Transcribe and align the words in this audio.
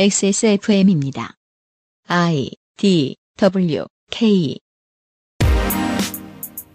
XSFM입니다. 0.00 1.34
I 2.06 2.52
D 2.76 3.16
W 3.36 3.84
K 4.12 4.56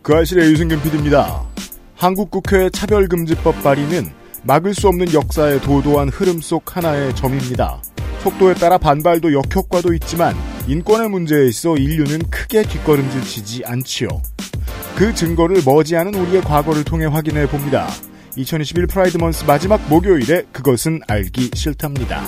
그 0.02 0.14
아실의 0.14 0.52
유승균 0.52 0.82
PD입니다. 0.82 1.48
한국 1.96 2.30
국회 2.30 2.70
차별금지법 2.70 3.64
발의는 3.64 4.12
막을 4.44 4.74
수 4.74 4.90
없는 4.90 5.14
역사의 5.14 5.62
도도한 5.62 6.10
흐름 6.10 6.42
속 6.42 6.76
하나의 6.76 7.16
점입니다. 7.16 7.82
속도에 8.24 8.56
따라 8.56 8.78
반발도 8.78 9.32
역효과도 9.32 9.94
있지만 9.94 10.36
인권의 10.68 11.10
문제에 11.10 11.48
있어 11.48 11.78
인류는 11.78 12.30
크게 12.30 12.64
뒷걸음질 12.64 13.22
치지 13.22 13.64
않지요. 13.64 14.10
그 14.98 15.16
증거를 15.16 15.62
머지않은 15.66 16.14
우리의 16.14 16.42
과거를 16.42 16.84
통해 16.84 17.06
확인해 17.06 17.48
봅니다. 17.48 17.88
2021 18.36 18.88
Pride 18.88 19.18
Month 19.18 19.46
마지막 19.46 19.78
목요일에 19.88 20.44
그것은 20.52 21.00
알기 21.08 21.52
싫답니다. 21.54 22.22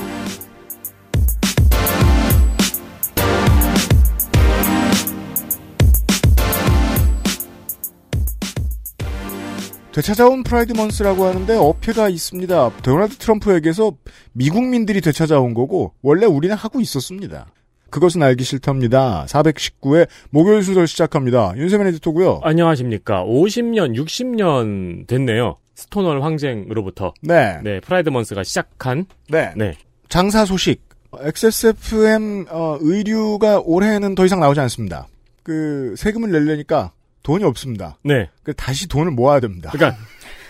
되찾아온 9.95 10.43
Pride 10.43 10.73
Month라고 10.73 11.23
하는데 11.23 11.55
어폐가 11.55 12.09
있습니다. 12.09 12.71
도널드 12.83 13.15
트럼프에게서 13.15 13.93
미국민들이 14.33 14.99
되찾아온 14.99 15.53
거고 15.53 15.93
원래 16.01 16.25
우리는 16.25 16.53
하고 16.53 16.81
있었습니다. 16.81 17.45
그것은 17.91 18.21
알기 18.21 18.43
싫답니다. 18.43 19.23
419회 19.29 20.09
목요일 20.31 20.63
순서 20.63 20.85
시작합니다. 20.85 21.53
윤세민 21.55 21.87
에디터고요. 21.87 22.41
안녕하십니까. 22.43 23.23
50년, 23.23 23.95
60년 23.95 25.07
됐네요. 25.07 25.55
스톤월 25.75 26.21
항쟁으로부터. 26.21 27.13
네. 27.21 27.61
네, 27.63 27.79
Pride 27.79 28.09
Month가 28.09 28.43
시작한. 28.43 29.05
네. 29.29 29.53
네. 29.55 29.77
장사 30.09 30.43
소식. 30.43 30.81
XSFM 31.17 32.47
어, 32.49 32.77
의류가 32.81 33.61
올해는 33.63 34.15
더 34.15 34.25
이상 34.25 34.41
나오지 34.41 34.59
않습니다. 34.59 35.07
그 35.41 35.95
세금을 35.97 36.33
내려니까 36.33 36.91
돈이 37.25 37.43
없습니다. 37.43 37.97
네. 38.03 38.29
그 38.43 38.53
다시 38.53 38.87
돈을 38.87 39.11
모아야 39.11 39.39
됩니다. 39.39 39.71
그러니까 39.73 39.99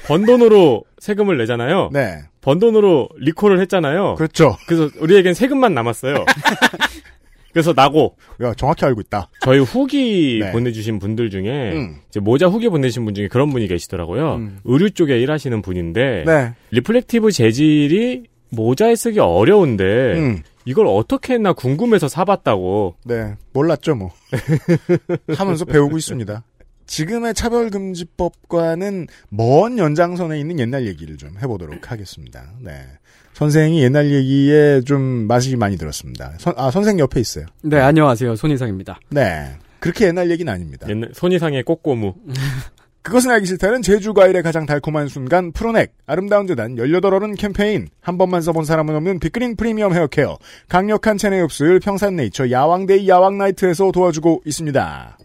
번 0.08 0.26
돈으로 0.26 0.84
세금을 1.00 1.38
내잖아요. 1.38 1.90
네. 1.94 2.24
번 2.42 2.60
돈으로 2.60 3.08
리콜을 3.18 3.62
했잖아요. 3.62 4.16
그렇죠. 4.16 4.58
그래서 4.68 4.90
우리에겐 5.00 5.34
세금만 5.34 5.74
남았어요. 5.74 6.26
그래서 7.54 7.72
나고 7.74 8.18
야, 8.44 8.54
정확히 8.56 8.84
알고 8.84 9.00
있다. 9.00 9.30
저희 9.40 9.60
후기 9.60 10.40
네. 10.44 10.52
보내주신 10.52 11.00
분들 11.00 11.30
중에 11.30 11.72
음. 11.72 11.96
이제 12.10 12.20
모자 12.20 12.48
후기 12.48 12.68
보내신 12.68 13.06
분 13.06 13.16
중에 13.16 13.30
그런 13.30 13.50
분이 13.52 13.70
계시더라고요. 13.70 14.36
음. 14.36 14.60
의류 14.66 14.92
쪽에 14.92 15.18
일하시는 15.22 15.62
분인데 15.62 16.26
네. 16.26 16.54
reflective 16.72 17.32
재질이 17.32 18.24
모자에 18.50 18.98
쓰기 18.98 19.20
어려운데 19.20 19.84
음. 19.84 20.44
이걸 20.66 20.88
어떻게 20.88 21.36
했나 21.36 21.54
궁금해서 21.54 22.10
사봤다고. 22.10 22.96
네. 23.06 23.36
몰랐죠, 23.54 23.96
뭐. 23.96 24.12
하면서 25.38 25.64
배우고 25.64 25.96
있습니다. 25.96 26.44
지금의 26.86 27.34
차별금지법과는 27.34 29.08
먼 29.30 29.78
연장선에 29.78 30.40
있는 30.40 30.60
옛날 30.60 30.86
얘기를 30.86 31.18
좀 31.18 31.32
해보도록 31.42 31.92
하겠습니다. 31.92 32.52
네. 32.60 32.86
선생이 33.34 33.84
옛날 33.84 34.12
얘기에 34.12 34.82
좀 34.82 35.02
맛이 35.28 35.56
많이 35.58 35.78
들었습니다. 35.78 36.34
선, 36.38 36.54
아, 36.58 36.72
선생 36.72 37.00
옆에 37.00 37.20
있어요. 37.20 37.46
네, 37.64 37.80
안녕하세요. 37.80 38.36
손희상입니다. 38.36 39.00
네. 39.10 39.58
그렇게 39.80 40.08
옛날 40.08 40.32
얘기는 40.32 40.52
아닙니다. 40.52 40.88
옛날 40.90 41.10
손이상의 41.14 41.64
꼬꼬무. 41.64 42.14
그것은 43.06 43.30
알기 43.30 43.46
싫다는 43.46 43.84
제주 43.84 44.16
과일의 44.16 44.42
가장 44.42 44.66
달콤한 44.66 45.10
순간 45.10 45.52
프로넥 45.52 45.94
아름다운 46.08 46.48
재단 46.48 46.76
18얼음 46.76 47.38
캠페인 47.38 47.88
한 48.02 48.18
번만 48.18 48.42
써본 48.42 48.66
사람은 48.66 48.96
없는 48.96 49.20
빅그린 49.20 49.56
프리미엄 49.56 49.94
헤어케어 49.94 50.40
강력한 50.70 51.20
체내 51.20 51.40
흡수율 51.42 51.80
평산네이처 51.80 52.50
야왕데이 52.50 53.08
야왕나이트에서 53.08 53.92
도와주고 53.92 54.42
있습니다. 54.46 55.20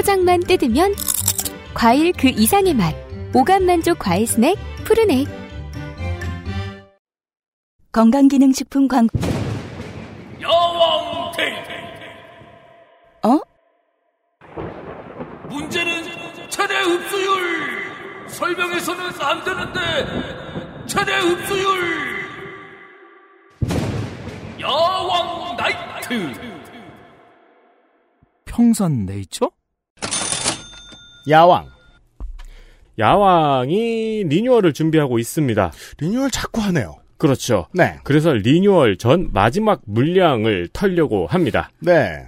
포장만 0.00 0.40
뜯으면 0.40 0.94
과일 1.74 2.14
그 2.14 2.28
이상의 2.28 2.72
맛. 2.72 2.94
오감 3.34 3.66
만족 3.66 3.98
과일 3.98 4.26
스낵 4.26 4.56
푸르넥. 4.82 5.28
건강기능식품 7.92 8.88
광고. 8.88 9.18
여왕 10.40 11.32
데이 11.36 11.52
어? 13.24 13.38
문제는 15.50 16.48
최대 16.48 16.78
흡수율 16.78 18.28
설명해서는 18.28 19.04
안 19.20 19.44
되는데 19.44 20.86
최대 20.86 21.12
흡수율 21.18 21.78
여왕 24.60 25.56
나이트 25.58 26.32
평산 28.46 29.04
네이처? 29.04 29.50
야왕 31.28 31.68
야왕이 32.98 34.24
리뉴얼을 34.28 34.72
준비하고 34.72 35.18
있습니다. 35.18 35.72
리뉴얼 35.98 36.30
자꾸 36.30 36.60
하네요. 36.62 36.96
그렇죠. 37.16 37.66
네. 37.72 37.98
그래서 38.02 38.32
리뉴얼 38.32 38.96
전 38.96 39.30
마지막 39.32 39.80
물량을 39.84 40.68
털려고 40.72 41.26
합니다. 41.26 41.70
네. 41.80 42.26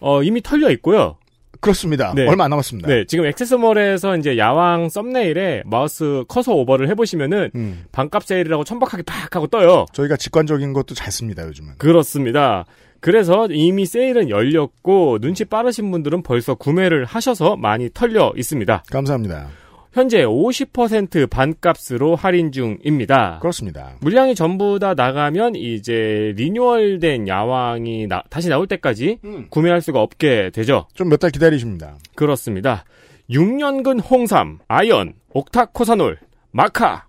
어, 0.00 0.22
이미 0.22 0.42
털려 0.42 0.70
있고요. 0.72 1.16
그렇습니다. 1.60 2.12
네. 2.14 2.26
얼마 2.28 2.44
안 2.44 2.50
남았습니다. 2.50 2.88
네, 2.88 3.04
지금 3.06 3.24
XS몰에서 3.26 4.16
이제 4.18 4.36
야왕 4.36 4.88
썸네일에 4.90 5.62
마우스 5.64 6.24
커서 6.28 6.54
over를 6.54 6.88
해보시면은 6.90 7.50
음, 7.54 7.84
반값 7.92 8.24
세일이라고 8.24 8.64
천박하게 8.64 9.02
팍 9.04 9.34
하고 9.34 9.46
떠요. 9.46 9.86
저희가 9.92 10.16
직관적인 10.16 10.72
것도 10.74 10.94
잘 10.94 11.10
씁니다, 11.10 11.44
요즘은. 11.46 11.74
그렇습니다. 11.78 12.66
그래서 13.00 13.46
이미 13.50 13.86
세일은 13.86 14.30
열렸고 14.30 15.18
눈치 15.20 15.44
빠르신 15.44 15.90
분들은 15.90 16.22
벌써 16.22 16.54
구매를 16.54 17.04
하셔서 17.04 17.56
많이 17.56 17.88
털려 17.92 18.32
있습니다. 18.36 18.84
감사합니다. 18.90 19.48
현재 19.92 20.24
50% 20.26 21.30
반값으로 21.30 22.16
할인 22.16 22.52
중입니다. 22.52 23.38
그렇습니다. 23.40 23.94
물량이 24.02 24.34
전부 24.34 24.78
다 24.78 24.92
나가면 24.92 25.54
이제 25.54 26.34
리뉴얼된 26.36 27.28
야왕이 27.28 28.06
나- 28.06 28.22
다시 28.28 28.50
나올 28.50 28.66
때까지 28.66 29.18
음. 29.24 29.46
구매할 29.48 29.80
수가 29.80 30.02
없게 30.02 30.50
되죠. 30.52 30.86
좀 30.94 31.08
몇 31.08 31.16
달 31.18 31.30
기다리십니다. 31.30 31.94
그렇습니다. 32.14 32.84
6년근 33.30 34.02
홍삼, 34.10 34.58
아연, 34.68 35.14
옥타코사놀, 35.32 36.18
마카. 36.52 37.05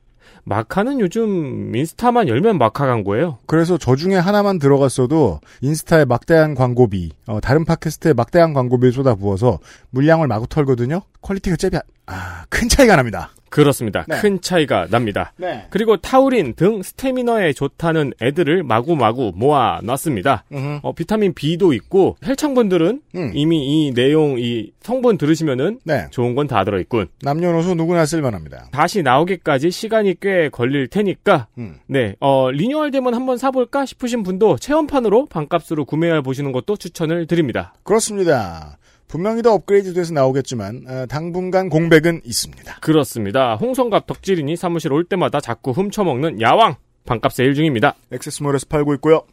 마카는 0.48 1.02
요즘 1.02 1.76
인스타만 1.76 2.30
열면 2.30 2.58
마카 2.58 2.88
광고예요. 2.88 3.40
그래서 3.48 3.78
저 3.78 3.98
중에 3.98 4.16
하나만 4.16 4.60
들어갔어도 4.60 5.42
인스타에 5.60 6.06
막대한 6.06 6.56
광고비, 6.56 7.12
어, 7.28 7.42
다른 7.42 7.66
팟캐스트에 7.66 8.14
막대한 8.14 8.54
광고비를 8.54 8.94
쏟아부어서 8.94 9.60
물량을 9.90 10.28
마구 10.28 10.48
털거든요. 10.48 11.02
quality가 11.22 11.58
쨉이 11.58 11.78
아, 12.06 12.46
큰 12.48 12.70
차이가 12.70 12.96
납니다. 12.96 13.32
그렇습니다. 13.50 14.04
네. 14.08 14.18
큰 14.20 14.42
차이가 14.42 14.88
납니다. 14.90 15.34
네. 15.38 15.66
그리고 15.70 15.98
타우린 15.98 16.54
등 16.56 16.82
스태미너에 16.82 17.54
좋다는 17.54 18.14
애들을 18.22 18.64
마구마구 18.64 19.32
모아 19.36 19.80
놨습니다. 19.84 20.44
어, 20.82 20.94
비타민 20.94 21.34
B도 21.34 21.74
있고 21.74 22.18
헬창분들은 22.26 23.02
음. 23.16 23.32
이미 23.34 23.86
이 23.88 23.94
내용 23.94 24.38
이 24.40 24.72
성분 24.82 25.18
들으시면은 25.18 25.80
네. 25.84 26.08
좋은 26.12 26.34
건 26.36 26.48
다 26.48 26.64
들어 26.64 26.80
있군. 26.80 27.08
남녀노소 27.22 27.76
누구나 27.76 28.06
쓸만합니다. 28.06 28.70
다시 28.72 29.04
나오기까지 29.04 29.70
시간이 29.70 30.16
꽤 30.22 30.48
걸릴 30.50 30.88
테니까 30.88 31.48
음. 31.58 31.76
네, 31.88 32.16
어, 32.22 32.50
리뉴얼 32.52 32.90
되면 32.92 33.14
한번 33.14 33.38
사 33.38 33.52
볼까 33.52 33.86
싶으신 33.86 34.24
분도 34.24 34.58
체험판으로 34.58 35.26
반값으로 35.26 35.84
구매해 35.84 36.22
보시는 36.22 36.54
것도 36.54 36.78
추천을 36.78 37.28
드립니다. 37.28 37.74
그렇습니다. 37.84 38.78
분명히 39.08 39.42
더 39.42 39.54
업그레이드 39.54 39.94
돼서 39.94 40.14
나오겠지만 40.14 40.84
어, 40.88 41.06
당분간 41.08 41.70
공백은 41.70 42.22
있습니다. 42.26 42.80
그렇습니다. 42.82 43.56
홍성갑 43.56 44.06
덕질인이 44.06 44.56
사무실 44.56 44.92
올 44.92 45.06
때마다 45.06 45.40
자꾸 45.40 45.72
훔쳐먹는 45.72 46.42
야왕 46.42 46.76
반값 47.06 47.32
세일 47.32 47.54
중입니다. 47.54 47.96
액세스몰에서 48.12 48.66
팔고 48.70 48.94
있고요. 48.96 49.24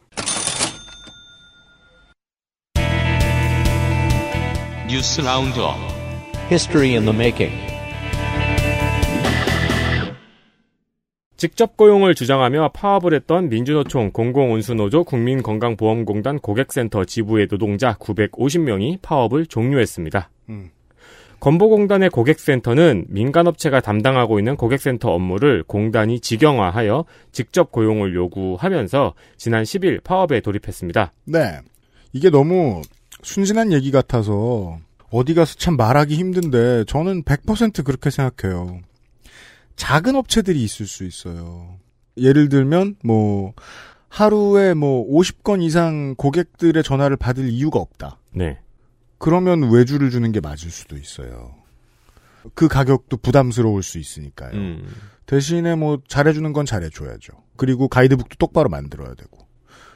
News 4.87 5.19
Roundup 5.19 5.75
History 6.49 6.91
in 6.91 7.05
the 7.05 7.13
making. 7.13 7.74
직접 11.37 11.75
고용을 11.75 12.15
주장하며 12.15 12.71
파업을 12.73 13.13
했던 13.13 13.49
민주노총 13.49 14.11
공공운수노조 14.11 15.03
국민건강보험공단 15.03 16.39
고객센터 16.39 17.05
지부의 17.05 17.47
노동자 17.47 17.93
950명이 17.95 19.01
파업을 19.01 19.45
종료했습니다. 19.45 20.29
음. 20.49 20.69
건보공단의 21.41 22.09
고객센터는 22.09 23.05
민간업체가 23.09 23.81
담당하고 23.81 24.39
있는 24.39 24.55
고객센터 24.55 25.11
업무를 25.11 25.63
공단이 25.63 26.19
직영화하여 26.19 27.05
직접 27.31 27.71
고용을 27.71 28.15
요구하면서 28.15 29.13
지난 29.37 29.63
10일 29.63 30.03
파업에 30.03 30.39
돌입했습니다. 30.39 31.11
네. 31.25 31.59
이게 32.13 32.29
너무 32.29 32.81
순진한 33.21 33.73
얘기 33.73 33.91
같아서 33.91 34.79
어디 35.11 35.33
가서 35.33 35.55
참 35.55 35.75
말하기 35.75 36.15
힘든데 36.15 36.85
저는 36.85 37.23
100% 37.23 37.83
그렇게 37.83 38.09
생각해요. 38.09 38.79
작은 39.75 40.15
업체들이 40.15 40.61
있을 40.63 40.87
수 40.87 41.03
있어요. 41.03 41.77
예를 42.17 42.49
들면 42.49 42.95
뭐 43.03 43.53
하루에 44.09 44.73
뭐 44.73 45.05
50건 45.09 45.61
이상 45.61 46.15
고객들의 46.15 46.81
전화를 46.83 47.17
받을 47.17 47.49
이유가 47.49 47.79
없다. 47.79 48.19
네. 48.33 48.59
그러면 49.17 49.69
외주를 49.71 50.09
주는 50.11 50.31
게 50.31 50.39
맞을 50.39 50.69
수도 50.71 50.97
있어요. 50.97 51.55
그 52.53 52.67
가격도 52.67 53.17
부담스러울 53.17 53.81
수 53.83 53.97
있으니까요. 53.97 54.51
음. 54.53 54.87
대신에 55.25 55.75
뭐 55.75 55.99
잘해주는 56.07 56.53
건 56.53 56.65
잘해줘야죠. 56.65 57.33
그리고 57.57 57.87
가이드북도 57.87 58.35
똑바로 58.37 58.69
만들어야 58.69 59.15
되고. 59.15 59.45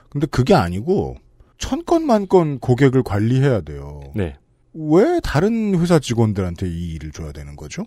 근데 0.09 0.25
그게 0.27 0.55
아니고 0.55 1.15
천 1.57 1.83
건 1.85 2.03
만 2.05 2.25
건 2.27 2.57
고객을 2.59 3.03
관리해야 3.03 3.61
돼요. 3.61 4.01
네. 4.15 4.35
왜 4.73 5.19
다른 5.21 5.77
회사 5.79 5.99
직원들한테 5.99 6.67
이 6.67 6.93
일을 6.93 7.11
줘야 7.11 7.31
되는 7.31 7.55
거죠? 7.55 7.83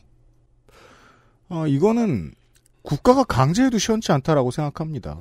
아, 1.53 1.67
이거는 1.67 2.33
국가가 2.83 3.25
강제해도 3.25 3.79
시원치 3.79 4.11
않다라고 4.11 4.51
생각합니다. 4.51 5.19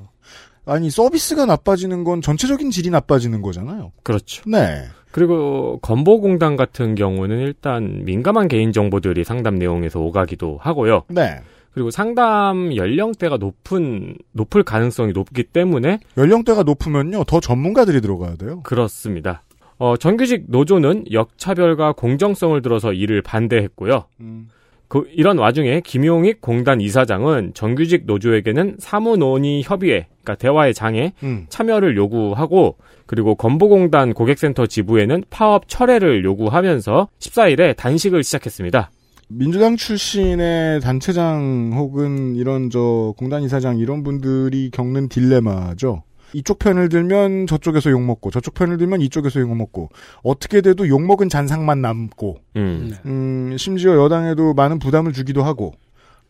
아니 0.66 0.90
서비스가 0.90 1.46
나빠지는 1.46 2.04
건 2.04 2.22
전체적인 2.22 2.72
질이 2.72 2.90
나빠지는 2.90 3.42
거잖아요. 3.42 3.92
그렇죠. 4.04 4.44
네. 4.50 4.86
그리고 5.12 5.80
건보공단 5.82 6.56
같은 6.56 6.96
경우는 6.96 7.40
일단 7.40 8.06
민감한 8.06 8.48
개인 8.48 8.72
정보들이 8.72 9.24
상담 9.24 9.56
내용에서 9.56 10.00
오가기도 10.00 10.58
하고요. 10.62 11.04
네. 11.10 11.42
그리고 11.74 11.90
상담 11.90 12.76
연령대가 12.76 13.38
높은 13.38 14.16
높을 14.32 14.64
가능성이 14.64 15.14
높기 15.14 15.44
때문에 15.44 16.00
연령대가 16.18 16.64
높으면요 16.64 17.24
더 17.26 17.40
전문가들이 17.40 18.02
들어가야 18.02 18.36
돼요. 18.36 18.62
그렇습니다. 18.64 19.44
어, 19.78 19.98
정규직 19.98 20.46
노조는 20.48 21.06
역차별과 21.12 21.94
공정성을 21.94 22.62
들어서 22.62 22.94
이를 22.94 23.22
반대했고요. 23.22 24.06
음. 24.20 24.50
그, 24.92 25.08
이런 25.16 25.38
와중에 25.38 25.80
김용익 25.80 26.42
공단 26.42 26.82
이사장은 26.82 27.54
정규직 27.54 28.04
노조에게는 28.08 28.76
사무논의 28.78 29.64
협의회, 29.64 30.08
그러니까 30.22 30.36
대화의 30.36 30.74
장에 30.74 31.14
음. 31.24 31.46
참여를 31.48 31.96
요구하고 31.96 32.76
그리고 33.06 33.36
건보공단 33.36 34.14
고객센터 34.14 34.66
지부에는 34.66 35.24
파업 35.30 35.70
철회를 35.70 36.26
요구하면서 36.26 37.08
14일에 37.20 37.78
단식을 37.78 38.22
시작했습니다. 38.26 38.92
민주당 39.30 39.78
출신의 39.78 40.82
단체장 40.82 41.72
혹은 41.74 42.36
이런 42.36 42.70
저 42.70 43.14
공단 43.18 43.44
이사장 43.44 43.78
이런 43.78 44.04
분들이 44.04 44.72
겪는 44.72 45.08
딜레마죠. 45.08 46.04
이쪽 46.34 46.60
편을 46.60 46.90
들면 46.90 47.48
저쪽에서 47.48 47.90
욕먹고 47.92 48.32
저쪽 48.32 48.54
편을 48.54 48.78
들면 48.78 49.02
이쪽에서 49.02 49.40
욕먹고 49.40 49.90
어떻게 50.24 50.62
돼도 50.62 50.88
욕먹은 50.88 51.30
잔상만 51.30 51.82
남고 51.82 52.38
음. 52.56 52.94
음, 53.06 53.56
심지어 53.58 53.96
여당에도 54.04 54.54
많은 54.54 54.80
부담을 54.80 55.14
주기도 55.14 55.44
하고 55.44 55.74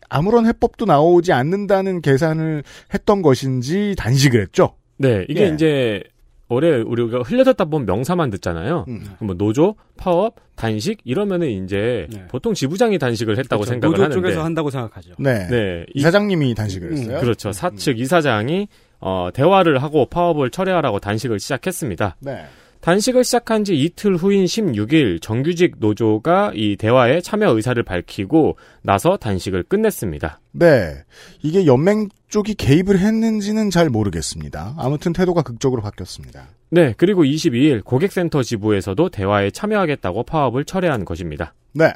아무런 0.08 0.46
해법도 0.46 0.84
나오지 0.84 1.32
않는다는 1.32 2.02
계산을 2.02 2.64
했던 2.92 3.22
것인지 3.22 3.94
단식을 3.96 4.40
했죠. 4.42 4.74
네, 4.98 5.24
이게 5.28 5.44
예. 5.44 5.54
이제 5.54 6.02
올해 6.48 6.82
우리가 6.82 7.20
흘려듣다 7.22 7.64
보면 7.64 7.86
명사만 7.86 8.28
듣잖아요. 8.28 8.84
음. 8.88 9.04
뭐 9.20 9.34
노조, 9.34 9.74
파업, 9.96 10.34
단식 10.54 10.98
이러면은 11.04 11.48
이제 11.64 12.06
네. 12.12 12.26
보통 12.28 12.52
지부장이 12.52 12.98
단식을 12.98 13.38
했다고 13.38 13.60
그렇죠. 13.62 13.70
생각을 13.72 13.92
노조 13.92 14.02
하는데 14.04 14.20
쪽에서 14.20 14.44
한다고 14.44 14.68
생각하죠. 14.68 15.14
네. 15.18 15.46
네, 15.48 15.86
이- 15.94 16.00
이사장님이 16.00 16.54
단식을 16.54 16.92
했어요. 16.92 17.20
그렇죠. 17.20 17.52
사측 17.52 17.98
이사장이 17.98 18.68
어, 19.02 19.30
대화를 19.34 19.82
하고 19.82 20.06
파업을 20.06 20.50
철회하라고 20.50 21.00
단식을 21.00 21.40
시작했습니다. 21.40 22.16
네. 22.20 22.44
단식을 22.80 23.22
시작한 23.22 23.62
지 23.64 23.76
이틀 23.76 24.16
후인 24.16 24.44
16일 24.44 25.22
정규직 25.22 25.76
노조가 25.78 26.52
이 26.54 26.76
대화에 26.76 27.20
참여 27.20 27.50
의사를 27.50 27.80
밝히고 27.82 28.56
나서 28.82 29.16
단식을 29.16 29.64
끝냈습니다. 29.64 30.40
네. 30.52 31.04
이게 31.42 31.64
연맹 31.66 32.08
쪽이 32.28 32.54
개입을 32.54 32.98
했는지는 32.98 33.70
잘 33.70 33.88
모르겠습니다. 33.88 34.74
아무튼 34.78 35.12
태도가 35.12 35.42
극적으로 35.42 35.80
바뀌었습니다. 35.82 36.48
네, 36.70 36.94
그리고 36.96 37.22
22일 37.22 37.84
고객센터 37.84 38.42
지부에서도 38.42 39.10
대화에 39.10 39.50
참여하겠다고 39.50 40.24
파업을 40.24 40.64
철회한 40.64 41.04
것입니다. 41.04 41.54
네. 41.72 41.92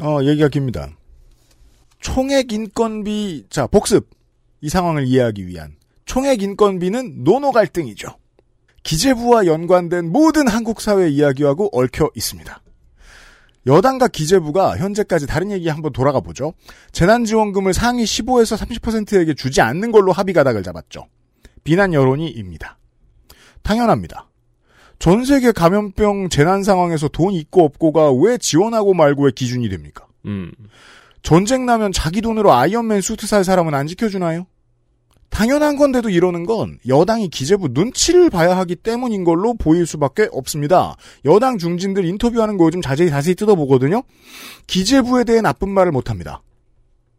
어, 0.00 0.20
얘기가 0.22 0.48
깁니다. 0.48 0.88
총액 2.00 2.52
인건비, 2.52 3.46
자, 3.50 3.66
복습. 3.66 4.08
이 4.62 4.68
상황을 4.68 5.06
이해하기 5.06 5.46
위한. 5.46 5.75
총액 6.06 6.42
인건비는 6.42 7.24
노노 7.24 7.52
갈등이죠. 7.52 8.08
기재부와 8.82 9.46
연관된 9.46 10.10
모든 10.10 10.48
한국 10.48 10.80
사회 10.80 11.08
이야기하고 11.08 11.68
얽혀 11.72 12.08
있습니다. 12.14 12.62
여당과 13.66 14.08
기재부가 14.08 14.78
현재까지 14.78 15.26
다른 15.26 15.50
얘기 15.50 15.68
한번 15.68 15.92
돌아가 15.92 16.20
보죠. 16.20 16.54
재난지원금을 16.92 17.74
상위 17.74 18.04
15에서 18.04 18.56
30%에게 18.56 19.34
주지 19.34 19.60
않는 19.60 19.90
걸로 19.90 20.12
합의 20.12 20.32
가닥을 20.32 20.62
잡았죠. 20.62 21.08
비난 21.64 21.92
여론이 21.92 22.28
입니다. 22.28 22.78
당연합니다. 23.62 24.30
전 25.00 25.24
세계 25.24 25.50
감염병 25.50 26.28
재난 26.28 26.62
상황에서 26.62 27.08
돈 27.08 27.32
있고 27.34 27.64
없고가 27.64 28.12
왜 28.12 28.38
지원하고 28.38 28.94
말고의 28.94 29.32
기준이 29.32 29.68
됩니까? 29.68 30.06
음. 30.26 30.52
전쟁 31.22 31.66
나면 31.66 31.90
자기 31.90 32.20
돈으로 32.20 32.52
아이언맨 32.52 33.00
수트 33.00 33.26
살 33.26 33.42
사람은 33.42 33.74
안 33.74 33.88
지켜주나요? 33.88 34.46
당연한 35.36 35.76
건데도 35.76 36.08
이러는 36.08 36.46
건 36.46 36.78
여당이 36.88 37.28
기재부 37.28 37.68
눈치를 37.72 38.30
봐야 38.30 38.56
하기 38.56 38.74
때문인 38.74 39.22
걸로 39.22 39.52
보일 39.52 39.84
수밖에 39.84 40.30
없습니다. 40.32 40.96
여당 41.26 41.58
중진들 41.58 42.06
인터뷰하는 42.06 42.56
거 42.56 42.64
요즘 42.64 42.80
자세히 42.80 43.10
자세히 43.10 43.34
뜯어보거든요. 43.34 44.02
기재부에 44.66 45.24
대해 45.24 45.42
나쁜 45.42 45.68
말을 45.68 45.92
못합니다. 45.92 46.40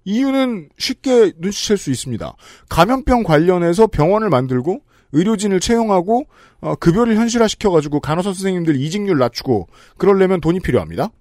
이유는 0.03 0.69
쉽게 0.79 1.33
눈치챌 1.37 1.75
수 1.75 1.91
있습니다. 1.91 2.33
감염병 2.69 3.21
관련해서 3.21 3.85
병원을 3.85 4.31
만들고 4.31 4.81
의료진을 5.11 5.59
채용하고 5.59 6.25
어, 6.61 6.73
급여를 6.73 7.17
현실화시켜가지고 7.17 7.99
간호사 7.99 8.33
선생님들 8.33 8.77
이직률 8.77 9.19
낮추고 9.19 9.67
그러려면 9.97 10.41
돈이 10.41 10.59
필요합니다. 10.61 11.11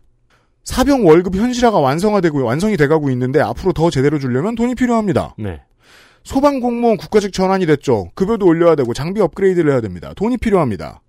사병 0.64 1.06
월급 1.06 1.36
현실화가 1.36 1.78
완성화되고 1.78 2.42
완성이 2.42 2.78
돼가고 2.78 3.10
있는데 3.10 3.42
앞으로 3.42 3.74
더 3.74 3.90
제대로 3.90 4.18
주려면 4.18 4.54
돈이 4.54 4.74
필요합니다. 4.74 5.34
네. 5.36 5.60
소방 6.26 6.58
공무원 6.58 6.96
국가직 6.96 7.32
전환이 7.32 7.66
됐죠. 7.66 8.10
급여도 8.16 8.46
올려야 8.46 8.74
되고 8.74 8.92
장비 8.92 9.20
업그레이드를 9.20 9.70
해야 9.70 9.80
됩니다. 9.80 10.12
돈이 10.16 10.38
필요합니다. 10.38 11.00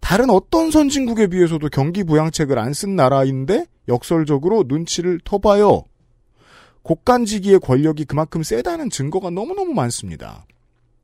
다른 0.00 0.28
어떤 0.28 0.72
선진국에 0.72 1.28
비해서도 1.28 1.68
경기 1.68 2.02
부양책을 2.02 2.58
안 2.58 2.72
쓴 2.72 2.96
나라인데 2.96 3.66
역설적으로 3.86 4.64
눈치를 4.66 5.20
터봐요. 5.24 5.84
국간지기의 6.82 7.60
권력이 7.60 8.06
그만큼 8.06 8.42
세다는 8.42 8.90
증거가 8.90 9.30
너무너무 9.30 9.72
많습니다. 9.72 10.44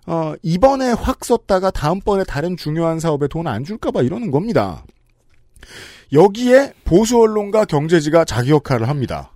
어, 0.06 0.34
이번에 0.42 0.90
확 0.90 1.24
썼다가 1.24 1.70
다음번에 1.70 2.24
다른 2.24 2.56
중요한 2.56 2.98
사업에 2.98 3.28
돈 3.28 3.46
안 3.46 3.62
줄까봐 3.62 4.02
이러는 4.02 4.32
겁니다. 4.32 4.84
여기에 6.12 6.72
보수 6.84 7.20
언론과 7.20 7.66
경제지가 7.66 8.24
자기 8.24 8.50
역할을 8.50 8.88
합니다. 8.88 9.30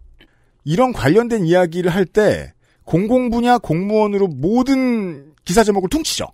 이런 0.65 0.93
관련된 0.93 1.45
이야기를 1.45 1.93
할 1.93 2.07
때 2.07 2.55
공공 2.91 3.31
분야 3.31 3.57
공무원으로 3.57 4.27
모든 4.27 5.33
기사 5.45 5.63
제목을 5.63 5.89
퉁치죠. 5.91 6.27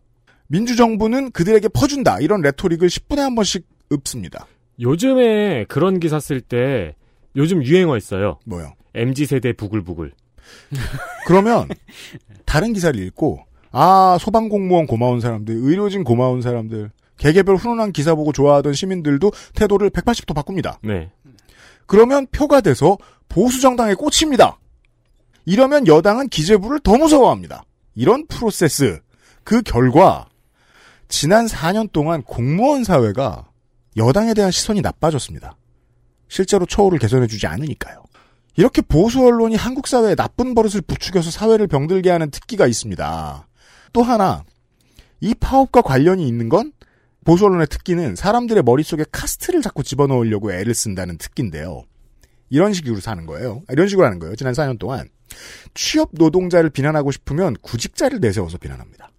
민주정부는 0.46 1.32
그들에게 1.32 1.68
퍼준다. 1.68 2.20
이런 2.20 2.40
레토릭을 2.40 2.88
10분에 2.88 3.18
한 3.18 3.34
번씩 3.34 3.66
읊습니다. 3.92 4.46
요즘에 4.80 5.66
그런 5.68 6.00
기사 6.00 6.18
쓸 6.18 6.40
때 6.40 6.94
요즘 7.36 7.62
유행어 7.62 7.98
있어요. 7.98 8.38
뭐요? 8.46 8.72
MZ 8.94 9.26
세대 9.26 9.52
부글부글. 9.52 10.12
그러면 11.26 11.68
다른 12.46 12.72
기사를 12.72 12.98
읽고 12.98 13.40
아 13.70 14.16
소방 14.18 14.48
공무원 14.48 14.86
고마운 14.86 15.20
사람들, 15.20 15.54
의료진 15.54 16.04
고마운 16.04 16.40
사람들, 16.40 16.90
개개별 17.18 17.56
훈훈한 17.56 17.92
기사 17.92 18.14
보고 18.14 18.32
좋아하던 18.32 18.72
시민들도 18.72 19.30
태도를 19.54 19.90
180도 19.90 20.34
바꿉니다. 20.34 20.78
네. 20.82 21.10
그러면 21.84 22.26
표가 22.32 22.62
돼서 22.62 22.96
보수 23.28 23.60
정당에 23.60 23.92
꽂힙니다. 23.92 24.56
이러면 25.46 25.86
여당은 25.86 26.28
기재부를 26.28 26.80
더 26.80 26.98
무서워합니다. 26.98 27.64
이런 27.94 28.26
프로세스. 28.26 29.00
그 29.44 29.62
결과 29.62 30.28
지난 31.08 31.46
4년 31.46 31.90
동안 31.92 32.22
공무원 32.22 32.84
사회가 32.84 33.48
여당에 33.96 34.34
대한 34.34 34.50
시선이 34.50 34.82
나빠졌습니다. 34.82 35.56
실제로 36.28 36.66
처우를 36.66 36.98
개선해주지 36.98 37.46
않으니까요. 37.46 38.04
이렇게 38.56 38.82
보수 38.82 39.24
언론이 39.24 39.54
한국 39.54 39.86
사회에 39.86 40.14
나쁜 40.14 40.54
버릇을 40.54 40.80
부추겨서 40.80 41.30
사회를 41.30 41.68
병들게 41.68 42.10
하는 42.10 42.30
특기가 42.30 42.66
있습니다. 42.66 43.46
또 43.92 44.02
하나, 44.02 44.44
이 45.20 45.34
파업과 45.34 45.82
관련이 45.82 46.26
있는 46.26 46.48
건 46.48 46.72
보수 47.24 47.44
언론의 47.44 47.68
특기는 47.68 48.16
사람들의 48.16 48.62
머릿속에 48.62 49.04
카스트를 49.10 49.62
자꾸 49.62 49.82
집어넣으려고 49.82 50.52
애를 50.52 50.74
쓴다는 50.74 51.18
특기인데요. 51.18 51.84
이런 52.48 52.72
식으로 52.72 53.00
사는 53.00 53.26
거예요. 53.26 53.62
아, 53.68 53.72
이런 53.72 53.88
식으로 53.88 54.06
하는 54.06 54.18
거예요. 54.18 54.36
지난 54.36 54.52
4년 54.52 54.78
동안. 54.78 55.08
취업 55.74 56.10
노동자를 56.12 56.70
비난하고 56.70 57.10
싶으면 57.10 57.56
구직자를 57.62 58.20
내세워서 58.20 58.58
비난합니다. 58.58 59.10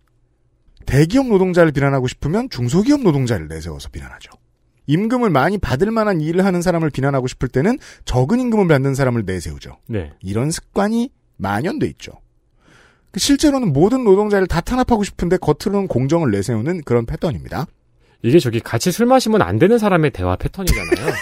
대기업 0.86 1.28
노동자를 1.28 1.72
비난하고 1.72 2.08
싶으면 2.08 2.50
중소기업 2.50 3.02
노동자를 3.02 3.48
내세워서 3.48 3.90
비난하죠. 3.90 4.32
임금을 4.88 5.30
많이 5.30 5.58
받을 5.58 5.92
만한 5.92 6.22
일을 6.22 6.46
하는 6.46 6.62
사람을 6.62 6.90
비난하고 6.90 7.28
싶을 7.28 7.50
때는 7.50 7.78
적은 8.06 8.40
임금을 8.40 8.68
받는 8.68 8.96
사람을 8.96 9.24
내세우죠. 9.26 9.78
네. 9.88 10.14
이런 10.22 10.50
습관이 10.50 11.12
만연돼 11.36 11.88
있죠. 11.88 12.14
그 13.12 13.20
실제로는 13.20 13.74
모든 13.74 14.04
노동자를 14.04 14.48
다 14.48 14.62
탄압하고 14.62 15.04
싶은데 15.04 15.38
겉으로는 15.38 15.88
공정을 15.88 16.32
내세우는 16.32 16.82
그런 16.84 17.06
패턴입니다. 17.06 17.68
이게 18.24 18.40
저기 18.40 18.60
같이 18.60 18.92
술 18.92 19.06
마시면 19.06 19.42
안 19.42 19.60
되는 19.60 19.78
사람의 19.78 20.12
대화 20.12 20.36
패턴이잖아요. 20.36 21.14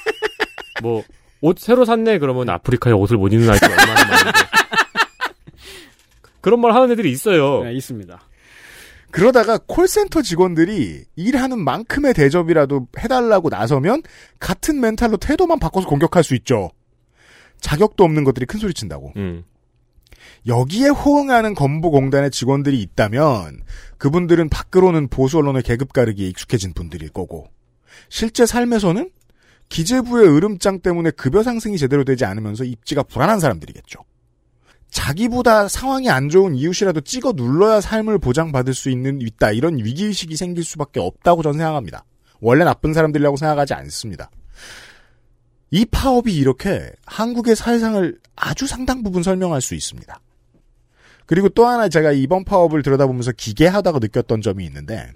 뭐, 0.82 1.02
옷 1.42 1.58
새로 1.58 1.84
샀네 1.84 2.18
그러면 2.18 2.48
아프리카에 2.48 2.92
옷을 2.92 3.16
못 3.16 3.32
입는 3.32 3.50
아이가. 3.50 3.68
그런 6.40 6.60
말 6.60 6.74
하는 6.74 6.90
애들이 6.90 7.10
있어요. 7.10 7.64
네, 7.64 7.74
있습니다. 7.74 8.20
그러다가 9.10 9.58
콜센터 9.66 10.22
직원들이 10.22 11.04
일하는 11.16 11.62
만큼의 11.62 12.14
대접이라도 12.14 12.86
해달라고 12.98 13.48
나서면 13.48 14.02
같은 14.38 14.80
멘탈로 14.80 15.16
태도만 15.16 15.58
바꿔서 15.58 15.88
공격할 15.88 16.22
수 16.22 16.34
있죠. 16.36 16.70
자격도 17.60 18.04
없는 18.04 18.24
것들이 18.24 18.46
큰 18.46 18.60
소리 18.60 18.72
친다고. 18.72 19.12
음. 19.16 19.44
여기에 20.46 20.88
호응하는 20.88 21.54
건보공단의 21.54 22.30
직원들이 22.30 22.80
있다면 22.80 23.60
그분들은 23.98 24.48
밖으로는 24.48 25.08
보수 25.08 25.38
언론의 25.38 25.62
계급 25.62 25.92
가르기에 25.92 26.28
익숙해진 26.28 26.72
분들일 26.72 27.10
거고 27.10 27.48
실제 28.08 28.46
삶에서는 28.46 29.10
기재부의 29.70 30.28
으름장 30.36 30.80
때문에 30.80 31.12
급여 31.12 31.42
상승이 31.42 31.78
제대로 31.78 32.04
되지 32.04 32.26
않으면서 32.26 32.64
입지가 32.64 33.04
불안한 33.04 33.40
사람들이겠죠. 33.40 34.00
자기보다 34.90 35.68
상황이 35.68 36.10
안 36.10 36.28
좋은 36.28 36.56
이웃이라도 36.56 37.00
찍어 37.02 37.32
눌러야 37.32 37.80
삶을 37.80 38.18
보장받을 38.18 38.74
수 38.74 38.90
있는 38.90 39.20
있다 39.20 39.52
이런 39.52 39.78
위기의식이 39.78 40.36
생길 40.36 40.64
수밖에 40.64 40.98
없다고 40.98 41.42
저는 41.42 41.58
생각합니다. 41.58 42.04
원래 42.40 42.64
나쁜 42.64 42.92
사람들이라고 42.92 43.36
생각하지 43.36 43.74
않습니다. 43.74 44.30
이 45.70 45.84
파업이 45.84 46.34
이렇게 46.34 46.90
한국의 47.06 47.54
사회상을 47.54 48.18
아주 48.34 48.66
상당 48.66 49.04
부분 49.04 49.22
설명할 49.22 49.60
수 49.60 49.76
있습니다. 49.76 50.20
그리고 51.26 51.48
또 51.48 51.66
하나 51.68 51.88
제가 51.88 52.10
이번 52.10 52.44
파업을 52.44 52.82
들여다보면서 52.82 53.30
기괴하다고 53.36 54.00
느꼈던 54.00 54.42
점이 54.42 54.64
있는데 54.64 55.12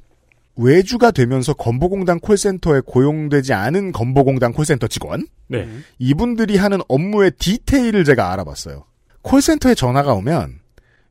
외주가 0.57 1.11
되면서 1.11 1.53
건보공단 1.55 2.21
콜센터에 2.21 2.81
고용되지 2.87 3.53
않은 3.53 3.93
건보공단 3.93 4.53
콜센터 4.53 4.87
직원 4.87 5.27
네. 5.49 5.67
이분들이 5.99 6.57
하는 6.57 6.81
업무의 6.89 7.33
디테일을 7.39 8.05
제가 8.05 8.33
알아봤어요. 8.33 8.85
콜센터에 9.23 9.75
전화가 9.75 10.13
오면 10.15 10.61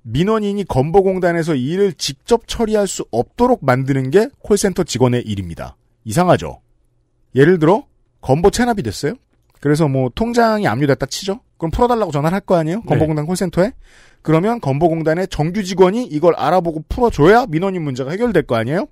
민원인이 0.03 0.63
건보공단에서 0.65 1.55
일을 1.55 1.93
직접 1.93 2.47
처리할 2.47 2.87
수 2.87 3.05
없도록 3.11 3.63
만드는 3.65 4.11
게 4.11 4.27
콜센터 4.39 4.83
직원의 4.83 5.21
일입니다. 5.23 5.75
이상하죠? 6.05 6.61
예를 7.35 7.59
들어 7.59 7.85
건보 8.21 8.51
체납이 8.51 8.83
됐어요? 8.83 9.13
그래서 9.59 9.87
뭐 9.87 10.09
통장이 10.13 10.67
압류됐다 10.67 11.05
치죠? 11.05 11.39
그럼 11.57 11.71
풀어달라고 11.71 12.11
전화를 12.11 12.35
할 12.35 12.41
거 12.41 12.55
아니에요? 12.55 12.81
건보공단 12.83 13.25
콜센터에? 13.25 13.71
그러면 14.21 14.59
건보공단의 14.59 15.27
정규 15.29 15.63
직원이 15.63 16.03
이걸 16.05 16.33
알아보고 16.35 16.83
풀어줘야 16.89 17.45
민원인 17.47 17.81
문제가 17.83 18.11
해결될 18.11 18.43
거 18.43 18.55
아니에요? 18.55 18.87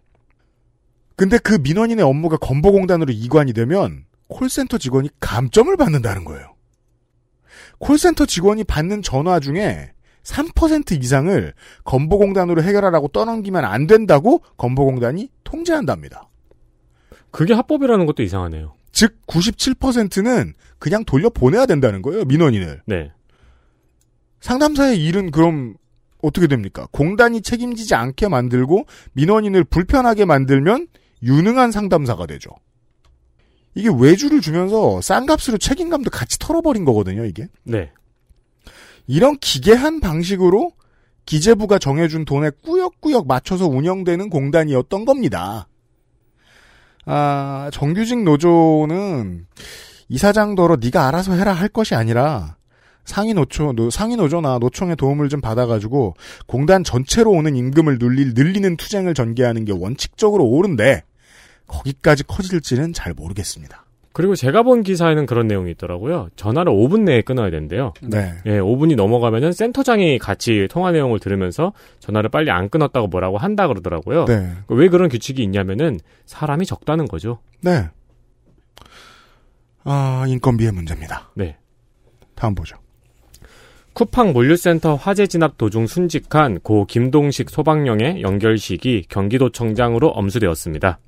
근데 1.22 1.38
그 1.38 1.54
민원인의 1.54 2.04
업무가 2.04 2.36
건보공단으로 2.38 3.14
이관이 3.14 3.54
되면 3.54 4.06
콜센터 4.28 4.80
직원이 4.80 5.08
감점을 5.20 5.78
받는다는 5.78 6.26
거예요. 6.26 6.56
콜센터 7.78 8.26
직원이 8.26 8.64
받는 8.64 9.04
전화 9.04 9.40
중에 9.40 9.92
3% 10.24 11.00
이상을 11.00 11.54
건보공단으로 11.84 12.64
해결하라고 12.64 13.10
떠넘기면 13.10 13.66
안 13.66 13.86
된다고 13.86 14.42
건보공단이 14.58 15.30
통제한답니다. 15.44 16.28
그게 17.30 17.54
합법이라는 17.54 18.08
것도 18.08 18.24
이상하네요. 18.24 18.74
즉 18.92 19.16
97%는 19.28 20.56
그냥 20.80 21.06
돌려 21.06 21.30
보내야 21.30 21.68
된다는 21.68 22.02
거예요. 22.02 22.26
민원인을. 22.26 22.82
네. 22.88 23.12
상담사의 24.40 25.00
일은 25.06 25.30
그럼 25.30 25.76
어떻게 26.24 26.48
됩니까? 26.48 26.88
공단이 26.92 27.44
책임지지 27.44 27.94
않게 27.94 28.28
만들고 28.28 28.86
민원인을 29.14 29.66
불편하게 29.66 30.26
만들면 30.26 30.88
유능한 31.24 31.72
상담사가 31.72 32.26
되죠. 32.26 32.50
이게 33.74 33.90
외주를 33.90 34.42
주면서 34.42 35.02
싼 35.02 35.26
값으로 35.26 35.58
책임감도 35.58 36.10
같이 36.10 36.38
털어버린 36.40 36.84
거거든요, 36.84 37.26
이게. 37.26 37.48
네. 37.64 37.92
이런 39.08 39.38
기괴한 39.40 40.00
방식으로 40.00 40.72
기재부가 41.26 41.80
정해준 41.80 42.26
돈에 42.26 42.50
꾸역꾸역 42.64 43.28
맞춰서 43.28 43.68
운영되는 43.68 44.30
공단이었던 44.30 45.06
겁니다. 45.06 45.68
아, 47.06 47.70
정규직 47.72 48.24
노조는 48.24 49.48
이사장더러 50.10 50.78
네가 50.82 51.08
알아서 51.08 51.34
해라 51.34 51.54
할 51.54 51.70
것이 51.70 51.96
아니라 51.96 52.58
상위 53.06 53.34
노조, 53.34 53.74
노, 53.74 53.90
상위 53.90 54.16
노조나 54.16 54.60
노총의 54.60 54.96
도움을 54.96 55.30
좀 55.30 55.42
받아가지고 55.42 56.16
공단 56.46 56.84
전체로 56.84 57.32
오는 57.32 57.56
임금을 57.56 57.98
늘리, 57.98 58.34
늘리는 58.34 58.78
투쟁을 58.78 59.14
전개하는 59.14 59.66
게 59.66 59.72
원칙적으로 59.72 60.46
옳은데 60.46 61.04
거기까지 61.72 62.24
커질지는 62.24 62.94
잘 62.94 63.14
모르겠습니다. 63.14 63.86
그리고 64.14 64.36
제가 64.36 64.64
본 64.64 64.84
기사에는 64.84 65.26
그런 65.26 65.48
내용이 65.48 65.72
있더라고요. 65.72 66.28
전화를 66.36 66.74
5분 66.74 67.04
내에 67.04 67.22
끊어야 67.22 67.50
된대요. 67.50 67.94
네. 68.02 68.34
예, 68.46 68.60
5분이 68.60 68.96
넘어가면은 68.96 69.54
센터장이 69.54 70.20
같이 70.20 70.68
통화 70.70 70.92
내용을 70.92 71.20
들으면서 71.20 71.72
전화를 72.00 72.30
빨리 72.30 72.52
안 72.52 72.70
끊었다고 72.70 73.08
뭐라고 73.08 73.38
한다 73.38 73.68
그러더라고요. 73.68 74.26
네. 74.26 74.52
왜 74.68 74.90
그런 74.90 75.08
규칙이 75.08 75.42
있냐면은 75.42 76.00
사람이 76.26 76.66
적다는 76.66 77.08
거죠. 77.08 77.40
네. 77.62 77.88
아, 79.86 80.26
인건비의 80.28 80.74
문제입니다. 80.74 81.32
네. 81.36 81.58
다음 82.36 82.54
보죠. 82.54 82.76
쿠팡 83.94 84.34
물류센터 84.34 84.96
화재 84.96 85.28
진압 85.28 85.58
도중 85.58 85.88
순직한 85.88 86.60
고 86.60 86.86
김동식 86.86 87.50
소방령의 87.50 88.22
연결식이 88.22 89.06
경기도청장으로 89.10 90.10
엄수되었습니다. 90.10 91.00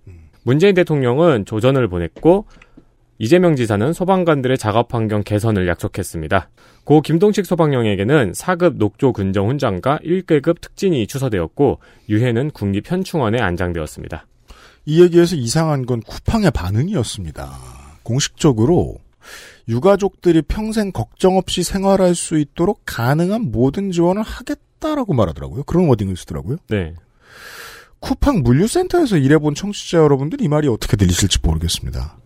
문재인 0.44 0.76
대통령은 0.76 1.46
조전을 1.46 1.88
보냈고 1.88 2.46
이재명 3.18 3.56
지사는 3.56 3.94
소방관들의 3.94 4.58
작업 4.58 4.94
환경 4.94 5.24
개선을 5.24 5.68
약속했습니다. 5.68 6.50
고 6.84 7.02
김동식 7.02 7.46
소방령에게는 7.46 8.34
4급 8.34 8.78
녹조 8.78 9.14
근정 9.14 9.50
훈장과 9.50 10.00
1계급 10.04 10.60
특진이 10.60 11.08
추서되었고 11.08 11.80
유해는 12.10 12.52
국립현충원에 12.52 13.40
안장되었습니다. 13.40 14.26
이 14.86 15.02
얘기에서 15.02 15.36
이상한 15.36 15.86
건 15.86 16.02
쿠팡의 16.02 16.52
반응이었습니다. 16.52 17.50
공식적으로 18.04 18.98
유가족들이 19.70 20.42
평생 20.42 20.92
걱정 20.92 21.38
없이 21.38 21.64
생활할 21.64 22.16
수 22.16 22.38
있도록 22.38 22.82
가능한 22.86 23.52
모든 23.52 23.92
지원을 23.92 24.22
하겠다라고 24.22 25.14
말하더라고요. 25.14 25.64
그런 25.64 25.88
워딩을 25.88 26.18
쓰더라고요. 26.18 26.58
네. 26.68 26.96
쿠팡 28.03 28.43
물류센터에서 28.43 29.15
일해본 29.17 29.55
청취자 29.55 29.98
여러분들 29.98 30.41
이 30.41 30.50
말이 30.50 30.67
어떻게 30.67 30.98
들리실지 30.98 31.39
모르겠습니다. 31.41 32.17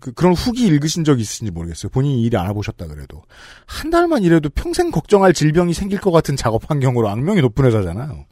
그, 0.00 0.12
그런 0.12 0.32
후기 0.32 0.66
읽으신 0.66 1.04
적 1.04 1.20
있으신지 1.20 1.52
모르겠어요. 1.52 1.90
본인이 1.90 2.22
일을 2.22 2.38
안 2.38 2.48
해보셨다 2.48 2.88
그래도. 2.88 3.22
한 3.66 3.90
달만 3.90 4.24
일해도 4.24 4.48
평생 4.50 4.90
걱정할 4.90 5.32
질병이 5.34 5.72
생길 5.72 6.00
것 6.00 6.10
같은 6.10 6.34
작업 6.34 6.68
환경으로 6.68 7.08
악명이 7.08 7.40
높은 7.42 7.64
회사잖아요. 7.64 8.24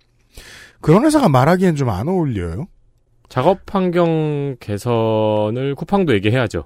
그런 0.80 1.04
회사가 1.04 1.28
말하기엔 1.28 1.76
좀 1.76 1.88
안 1.88 2.08
어울려요. 2.08 2.66
작업 3.28 3.60
환경 3.72 4.56
개선을 4.58 5.76
쿠팡도 5.76 6.14
얘기해야죠. 6.14 6.64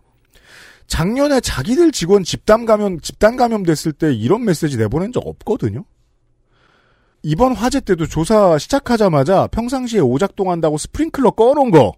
작년에 0.87 1.41
자기들 1.41 1.93
직원 1.93 2.23
집단 2.25 2.65
감염, 2.65 3.01
집단 3.01 3.37
감염 3.37 3.65
됐을 3.65 3.93
때 3.93 4.15
이런 4.15 4.45
메시지 4.45 4.79
내보낸 4.79 5.13
적 5.13 5.27
없거든요? 5.27 5.85
이번 7.23 7.55
화재 7.55 7.81
때도 7.81 8.07
조사 8.07 8.59
시작하자마자 8.59 9.47
평상시에 9.49 10.01
오작동한다고 10.01 10.77
스프링클러 10.79 11.33
꺼놓은 11.33 11.71
거, 11.71 11.93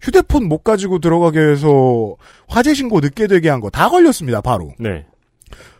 휴대폰 0.00 0.46
못 0.48 0.62
가지고 0.64 0.98
들어가게 0.98 1.38
해서 1.40 2.16
화재 2.48 2.74
신고 2.74 3.00
늦게 3.00 3.26
되게 3.28 3.48
한 3.48 3.60
거 3.60 3.70
다 3.70 3.88
걸렸습니다, 3.88 4.40
바로. 4.40 4.74
네. 4.78 5.06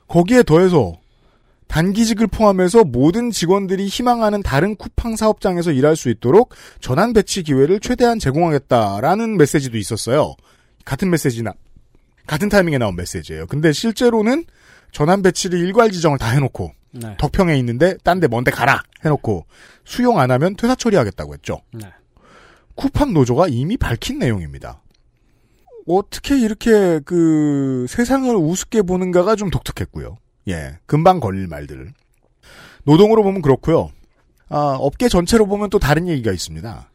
거기에 0.08 0.42
더해서 0.44 0.94
단기직을 1.68 2.28
포함해서 2.28 2.84
모든 2.84 3.32
직원들이 3.32 3.88
희망하는 3.88 4.42
다른 4.42 4.76
쿠팡 4.76 5.16
사업장에서 5.16 5.72
일할 5.72 5.96
수 5.96 6.08
있도록 6.08 6.54
전환 6.80 7.12
배치 7.12 7.42
기회를 7.42 7.80
최대한 7.80 8.20
제공하겠다라는 8.20 9.36
메시지도 9.36 9.76
있었어요. 9.76 10.36
같은 10.84 11.10
메시지나 11.10 11.52
같은 12.28 12.48
타이밍에 12.48 12.78
나온 12.78 12.94
메시지예요. 12.94 13.46
근데 13.48 13.72
실제로는 13.72 14.44
전환 14.92 15.22
배치를 15.22 15.58
일괄 15.58 15.90
지정을 15.90 16.18
다 16.18 16.28
해놓고 16.30 16.70
네. 17.00 17.16
덕평에 17.18 17.56
있는데 17.58 17.96
딴 18.02 18.20
데 18.20 18.28
먼데 18.28 18.50
가라 18.50 18.82
해놓고 19.04 19.46
수용 19.84 20.18
안 20.18 20.30
하면 20.30 20.56
퇴사 20.56 20.74
처리하겠다고 20.74 21.34
했죠. 21.34 21.60
네. 21.72 21.86
쿠팡 22.74 23.12
노조가 23.14 23.48
이미 23.48 23.76
밝힌 23.76 24.18
내용입니다. 24.18 24.82
어떻게 25.88 26.38
이렇게 26.38 27.00
그 27.04 27.86
세상을 27.88 28.34
우습게 28.34 28.82
보는가가 28.82 29.36
좀 29.36 29.50
독특했고요. 29.50 30.18
예, 30.48 30.78
금방 30.86 31.20
걸릴 31.20 31.46
말들. 31.46 31.92
노동으로 32.84 33.22
보면 33.22 33.42
그렇고요. 33.42 33.90
아, 34.48 34.76
업계 34.78 35.08
전체로 35.08 35.46
보면 35.46 35.70
또 35.70 35.78
다른 35.78 36.06
얘기가 36.08 36.32
있습니다. 36.32 36.90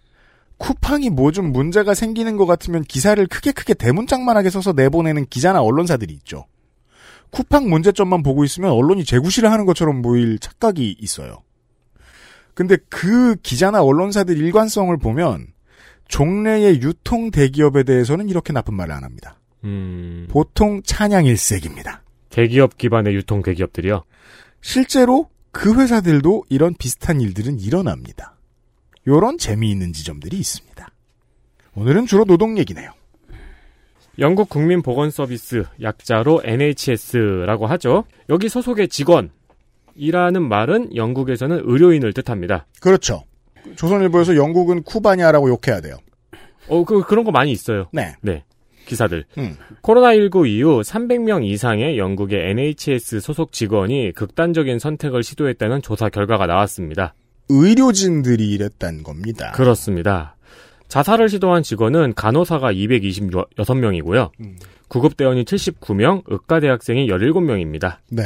쿠팡이 0.57 1.09
뭐 1.09 1.31
좀 1.31 1.51
문제가 1.51 1.93
생기는 1.93 2.37
것 2.37 2.45
같으면 2.45 2.83
기사를 2.83 3.25
크게 3.27 3.51
크게 3.51 3.73
대문짝만하게 3.73 4.49
써서 4.49 4.73
내보내는 4.73 5.25
기자나 5.27 5.61
언론사들이 5.61 6.13
있죠. 6.15 6.45
쿠팡 7.31 7.69
문제점만 7.69 8.23
보고 8.23 8.43
있으면 8.43 8.71
언론이 8.71 9.05
재구시를 9.05 9.51
하는 9.51 9.65
것처럼 9.65 10.01
보일 10.01 10.39
착각이 10.39 10.97
있어요. 10.99 11.43
근데 12.53 12.77
그 12.89 13.35
기자나 13.37 13.81
언론사들 13.81 14.37
일관성을 14.37 14.95
보면 14.97 15.47
종래의 16.07 16.81
유통 16.81 17.31
대기업에 17.31 17.83
대해서는 17.83 18.29
이렇게 18.29 18.51
나쁜 18.51 18.75
말을 18.75 18.93
안 18.93 19.03
합니다. 19.03 19.39
음, 19.63 20.27
보통 20.29 20.81
찬양 20.83 21.25
일색입니다. 21.25 22.03
대기업 22.29 22.77
기반의 22.77 23.15
유통 23.15 23.41
대기업들이요. 23.41 24.03
실제로 24.61 25.29
그 25.51 25.79
회사들도 25.79 26.45
이런 26.49 26.73
비슷한 26.77 27.21
일들은 27.21 27.59
일어납니다. 27.59 28.35
요런 29.07 29.37
재미있는 29.37 29.93
지점들이 29.93 30.37
있습니다. 30.37 30.87
오늘은 31.75 32.05
주로 32.05 32.25
노동 32.25 32.57
얘기네요. 32.57 32.91
영국 34.19 34.49
국민보건서비스 34.49 35.63
약자로 35.81 36.41
NHS라고 36.43 37.67
하죠. 37.67 38.05
여기 38.29 38.49
소속의 38.49 38.89
직원이라는 38.89 40.47
말은 40.47 40.95
영국에서는 40.95 41.61
의료인을 41.63 42.13
뜻합니다. 42.13 42.65
그렇죠. 42.81 43.23
조선일보에서 43.75 44.35
영국은 44.35 44.83
쿠바냐라고 44.83 45.49
욕해야 45.49 45.81
돼요. 45.81 45.97
어, 46.67 46.83
그 46.83 47.03
그런 47.03 47.23
거 47.23 47.31
많이 47.31 47.51
있어요. 47.51 47.87
네. 47.91 48.15
네. 48.21 48.43
기사들. 48.85 49.25
음. 49.37 49.55
코로나19 49.83 50.47
이후 50.47 50.81
300명 50.81 51.45
이상의 51.45 51.97
영국의 51.97 52.49
NHS 52.51 53.21
소속 53.21 53.51
직원이 53.51 54.11
극단적인 54.13 54.79
선택을 54.79 55.23
시도했다는 55.23 55.81
조사 55.81 56.09
결과가 56.09 56.47
나왔습니다. 56.47 57.13
의료진들이 57.49 58.49
이랬단 58.49 59.03
겁니다. 59.03 59.51
그렇습니다. 59.51 60.35
자살을 60.91 61.29
시도한 61.29 61.63
직원은 61.63 62.15
간호사가 62.15 62.73
226명이고요. 62.73 64.29
음. 64.41 64.57
구급대원이 64.89 65.45
79명, 65.45 66.21
의과대학생이 66.27 67.07
17명입니다. 67.07 67.99
네. 68.09 68.23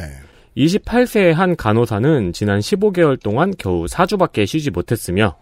28세의 0.57 1.33
한 1.33 1.55
간호사는 1.55 2.33
지난 2.33 2.59
15개월 2.59 3.21
동안 3.21 3.53
겨우 3.55 3.85
4주밖에 3.85 4.47
쉬지 4.47 4.71
못했으며 4.71 5.37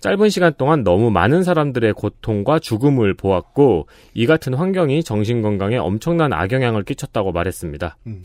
짧은 0.00 0.28
시간 0.28 0.52
동안 0.58 0.84
너무 0.84 1.10
많은 1.10 1.42
사람들의 1.42 1.94
고통과 1.94 2.58
죽음을 2.58 3.14
보았고 3.14 3.88
이 4.12 4.26
같은 4.26 4.52
환경이 4.52 5.02
정신건강에 5.02 5.78
엄청난 5.78 6.34
악영향을 6.34 6.82
끼쳤다고 6.82 7.32
말했습니다. 7.32 7.96
음. 8.08 8.20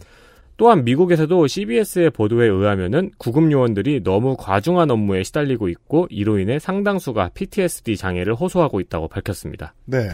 또한 0.58 0.84
미국에서도 0.86 1.48
CBS의 1.48 2.12
보도에 2.12 2.48
의하면은 2.48 3.12
구급 3.18 3.52
요원들이 3.52 4.04
너무 4.04 4.36
과중한 4.38 4.92
업무에 4.92 5.24
시달리고 5.24 5.68
있고 5.70 6.08
이로 6.10 6.38
인해 6.40 6.60
상당수가 6.60 7.30
PTSD 7.34 7.98
장애를 7.98 8.36
호소하고 8.36 8.80
있다고 8.80 9.08
밝혔습니다. 9.08 9.74
네. 9.86 10.10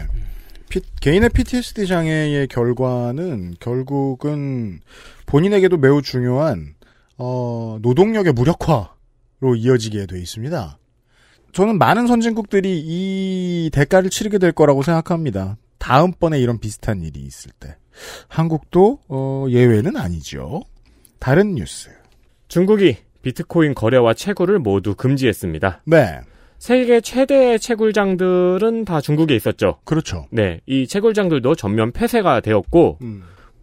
피- 0.70 0.80
개인의 1.00 1.30
PTSD 1.30 1.86
장애의 1.86 2.48
결과는 2.48 3.54
결국은 3.60 4.80
본인에게도 5.26 5.76
매우 5.76 6.00
중요한 6.00 6.74
어, 7.18 7.78
노동력의 7.82 8.32
무력화로 8.32 9.56
이어지게 9.56 10.06
돼 10.06 10.18
있습니다. 10.18 10.78
저는 11.52 11.78
많은 11.78 12.06
선진국들이 12.06 12.80
이 12.84 13.70
대가를 13.72 14.08
치르게 14.08 14.38
될 14.38 14.52
거라고 14.52 14.82
생각합니다. 14.82 15.56
다음번에 15.78 16.38
이런 16.38 16.58
비슷한 16.60 17.02
일이 17.02 17.20
있을 17.20 17.50
때. 17.58 17.76
한국도 18.28 18.98
어, 19.08 19.46
예외는 19.48 19.96
아니죠. 19.96 20.62
다른 21.18 21.54
뉴스. 21.54 21.90
중국이 22.48 22.96
비트코인 23.22 23.74
거래와 23.74 24.14
채굴을 24.14 24.58
모두 24.58 24.94
금지했습니다. 24.94 25.82
네. 25.86 26.20
세계 26.58 27.00
최대의 27.00 27.58
채굴장들은 27.58 28.84
다 28.84 29.00
중국에 29.00 29.34
있었죠. 29.34 29.78
그렇죠. 29.84 30.26
네, 30.30 30.60
이 30.66 30.86
채굴장들도 30.86 31.54
전면 31.54 31.90
폐쇄가 31.90 32.40
되었고 32.40 32.98
음, 33.00 33.22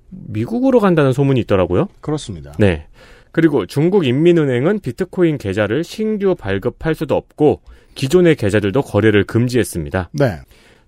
미국으로 0.09 0.79
간다는 0.79 1.13
소문이 1.13 1.39
있더라고요. 1.41 1.89
그렇습니다. 2.01 2.53
네. 2.57 2.87
그리고 3.31 3.67
중국 3.67 4.07
인민은행은 4.07 4.79
비트코인 4.79 5.37
계좌를 5.37 5.83
신규 5.83 6.33
발급할 6.33 6.95
수도 6.95 7.15
없고 7.15 7.61
기존의 7.93 8.35
계좌들도 8.35 8.81
거래를 8.81 9.25
금지했습니다. 9.25 10.09
네. 10.13 10.39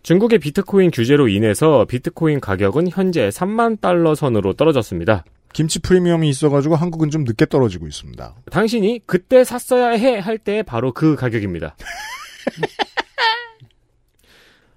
중국의 0.03 0.39
비트코인 0.39 0.91
규제로 0.91 1.27
인해서 1.27 1.85
비트코인 1.85 2.39
가격은 2.39 2.89
현재 2.89 3.29
3만 3.29 3.81
달러 3.81 4.15
선으로 4.15 4.53
떨어졌습니다. 4.53 5.23
김치 5.53 5.79
프리미엄이 5.79 6.29
있어가지고 6.29 6.75
한국은 6.75 7.09
좀 7.09 7.23
늦게 7.23 7.45
떨어지고 7.47 7.87
있습니다. 7.87 8.35
당신이 8.51 9.01
그때 9.05 9.43
샀어야 9.43 9.89
해 9.89 10.19
할 10.19 10.37
때 10.37 10.63
바로 10.63 10.93
그 10.93 11.15
가격입니다. 11.15 11.75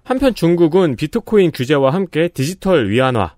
한편 0.03 0.33
중국은 0.35 0.95
비트코인 0.97 1.51
규제와 1.53 1.93
함께 1.93 2.27
디지털 2.27 2.89
위안화, 2.89 3.35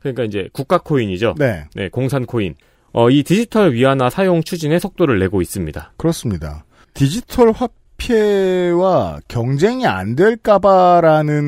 그러니까 0.00 0.24
이제 0.24 0.48
국가 0.52 0.78
코인이죠. 0.78 1.34
네. 1.38 1.64
네, 1.74 1.88
공산 1.88 2.26
코인. 2.26 2.54
어, 2.92 3.10
이 3.10 3.22
디지털 3.22 3.72
위안화 3.74 4.10
사용 4.10 4.42
추진에 4.42 4.78
속도를 4.80 5.18
내고 5.20 5.40
있습니다. 5.42 5.92
그렇습니다. 5.96 6.64
디지털 6.94 7.52
화폐 7.52 7.72
와 8.78 9.20
경쟁이 9.28 9.86
안 9.86 10.16
될까봐라는 10.16 11.38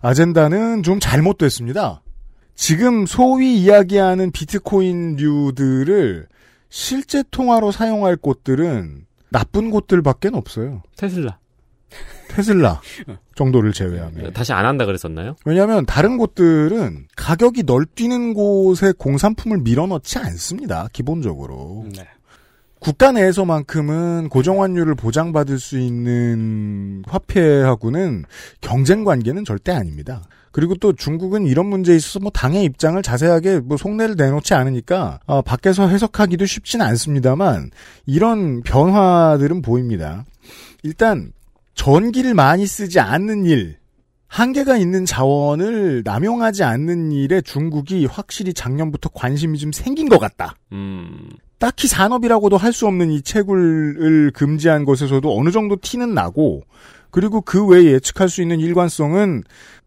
아젠다는 0.00 0.82
좀 0.82 0.98
잘못됐습니다. 0.98 2.02
지금 2.56 3.06
소위 3.06 3.56
이야기하는 3.62 4.32
비트코인류들을 4.32 6.26
실제 6.68 7.22
통화로 7.30 7.70
사용할 7.72 8.16
곳들은 8.16 9.06
나쁜 9.30 9.70
곳들밖에 9.70 10.30
없어요. 10.32 10.82
테슬라. 10.96 11.38
테슬라 12.28 12.80
정도를 13.36 13.72
제외하면. 13.72 14.32
다시 14.32 14.52
안 14.52 14.66
한다 14.66 14.86
그랬었나요? 14.86 15.36
왜냐하면 15.44 15.86
다른 15.86 16.16
곳들은 16.16 17.06
가격이 17.16 17.62
널뛰는 17.64 18.34
곳에 18.34 18.92
공산품을 18.98 19.58
밀어넣지 19.58 20.18
않습니다. 20.18 20.88
기본적으로. 20.92 21.86
네. 21.96 22.06
국가 22.80 23.12
내에서만큼은 23.12 24.30
고정환율을 24.30 24.94
보장받을 24.94 25.58
수 25.58 25.78
있는 25.78 27.02
화폐하고는 27.06 28.24
경쟁 28.60 29.04
관계는 29.04 29.44
절대 29.44 29.70
아닙니다. 29.72 30.22
그리고 30.50 30.74
또 30.74 30.92
중국은 30.92 31.46
이런 31.46 31.66
문제에 31.66 31.94
있어서 31.94 32.18
뭐 32.18 32.30
당의 32.32 32.64
입장을 32.64 33.00
자세하게 33.00 33.60
뭐 33.60 33.76
속내를 33.76 34.16
내놓지 34.16 34.54
않으니까 34.54 35.20
어, 35.26 35.42
밖에서 35.42 35.86
해석하기도 35.86 36.44
쉽지는 36.46 36.84
않습니다만 36.86 37.70
이런 38.06 38.62
변화들은 38.62 39.62
보입니다. 39.62 40.24
일단 40.82 41.32
전기를 41.74 42.34
많이 42.34 42.66
쓰지 42.66 42.98
않는 42.98 43.44
일, 43.44 43.76
한계가 44.26 44.76
있는 44.76 45.04
자원을 45.04 46.02
남용하지 46.04 46.64
않는 46.64 47.12
일에 47.12 47.40
중국이 47.40 48.06
확실히 48.06 48.54
작년부터 48.54 49.10
관심이 49.10 49.58
좀 49.58 49.70
생긴 49.72 50.08
것 50.08 50.18
같다. 50.18 50.56
음, 50.72 51.28
딱히 51.60 51.86
산업이라고도 51.88 52.56
할 52.56 52.72
수 52.72 52.86
없는 52.86 53.10
이 53.10 53.20
채굴을 53.22 54.30
금지한 54.32 54.84
것에서도 54.84 55.38
어느 55.38 55.50
정도 55.50 55.76
티는 55.76 56.14
나고 56.14 56.62
그리고 57.10 57.40
그 57.42 57.66
외에 57.66 57.92
예측할 57.92 58.28
수 58.28 58.40
있는 58.42 58.60
일관성은 58.60 59.42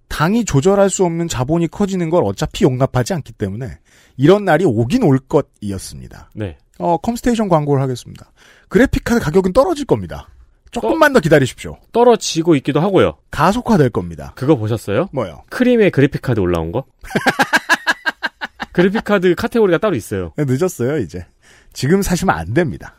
당이 0.08 0.46
조절할 0.46 0.90
수 0.90 1.04
없는 1.06 1.28
자본이 1.28 1.68
커지는 1.70 2.10
걸 2.10 2.24
어차피 2.26 2.64
용납하지 2.66 3.14
않기 3.16 3.34
때문에 3.34 3.80
이런 4.18 4.46
날이 4.46 4.66
오긴 4.66 5.04
올 5.04 5.18
것이었습니다. 5.18 6.30
네. 6.36 6.58
어, 6.78 6.98
컴스테이션 6.98 7.50
광고를 7.50 7.82
하겠습니다. 7.82 8.32
그래픽카드 8.70 9.20
가격은 9.22 9.54
떨어질 9.54 9.86
겁니다. 9.86 10.28
조금만 10.70 11.14
더 11.14 11.20
기다리십시오. 11.20 11.78
떨어지고 11.92 12.56
있기도 12.58 12.82
하고요. 12.82 13.18
가속화될 13.32 13.90
겁니다. 13.92 14.34
그거 14.36 14.56
보셨어요? 14.56 15.08
뭐요? 15.14 15.44
크림의 15.50 15.92
그래픽카드 15.92 16.40
올라온 16.40 16.72
거? 16.72 16.84
그래픽카드 18.74 19.36
카테고리가 19.36 19.78
따로 19.78 19.96
있어요. 19.96 20.34
네, 20.36 20.46
늦었어요, 20.46 20.98
이제. 20.98 21.26
지금 21.74 22.02
사시면 22.02 22.36
안 22.36 22.54
됩니다. 22.54 22.96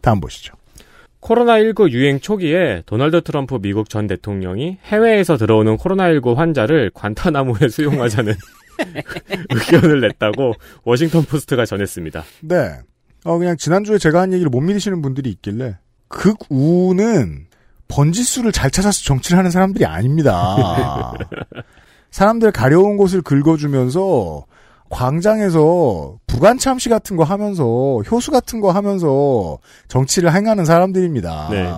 다음 0.00 0.20
보시죠. 0.20 0.54
코로나19 1.20 1.90
유행 1.90 2.20
초기에 2.20 2.82
도널드 2.84 3.22
트럼프 3.22 3.58
미국 3.60 3.88
전 3.88 4.06
대통령이 4.06 4.78
해외에서 4.84 5.36
들어오는 5.36 5.76
코로나19 5.76 6.34
환자를 6.34 6.90
관타나모에 6.92 7.68
수용하자는 7.70 8.34
의견을 9.50 10.00
냈다고 10.00 10.54
워싱턴 10.84 11.24
포스트가 11.24 11.64
전했습니다. 11.64 12.24
네. 12.42 12.78
어, 13.24 13.38
그냥 13.38 13.56
지난주에 13.56 13.96
제가 13.96 14.20
한 14.20 14.32
얘기를 14.34 14.50
못 14.50 14.60
믿으시는 14.60 15.00
분들이 15.00 15.30
있길래, 15.30 15.78
극우는 16.08 17.46
번지수를 17.88 18.52
잘 18.52 18.70
찾아서 18.70 19.02
정치를 19.04 19.38
하는 19.38 19.50
사람들이 19.50 19.86
아닙니다. 19.86 21.14
사람들 22.10 22.52
가려운 22.52 22.98
곳을 22.98 23.22
긁어주면서, 23.22 24.44
광장에서 24.90 26.18
부관참시 26.26 26.88
같은 26.88 27.16
거 27.16 27.24
하면서, 27.24 27.64
효수 28.10 28.30
같은 28.30 28.60
거 28.60 28.70
하면서 28.70 29.58
정치를 29.88 30.34
행하는 30.34 30.64
사람들입니다. 30.64 31.48
네. 31.50 31.70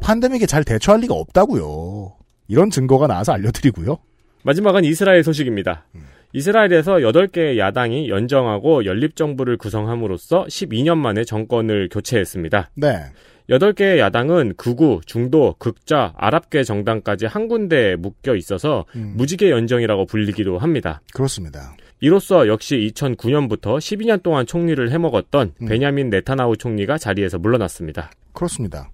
판데믹에 0.00 0.46
잘 0.46 0.64
대처할 0.64 1.00
리가 1.02 1.14
없다고요. 1.14 2.12
이런 2.48 2.70
증거가 2.70 3.06
나와서 3.06 3.32
알려드리고요. 3.32 3.98
마지막은 4.42 4.84
이스라엘 4.84 5.22
소식입니다. 5.22 5.84
이스라엘에서 6.32 6.94
8개의 6.96 7.58
야당이 7.58 8.08
연정하고 8.08 8.84
연립정부를 8.84 9.56
구성함으로써 9.56 10.44
12년 10.44 10.96
만에 10.96 11.24
정권을 11.24 11.88
교체했습니다. 11.90 12.70
네. 12.74 13.04
8개의 13.48 13.98
야당은 13.98 14.54
극우, 14.56 15.00
중도, 15.06 15.56
극자, 15.58 16.14
아랍계 16.16 16.62
정당까지 16.62 17.26
한 17.26 17.48
군데에 17.48 17.96
묶여 17.96 18.36
있어서 18.36 18.84
음, 18.94 19.14
무지개 19.16 19.50
연정이라고 19.50 20.06
불리기도 20.06 20.58
합니다. 20.58 21.00
그렇습니다. 21.12 21.74
이로써 22.00 22.48
역시 22.48 22.90
2009년부터 22.94 23.78
12년 23.78 24.22
동안 24.22 24.46
총리를 24.46 24.90
해먹었던 24.90 25.54
음. 25.60 25.66
베냐민 25.66 26.10
네타나후 26.10 26.56
총리가 26.56 26.98
자리에서 26.98 27.38
물러났습니다. 27.38 28.10
그렇습니다. 28.32 28.90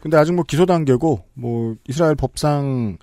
근데 0.00 0.16
아직 0.16 0.32
뭐 0.32 0.44
기소 0.46 0.64
단계고 0.66 1.24
뭐 1.34 1.74
이스라엘 1.88 2.14
법상 2.14 2.96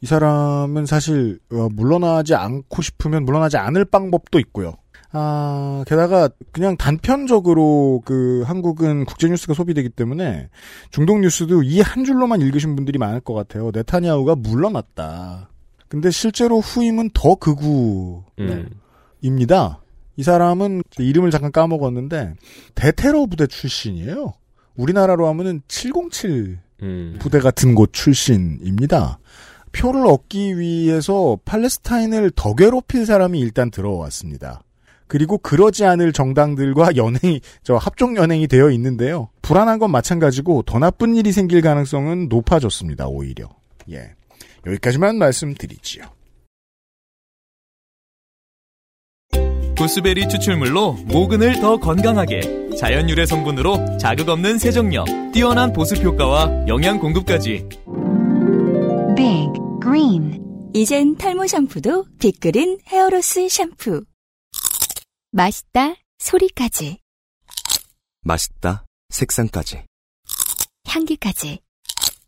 이 0.00 0.06
사람은 0.06 0.86
사실 0.86 1.38
어, 1.52 1.68
물러나지 1.70 2.34
않고 2.34 2.82
싶으면 2.82 3.24
물러나지 3.24 3.56
않을 3.56 3.84
방법도 3.84 4.38
있고요. 4.40 4.74
아 5.12 5.84
게다가 5.86 6.28
그냥 6.52 6.76
단편적으로 6.76 8.02
그 8.04 8.42
한국은 8.44 9.04
국제 9.06 9.28
뉴스가 9.28 9.54
소비되기 9.54 9.88
때문에 9.90 10.50
중동 10.90 11.20
뉴스도 11.22 11.62
이 11.62 11.80
한 11.80 12.04
줄로만 12.04 12.40
읽으신 12.42 12.74
분들이 12.76 12.98
많을 12.98 13.20
것 13.20 13.32
같아요. 13.34 13.70
네타냐후가 13.72 14.34
물러났다. 14.36 15.48
근데 15.88 16.10
실제로 16.10 16.58
후임은 16.60 17.10
더 17.14 17.36
극우 17.36 18.24
음. 18.40 18.68
입니다. 19.20 19.80
이 20.16 20.22
사람은 20.22 20.82
이름을 20.98 21.30
잠깐 21.30 21.52
까먹었는데 21.52 22.34
대테러 22.74 23.26
부대 23.26 23.46
출신이에요. 23.46 24.34
우리나라로 24.76 25.28
하면은 25.28 25.62
707 25.68 26.58
음. 26.82 27.16
부대 27.18 27.40
같은 27.40 27.74
곳 27.74 27.92
출신입니다. 27.92 29.18
표를 29.72 30.06
얻기 30.06 30.58
위해서 30.58 31.38
팔레스타인을 31.44 32.32
더 32.34 32.54
괴롭힐 32.54 33.06
사람이 33.06 33.38
일단 33.38 33.70
들어왔습니다. 33.70 34.62
그리고 35.06 35.38
그러지 35.38 35.84
않을 35.84 36.12
정당들과 36.12 36.96
연행이, 36.96 37.40
저 37.62 37.76
합종 37.76 38.16
연행이 38.16 38.46
되어 38.46 38.70
있는데요. 38.70 39.30
불안한 39.42 39.78
건 39.78 39.90
마찬가지고 39.90 40.62
더 40.62 40.78
나쁜 40.78 41.16
일이 41.16 41.32
생길 41.32 41.62
가능성은 41.62 42.28
높아졌습니다, 42.28 43.08
오히려. 43.08 43.48
예. 43.90 44.12
여기까지만 44.66 45.16
말씀드리지요. 45.16 46.04
구스베리 49.78 50.28
추출물로 50.28 50.94
모근을 51.04 51.60
더 51.60 51.76
건강하게 51.76 52.70
자연 52.76 53.08
유래 53.08 53.24
성분으로 53.24 53.96
자극 53.98 54.28
없는 54.28 54.58
세정력, 54.58 55.06
뛰어난 55.32 55.72
보습 55.72 56.02
효과와 56.02 56.66
영양 56.66 56.98
공급까지 56.98 57.64
Big 59.16 59.52
Green 59.80 60.70
이젠 60.74 61.16
탈모 61.16 61.46
샴푸도 61.46 62.06
빅그린 62.18 62.80
헤어로스 62.88 63.48
샴푸 63.48 64.04
맛있다 65.30 65.94
소리까지 66.18 66.98
맛있다. 68.22 68.84
색상까지. 69.10 69.84
향기까지 70.86 71.60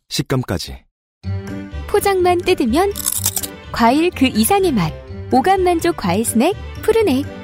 식감까지. 0.07 0.85
포장만 1.87 2.37
뜯으면 2.39 2.93
과일 3.73 4.09
그 4.09 4.25
이상의 4.25 4.71
맛 4.71 4.93
오감 5.33 5.63
만족 5.63 5.97
과일 5.97 6.23
스낵 6.23 6.55
푸르넥 6.81 7.40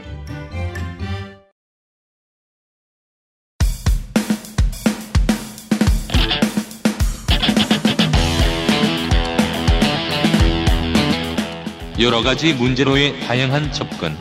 여러 11.99 12.21
가지 12.21 12.53
문제로의 12.53 13.19
다양한 13.21 13.71
접근. 13.71 14.13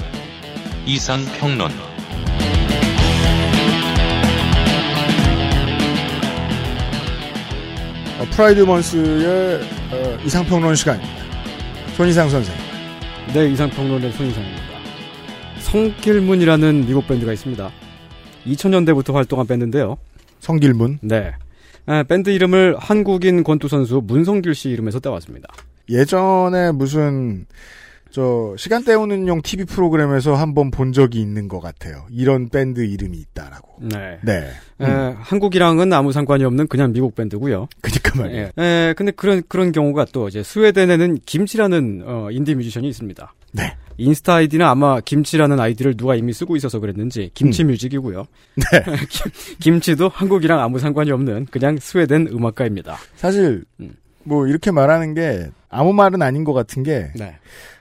이상 0.86 1.20
평론. 1.38 1.70
어, 8.18 8.24
Pride 8.30 8.60
Month의 8.62 9.60
어, 9.92 10.18
이상평론 10.24 10.74
시간입니다. 10.74 11.12
손이상 11.98 12.30
선생. 12.30 12.54
네, 13.34 13.50
이상평론의 13.50 14.10
손이상입니다. 14.12 14.62
성길문이라는 15.58 16.86
미국 16.86 17.06
밴드가 17.06 17.34
있습니다. 17.34 17.70
2000년대부터 18.46 19.12
활동한 19.12 19.46
밴드인데요. 19.46 19.98
성길문. 20.40 21.00
네. 21.02 21.32
아, 21.84 22.02
밴드 22.04 22.30
이름을 22.30 22.76
한국인 22.78 23.44
권투 23.44 23.68
선수 23.68 24.00
문성길 24.02 24.54
씨 24.54 24.70
이름에서 24.70 24.98
따왔습니다. 25.00 25.48
예전에 25.88 26.72
무슨 26.72 27.46
저 28.10 28.54
시간 28.56 28.82
때우는 28.82 29.28
용 29.28 29.42
TV 29.42 29.66
프로그램에서 29.66 30.34
한번 30.34 30.70
본 30.70 30.92
적이 30.92 31.20
있는 31.20 31.48
것 31.48 31.60
같아요. 31.60 32.06
이런 32.10 32.48
밴드 32.48 32.80
이름이 32.80 33.18
있다라고. 33.18 33.82
네. 33.82 34.18
네. 34.22 34.50
에, 34.80 35.14
한국이랑은 35.18 35.92
아무 35.92 36.12
상관이 36.12 36.42
없는 36.44 36.68
그냥 36.68 36.92
미국 36.92 37.14
밴드고요. 37.14 37.68
그니까 37.82 38.18
말이에요. 38.22 38.50
예. 38.58 38.62
에, 38.62 38.94
근데 38.96 39.12
그런 39.12 39.42
그런 39.48 39.70
경우가 39.70 40.06
또 40.12 40.28
이제 40.28 40.42
스웨덴에는 40.42 41.18
김치라는 41.26 42.04
어, 42.06 42.28
인디 42.30 42.54
뮤지션이 42.54 42.88
있습니다. 42.88 43.34
네. 43.52 43.76
인스타 43.98 44.36
아이디는 44.36 44.64
아마 44.64 45.00
김치라는 45.00 45.60
아이디를 45.60 45.96
누가 45.96 46.14
이미 46.14 46.32
쓰고 46.32 46.56
있어서 46.56 46.78
그랬는지 46.80 47.30
김치 47.34 47.64
음. 47.64 47.68
music이고요. 47.68 48.24
네. 48.54 48.84
김, 49.10 49.32
김치도 49.60 50.08
한국이랑 50.08 50.60
아무 50.60 50.78
상관이 50.78 51.10
없는 51.10 51.48
그냥 51.50 51.76
스웨덴 51.78 52.28
음악가입니다. 52.28 52.96
사실 53.16 53.64
음. 53.80 53.94
뭐 54.26 54.46
이렇게 54.46 54.70
말하는 54.70 55.14
게 55.14 55.50
아무 55.68 55.92
말은 55.92 56.20
아닌 56.20 56.44
것 56.44 56.52
같은 56.52 56.82
게 56.82 57.10
네. 57.14 57.36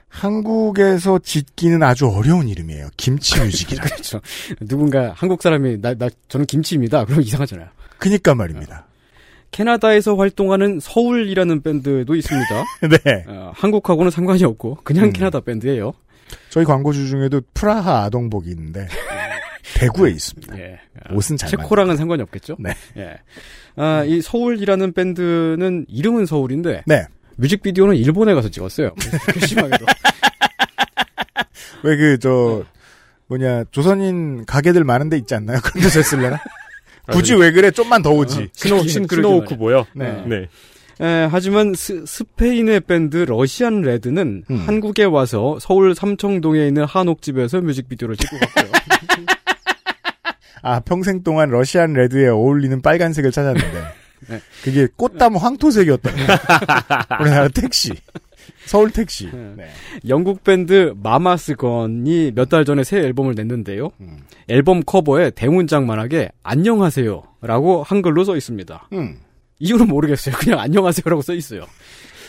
한국에서 0.08 1.18
짓기는 1.18 1.82
아주 1.82 2.06
어려운 2.08 2.48
이름이에요. 2.48 2.88
김치 2.96 3.38
뮤직이라. 3.42 3.84
그렇죠. 3.84 4.20
누군가 4.60 5.12
한국 5.14 5.42
사람이 5.42 5.80
나, 5.80 5.94
나 5.94 6.08
저는 6.28 6.46
김치입니다. 6.46 7.04
그럼 7.04 7.20
이상하잖아요. 7.20 7.68
그니까 7.98 8.34
말입니다. 8.34 8.86
캐나다에서 9.50 10.16
활동하는 10.16 10.80
서울이라는 10.80 11.62
밴드도 11.62 12.14
있습니다. 12.14 12.64
네. 13.04 13.24
어, 13.28 13.52
한국하고는 13.54 14.10
상관이 14.10 14.44
없고 14.44 14.78
그냥 14.84 15.06
음. 15.06 15.12
캐나다 15.12 15.40
밴드예요. 15.40 15.92
저희 16.50 16.64
광고주 16.64 17.08
중에도 17.08 17.40
프라하 17.54 18.02
아동복이 18.04 18.50
있는데 18.50 18.88
대구에 19.78 20.10
있습니다. 20.10 20.58
예. 20.58 20.78
옷은 21.12 21.36
잘 21.36 21.50
체코랑은 21.50 21.96
상관이 21.96 22.22
없겠죠? 22.22 22.56
네. 22.58 22.72
예. 22.96 23.14
아, 23.76 24.04
이 24.04 24.20
서울이라는 24.22 24.92
밴드는 24.92 25.86
이름은 25.88 26.26
서울인데 26.26 26.82
네. 26.86 27.06
뮤직비디오는 27.36 27.94
일본에 27.96 28.34
가서 28.34 28.48
찍었어요. 28.48 28.92
심하게도. 29.46 29.84
왜 31.82 31.96
그 31.96 32.18
저 32.18 32.64
뭐냐 33.28 33.64
조선인 33.70 34.44
가게들 34.46 34.84
많은 34.84 35.08
데 35.08 35.16
있지 35.18 35.34
않나요? 35.34 35.58
그런 35.62 35.82
데서 35.82 35.98
했을래나? 36.00 36.38
굳이 37.12 37.34
왜 37.34 37.50
그래? 37.52 37.70
좀만 37.70 38.02
더 38.02 38.10
오지. 38.10 38.48
스노, 38.52 38.76
그러게 38.82 39.06
스노우크 39.08 39.54
뭐요? 39.54 39.86
네. 39.94 40.24
네. 40.26 40.48
에, 41.00 41.28
하지만 41.30 41.74
스, 41.74 42.02
페인의 42.36 42.80
밴드 42.80 43.18
러시안 43.18 43.82
레드는 43.82 44.44
음. 44.50 44.56
한국에 44.66 45.04
와서 45.04 45.58
서울 45.60 45.94
삼청동에 45.94 46.66
있는 46.66 46.84
한옥집에서 46.84 47.60
뮤직비디오를 47.60 48.16
찍고 48.16 48.38
갔고요. 48.38 48.72
아 50.66 50.80
평생 50.80 51.22
동안 51.22 51.50
러시안 51.50 51.92
레드에 51.92 52.26
어울리는 52.28 52.82
빨간색을 52.82 53.30
찾았는데 53.30 53.84
네. 54.28 54.40
그게 54.64 54.88
꽃담 54.96 55.36
황토색이었던 55.36 56.12
거예요. 56.16 56.28
우리나라 57.20 57.48
택시 57.48 57.92
서울 58.64 58.90
택시. 58.90 59.30
네. 59.30 59.68
영국 60.08 60.42
밴드 60.42 60.92
마마스건이 61.00 62.32
몇 62.34 62.48
달 62.48 62.64
전에 62.64 62.82
새 62.82 62.98
앨범을 62.98 63.34
냈는데요. 63.36 63.90
음. 64.00 64.18
앨범 64.48 64.82
커버에 64.84 65.30
대문짝만하게 65.30 66.30
안녕하세요라고 66.42 67.84
한글로 67.84 68.24
써 68.24 68.36
있습니다. 68.36 68.88
음. 68.92 69.18
이유는 69.60 69.86
모르겠어요. 69.86 70.34
그냥 70.36 70.58
안녕하세요라고 70.58 71.22
써 71.22 71.32
있어요. 71.34 71.62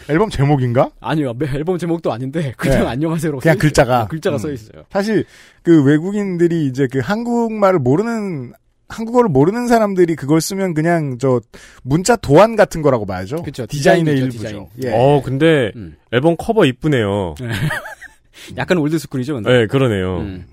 앨범 0.09 0.29
제목인가? 0.29 0.89
아니요, 0.99 1.33
매- 1.33 1.47
앨범 1.47 1.77
제목도 1.77 2.11
아닌데 2.11 2.53
그냥 2.57 2.81
네. 2.83 2.87
안녕하세요라고 2.87 3.41
그냥 3.41 3.53
써 3.55 3.57
있어요. 3.57 3.61
글자가. 3.61 4.07
글자가 4.07 4.35
음. 4.35 4.39
써 4.39 4.51
있어요. 4.51 4.83
사실 4.89 5.25
그 5.63 5.83
외국인들이 5.83 6.65
이제 6.67 6.87
그 6.91 6.99
한국말을 6.99 7.79
모르는 7.79 8.53
한국어를 8.89 9.29
모르는 9.29 9.67
사람들이 9.67 10.15
그걸 10.15 10.39
쓰면 10.39 10.73
그냥 10.73 11.17
저 11.19 11.41
문자 11.83 12.15
도안 12.15 12.55
같은 12.55 12.81
거라고 12.81 13.05
봐야죠. 13.05 13.43
그쵸, 13.43 13.65
디자인의 13.65 14.15
디자인이죠, 14.15 14.37
일부죠. 14.47 14.69
디자인. 14.77 14.93
예. 14.93 14.97
어, 14.97 15.21
근데 15.21 15.71
음. 15.75 15.97
앨범 16.11 16.35
커버 16.37 16.65
이쁘네요. 16.65 17.35
약간 18.55 18.77
old 18.77 18.89
school이죠. 18.89 19.35
근데. 19.35 19.51
네, 19.51 19.67
그러네요. 19.67 20.19
음. 20.19 20.45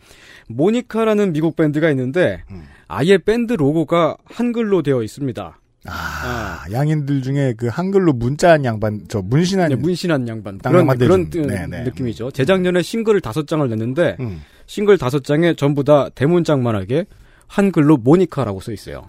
모니카라는 0.49 1.33
미국 1.33 1.55
밴드가 1.57 1.91
있는데 1.91 2.43
음. 2.51 2.65
아예 2.89 3.19
밴드 3.19 3.53
로고가 3.53 4.17
한글로 4.25 4.83
되어 4.83 5.03
있습니다. 5.03 5.59
아, 5.87 6.65
양인들 6.73 7.23
중에 7.23 7.55
그 7.57 7.67
한글로 7.67 8.15
문자한 8.15 8.65
양반, 8.65 9.05
저 9.09 9.21
문신한 9.21 9.69
네, 9.69 9.75
문신한 9.77 10.27
양반 10.29 10.59
땅 10.59 10.73
그런 10.73 10.87
그런 10.99 11.31
네, 11.31 11.67
네. 11.67 11.83
느낌이죠. 11.85 12.31
재작년에 12.31 12.83
싱글을 12.83 13.21
다섯 13.21 13.47
장을 13.47 13.69
냈는데 13.69 14.17
음. 14.21 14.43
싱글 14.67 14.97
다섯 14.97 15.25
장에 15.25 15.55
전부 15.55 15.85
다 15.85 16.09
대문짝만하게 16.15 17.05
한글로 17.49 17.99
모니카라고 17.99 18.61
써 18.61 18.73
있어요. 18.73 19.07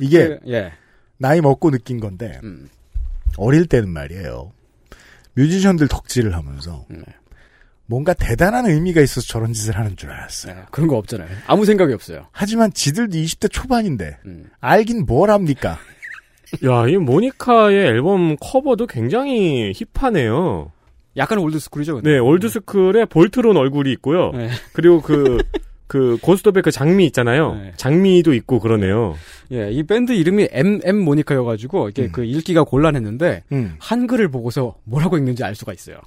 이게 0.00 0.28
그, 0.28 0.38
예. 0.48 0.72
나이 1.18 1.40
먹고 1.40 1.70
느낀 1.70 2.00
건데 2.00 2.40
음. 2.42 2.68
어릴 3.36 3.66
때는 3.66 3.90
말이에요. 3.90 4.52
뮤지션들 5.34 5.88
덕질을 5.88 6.34
하면서 6.34 6.86
네. 6.88 7.02
뭔가 7.86 8.14
대단한 8.14 8.66
의미가 8.66 9.00
있어서 9.00 9.26
저런 9.26 9.52
짓을 9.52 9.78
하는 9.78 9.96
줄 9.96 10.10
알았어요. 10.10 10.54
네, 10.54 10.62
그런 10.70 10.88
거 10.88 10.96
없잖아요. 10.96 11.28
아무 11.46 11.64
생각이 11.64 11.92
없어요. 11.92 12.26
하지만 12.32 12.72
지들도 12.72 13.16
20대 13.16 13.50
초반인데 13.50 14.18
음. 14.26 14.50
알긴 14.60 15.06
뭘 15.06 15.30
합니까? 15.30 15.78
야, 16.64 16.88
이 16.88 16.96
모니카의 16.96 17.86
앨범 17.86 18.36
커버도 18.40 18.86
굉장히 18.86 19.72
힙하네요. 19.94 20.72
약간 21.16 21.38
old 21.38 21.52
school이죠. 21.52 22.02
네, 22.02 22.18
old 22.18 22.44
school에 22.44 23.06
볼트론 23.06 23.56
얼굴이 23.56 23.90
있고요. 23.92 24.32
네. 24.32 24.50
그리고 24.72 25.00
그, 25.00 25.38
그, 25.86 26.18
고스톱의 26.20 26.62
그 26.62 26.70
장미 26.70 27.06
있잖아요. 27.06 27.54
네. 27.54 27.72
장미도 27.76 28.34
있고 28.34 28.58
그러네요. 28.58 29.14
예, 29.52 29.70
이 29.70 29.82
밴드 29.84 30.12
이름이 30.12 30.48
MM 30.50 30.98
모니카여가지고 30.98 31.90
이게 31.90 32.08
그 32.08 32.24
읽기가 32.24 32.64
곤란했는데 32.64 33.44
음. 33.52 33.76
한글을 33.78 34.28
보고서 34.28 34.76
뭐라고 34.84 35.16
읽는지 35.16 35.44
알 35.44 35.54
수가 35.54 35.72
있어요. 35.72 35.98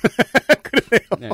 그러네요. 1.10 1.32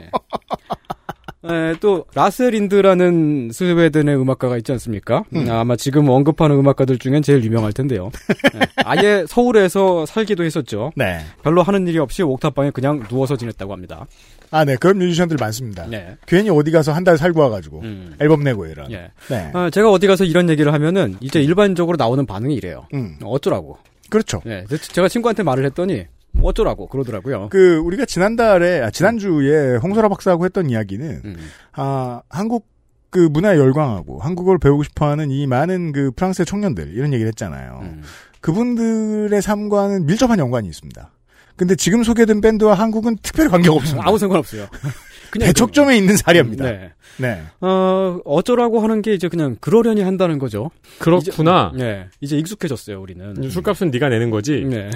예, 1.49 1.75
또 1.81 2.05
라셀린드라는 2.13 3.51
스웨덴의 3.53 4.17
음악가가 4.21 4.57
있지 4.57 4.73
않습니까? 4.73 5.23
음. 5.37 5.49
아마 5.49 5.77
지금 5.77 6.09
언급하는 6.09 6.57
음악가들 6.59 6.99
중엔 6.99 7.23
제일 7.23 7.45
유명할 7.45 7.73
텐데요. 7.73 8.11
예, 8.57 8.61
아예 8.85 9.25
서울에서 9.29 10.07
살기도 10.07 10.43
했었죠. 10.43 10.91
네. 10.97 11.21
별로 11.45 11.63
하는 11.63 11.87
일이 11.87 11.99
없이 12.01 12.25
옥탑방에 12.25 12.71
그냥 12.71 13.05
누워서 13.09 13.37
지냈다고 13.37 13.73
합니다. 13.73 14.07
아, 14.51 14.65
네. 14.65 14.75
그런 14.75 14.99
뮤지션들 14.99 15.37
많습니다. 15.39 15.87
네. 15.87 16.17
괜히 16.27 16.51
어디 16.51 16.73
가서 16.73 16.93
한 16.93 17.05
달 17.05 17.17
살고 17.17 17.41
와가지고 17.41 17.83
앨범 18.19 18.43
내고 18.43 18.67
이런. 18.67 18.91
예. 18.91 19.13
네. 19.29 19.51
아, 19.55 19.71
제가 19.71 19.93
어디 19.93 20.09
가서 20.09 20.25
이런 20.25 20.51
얘기를 20.51 20.73
하면은 20.73 21.15
이제 21.21 21.41
일반적으로 21.41 21.97
나오는 21.97 22.27
반응이 22.27 22.57
이래요. 22.57 22.89
음. 22.95 23.17
어쩌라고. 23.23 23.79
그렇죠. 24.11 24.41
예, 24.47 24.65
제가 24.93 25.07
친구한테 25.09 25.45
말을 25.45 25.65
했더니 25.67 26.07
뭐 26.37 26.51
어쩌라고 26.51 26.87
그러더라고요. 26.89 27.49
그 27.51 27.77
우리가 27.79 28.05
지난달에 28.05 28.81
아, 28.81 28.91
지난주에 28.91 29.77
홍소라 29.77 30.09
박사하고 30.09 30.45
했던 30.45 30.71
이야기는 30.71 31.23
음. 31.25 31.37
아 31.73 32.23
한국 32.29 32.67
그 33.11 33.19
문화에 33.31 33.57
열광하고 33.57 34.19
한국어를 34.21 34.59
배우고 34.59 34.83
싶어하는 34.83 35.31
이 35.31 35.47
많은 35.47 35.93
그 35.93 36.11
프랑스의 36.13 36.47
청년들 36.47 36.93
이런 36.95 37.13
얘기를 37.13 37.29
했잖아요. 37.29 37.81
음. 37.83 38.03
그분들의 38.41 39.41
삶과는 39.41 40.07
밀접한 40.07 40.39
연관이 40.39 40.69
있습니다. 40.69 41.13
근데 41.57 41.75
지금 41.75 42.03
소개된 42.05 42.41
밴드와 42.43 42.75
한국은 42.75 43.17
특별히 43.23 43.49
관계가 43.51 43.75
없습니다. 43.77 44.07
아무 44.07 44.19
상관없어요. 44.19 44.67
그냥 45.31 45.47
대척점에 45.49 45.97
있는 45.97 46.17
사례입니다. 46.17 46.65
네. 46.65 46.93
네. 47.19 47.43
어, 47.61 48.21
어쩌라고 48.25 48.81
하는 48.81 49.03
게 49.03 49.15
이제 49.15 49.29
그냥 49.29 49.57
그러려니 49.61 50.03
한다는 50.03 50.39
거죠. 50.39 50.71
그렇구나. 50.99 51.73
이제, 51.75 51.85
네. 51.85 52.07
이제 52.21 52.37
익숙해졌어요, 52.39 53.01
우리는. 53.01 53.51
술값은 53.51 53.91
네가 53.91 54.09
내는 54.09 54.31
거지. 54.31 54.65
네. 54.65 54.91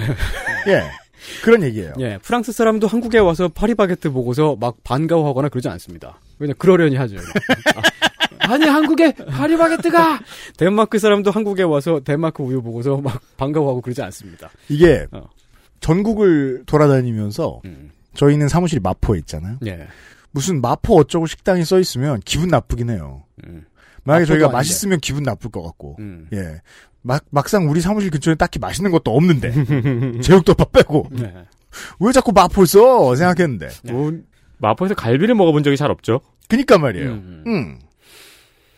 예. 0.67 0.83
그런 1.43 1.63
얘기예요. 1.63 1.93
예. 1.99 2.17
프랑스 2.21 2.51
사람도 2.51 2.87
한국에 2.87 3.19
와서 3.19 3.47
파리바게트 3.47 4.11
보고서 4.11 4.55
막 4.59 4.77
반가워하거나 4.83 5.49
그러지 5.49 5.69
않습니다. 5.69 6.19
그냥 6.37 6.55
그러려니 6.57 6.95
하죠. 6.95 7.17
아니 8.39 8.65
한국에 8.65 9.13
파리바게트가 9.13 10.19
덴마크 10.57 10.99
사람도 10.99 11.31
한국에 11.31 11.63
와서 11.63 12.01
덴마크 12.03 12.43
우유 12.43 12.61
보고서 12.61 12.97
막 12.97 13.21
반가워하고 13.37 13.81
그러지 13.81 14.01
않습니다. 14.01 14.49
이게 14.69 15.05
어. 15.11 15.29
전국을 15.79 16.63
돌아다니면서 16.65 17.61
음. 17.65 17.91
저희는 18.15 18.47
사무실이 18.49 18.81
마포에 18.81 19.19
있잖아요. 19.19 19.57
예. 19.65 19.87
무슨 20.31 20.61
마포 20.61 20.95
어쩌고 20.95 21.27
식당이 21.27 21.63
써 21.65 21.79
있으면 21.79 22.19
기분 22.25 22.49
나쁘긴 22.49 22.89
해요. 22.89 23.23
음. 23.45 23.65
만약에 24.03 24.25
저희가 24.25 24.45
아닌데. 24.45 24.57
맛있으면 24.57 24.99
기분 24.99 25.23
나쁠 25.23 25.51
것 25.51 25.61
같고. 25.61 25.97
음. 25.99 26.27
예. 26.33 26.61
막, 27.01 27.23
막상 27.29 27.69
우리 27.69 27.81
사무실 27.81 28.11
근처에 28.11 28.35
딱히 28.35 28.59
맛있는 28.59 28.91
것도 28.91 29.15
없는데. 29.15 29.51
제육덮밥 30.21 30.71
빼고. 30.71 31.07
네. 31.11 31.33
왜 31.99 32.11
자꾸 32.11 32.31
마포를 32.31 32.67
써? 32.67 33.15
생각했는데. 33.15 33.69
뭐, 33.91 34.11
마포에서 34.57 34.93
갈비를 34.95 35.35
먹어본 35.35 35.63
적이 35.63 35.77
잘 35.77 35.89
없죠. 35.91 36.21
그니까 36.47 36.77
말이에요. 36.77 37.09
음. 37.09 37.43
음. 37.47 37.79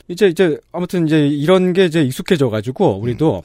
이제 0.07 0.27
이제 0.27 0.57
아무튼 0.71 1.07
이제 1.07 1.27
이런 1.27 1.73
게 1.73 1.85
이제 1.85 2.01
익숙해져 2.01 2.49
가지고 2.49 2.99
우리도 2.99 3.43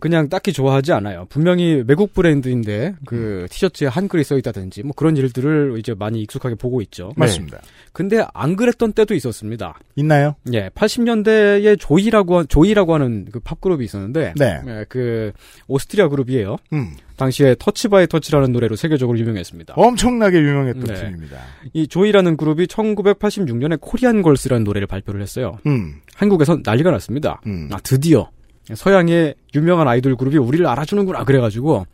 그냥 0.00 0.28
딱히 0.28 0.52
좋아하지 0.52 0.92
않아요. 0.92 1.26
분명히 1.30 1.82
외국 1.86 2.12
브랜드인데 2.12 2.94
그 3.06 3.46
티셔츠에 3.50 3.86
한글이 3.86 4.22
써 4.22 4.36
있다든지 4.36 4.82
뭐 4.82 4.92
그런 4.94 5.16
일들을 5.16 5.76
이제 5.78 5.94
많이 5.94 6.20
익숙하게 6.20 6.56
보고 6.56 6.82
있죠. 6.82 7.12
맞습니다. 7.16 7.60
근데 7.92 8.22
안 8.34 8.54
그랬던 8.56 8.92
때도 8.92 9.14
있었습니다. 9.14 9.78
있나요? 9.96 10.34
예, 10.52 10.68
80년대에 10.74 11.78
조이라고 11.78 12.38
한- 12.38 12.48
조이라고 12.48 12.92
하는 12.94 13.26
그 13.32 13.40
팝 13.40 13.60
그룹이 13.60 13.84
있었는데 13.84 14.34
네. 14.36 14.60
예, 14.66 14.84
그 14.88 15.32
오스트리아 15.68 16.08
그룹이에요. 16.08 16.56
음. 16.74 16.92
당시에 17.16 17.54
Touch 17.58 17.88
by 17.88 18.06
Touch라는 18.06 18.52
노래로 18.52 18.76
세계적으로 18.76 19.18
유명했습니다. 19.18 19.74
엄청나게 19.76 20.38
유명했던 20.38 20.84
네. 20.84 20.94
팀입니다. 20.94 21.38
이 21.72 21.86
조이라는 21.86 22.36
그룹이 22.36 22.66
1986년에 22.66 23.78
Korean 23.80 24.22
Girls라는 24.22 24.64
노래를 24.64 24.86
발표를 24.86 25.22
했어요. 25.22 25.58
음. 25.66 25.94
한국에서 26.16 26.58
난리가 26.64 26.90
났습니다. 26.90 27.40
음. 27.46 27.68
아, 27.72 27.78
드디어 27.82 28.28
서양의 28.72 29.34
유명한 29.54 29.88
아이돌 29.88 30.16
그룹이 30.16 30.38
우리를 30.38 30.66
알아주는구나 30.66 31.24
그래가지고 31.24 31.86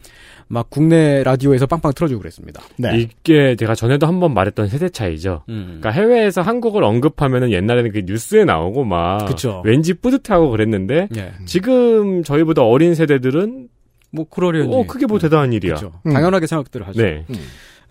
막 0.47 0.69
국내 0.69 1.23
라디오에서 1.23 1.67
빵빵 1.67 1.93
틀어주고 1.95 2.21
그랬습니다. 2.21 2.61
네. 2.77 2.99
이게 2.99 3.55
제가 3.55 3.77
전에도 3.77 4.07
한번 4.09 4.35
말했던 4.35 4.69
세대 4.69 4.89
차이죠. 4.89 5.45
음. 5.49 5.79
그러니까 5.81 5.91
해외에서 5.91 6.43
한국을 6.43 6.83
언급하면은 6.83 7.53
옛날에는 7.53 7.93
그 7.93 8.03
뉴스에 8.05 8.45
나오고 8.45 8.85
막 8.85 9.27
그쵸. 9.27 9.63
왠지 9.65 9.95
뿌듯하고 9.95 10.51
그랬는데 10.51 11.09
예. 11.17 11.33
지금 11.47 12.25
저희보다 12.25 12.63
어린 12.63 12.97
세대들은 12.97 13.69
뭐 14.11 14.29
그러려니. 14.29 14.75
어 14.75 14.85
그게 14.87 15.07
뭐 15.07 15.21
대단한 15.21 15.53
일이야. 15.53 15.77
음. 16.07 16.13
당연하게 16.13 16.49
생각들을 16.49 16.87
하죠. 16.89 17.01
네. 17.01 17.25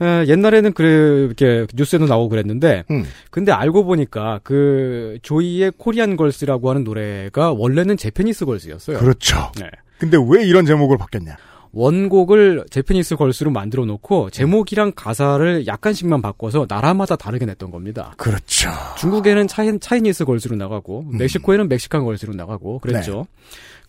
에, 0.01 0.27
옛날에는 0.27 0.73
그래 0.73 1.25
이렇게 1.25 1.65
뉴스에도 1.75 2.05
나오고 2.05 2.29
그랬는데 2.29 2.83
음. 2.91 3.03
근데 3.31 3.51
알고 3.51 3.85
보니까 3.85 4.39
그 4.43 5.17
조이의 5.21 5.73
코리안 5.77 6.15
걸스라고 6.15 6.69
하는 6.69 6.83
노래가 6.83 7.51
원래는 7.53 7.97
제페니스 7.97 8.45
걸스였어요. 8.45 8.99
그렇죠. 8.99 9.51
네. 9.59 9.69
근데 9.97 10.17
왜 10.29 10.45
이런 10.45 10.65
제목을 10.65 10.97
바뀌었냐? 10.97 11.35
원곡을 11.71 12.65
Japanese 12.69 13.15
Girls로 13.15 13.51
만들어 13.51 13.85
놓고 13.85 14.29
제목이랑 14.31 14.93
가사를 14.95 15.67
약간씩만 15.67 16.21
바꿔서 16.21 16.65
나라마다 16.67 17.15
다르게 17.15 17.45
냈던 17.45 17.71
겁니다. 17.71 18.13
그렇죠. 18.17 18.69
중국에는 18.97 19.47
Chi, 19.47 19.77
Chinese 19.79 20.25
Girls로 20.25 20.55
나가고 20.55 21.05
멕시코에는 21.11 21.67
Mexican 21.69 22.03
Girls로 22.03 22.33
나가고 22.33 22.79
그랬죠. 22.79 23.27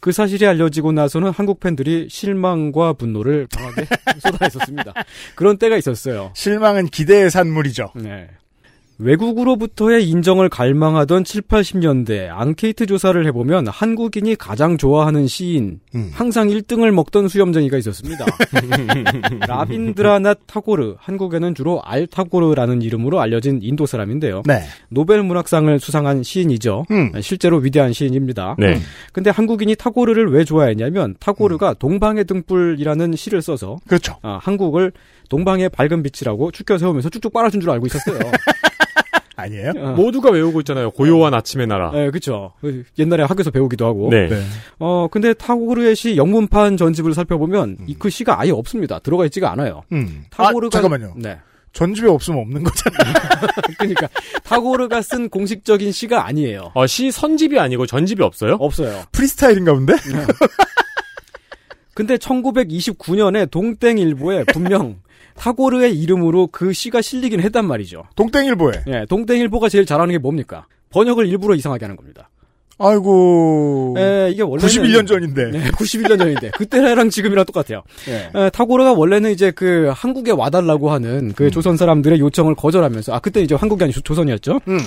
그 0.00 0.12
사실이 0.12 0.46
알려지고 0.46 0.92
나서는 0.92 1.30
한국 1.30 1.60
팬들이 1.60 2.08
실망과 2.10 2.94
분노를 2.94 3.46
강하게 3.54 3.84
쏟아냈었습니다. 4.20 4.94
그런 5.34 5.58
때가 5.58 5.76
있었어요. 5.76 6.32
실망은 6.34 6.86
기대의 6.86 7.30
산물이죠. 7.30 7.92
네. 7.96 8.28
외국으로부터의 9.00 10.08
인정을 10.08 10.48
갈망하던 10.48 11.24
7, 11.24 11.42
80년대 11.42 12.28
앙케이트 12.30 12.86
조사를 12.86 13.26
해보면 13.26 13.66
한국인이 13.68 14.36
가장 14.36 14.76
좋아하는 14.76 15.26
시인 15.26 15.80
음. 15.94 16.10
항상 16.12 16.48
1등을 16.48 16.90
먹던 16.92 17.28
수염쟁이가 17.28 17.78
있었습니다. 17.78 18.26
라빈드라낫 19.48 20.38
타고르 20.46 20.96
한국에는 20.98 21.54
주로 21.54 21.82
알 21.82 22.06
타고르라는 22.06 22.82
이름으로 22.82 23.20
알려진 23.20 23.60
인도 23.62 23.86
사람인데요. 23.86 24.42
네. 24.46 24.62
노벨 24.88 25.22
문학상을 25.22 25.78
수상한 25.80 26.22
시인이죠. 26.22 26.84
음. 26.90 27.12
실제로 27.20 27.56
위대한 27.58 27.92
시인입니다. 27.92 28.56
네. 28.58 28.78
근데 29.12 29.30
한국인이 29.30 29.74
타고르를 29.76 30.30
왜 30.30 30.44
좋아했냐면 30.44 31.14
타고르가 31.18 31.74
동방의 31.74 32.24
등불이라는 32.24 33.16
시를 33.16 33.40
써서 33.40 33.78
그렇죠. 33.86 34.16
아, 34.22 34.38
한국을 34.42 34.92
동방의 35.30 35.70
밝은 35.70 36.02
빛이라고 36.02 36.50
축켜 36.50 36.76
세우면서 36.76 37.08
쭉쭉 37.08 37.32
빨아준 37.32 37.60
줄 37.60 37.70
알고 37.70 37.86
있었어요. 37.86 38.18
아니에요? 39.40 39.72
어. 39.76 39.92
모두가 39.92 40.30
외우고 40.30 40.60
있잖아요. 40.60 40.90
고요한 40.90 41.34
아침의 41.34 41.66
나라. 41.66 41.90
네, 41.92 42.10
그쵸. 42.10 42.52
옛날에 42.98 43.24
학교에서 43.24 43.50
배우기도 43.50 43.86
하고. 43.86 44.08
네. 44.10 44.28
네. 44.28 44.40
어, 44.78 45.08
근데 45.10 45.34
타고르의 45.34 45.96
시 45.96 46.16
영문판 46.16 46.76
전집을 46.76 47.14
살펴보면 47.14 47.78
이그 47.86 48.10
시가 48.10 48.40
아예 48.40 48.50
없습니다. 48.50 48.98
들어가 49.00 49.24
있지가 49.26 49.50
않아요. 49.52 49.82
음. 49.92 50.24
타고르가 50.30 50.78
아, 50.78 50.82
잠깐만요. 50.82 51.14
네. 51.16 51.38
전집에 51.72 52.08
없으면 52.08 52.40
없는 52.40 52.64
거잖아요. 52.64 53.14
그러니까 53.78 54.08
타고르가 54.44 55.02
쓴 55.02 55.28
공식적인 55.28 55.92
시가 55.92 56.26
아니에요. 56.26 56.72
어, 56.74 56.86
시 56.86 57.10
선집이 57.10 57.58
아니고 57.58 57.86
전집이 57.86 58.22
없어요? 58.22 58.54
없어요. 58.58 59.04
프리스타일인가 59.12 59.72
본데? 59.74 59.94
근데 61.94 62.16
1929년에 62.16 63.50
동땡일보에 63.50 64.44
분명 64.44 65.00
타고르의 65.36 65.98
이름으로 65.98 66.48
그 66.48 66.72
시가 66.72 67.02
실리긴 67.02 67.40
했단 67.40 67.64
말이죠. 67.66 68.04
동땡일보에. 68.16 68.72
예, 68.88 69.06
동땡일보가 69.08 69.68
제일 69.68 69.86
잘하는 69.86 70.12
게 70.12 70.18
뭡니까? 70.18 70.66
번역을 70.90 71.26
일부러 71.26 71.54
이상하게 71.54 71.84
하는 71.84 71.96
겁니다. 71.96 72.28
아이고. 72.80 73.94
예, 73.98 74.30
이게 74.32 74.42
원래는 74.42 74.68
91년 74.68 75.06
전인데. 75.06 75.50
네, 75.50 75.70
91년 75.70 76.18
전인데 76.18 76.50
그때랑 76.52 77.08
지금이랑 77.10 77.44
똑같아요. 77.44 77.82
예. 78.08 78.30
에, 78.34 78.50
타고르가 78.50 78.92
원래는 78.94 79.30
이제 79.32 79.50
그 79.50 79.90
한국에 79.94 80.30
와달라고 80.32 80.90
하는 80.90 81.32
그 81.34 81.50
조선 81.50 81.76
사람들의 81.76 82.18
요청을 82.20 82.54
거절하면서 82.54 83.12
아 83.14 83.18
그때 83.20 83.40
이제 83.42 83.54
한국이 83.54 83.84
아니고 83.84 83.94
조- 83.96 84.00
조선이었죠. 84.02 84.60
음. 84.68 84.78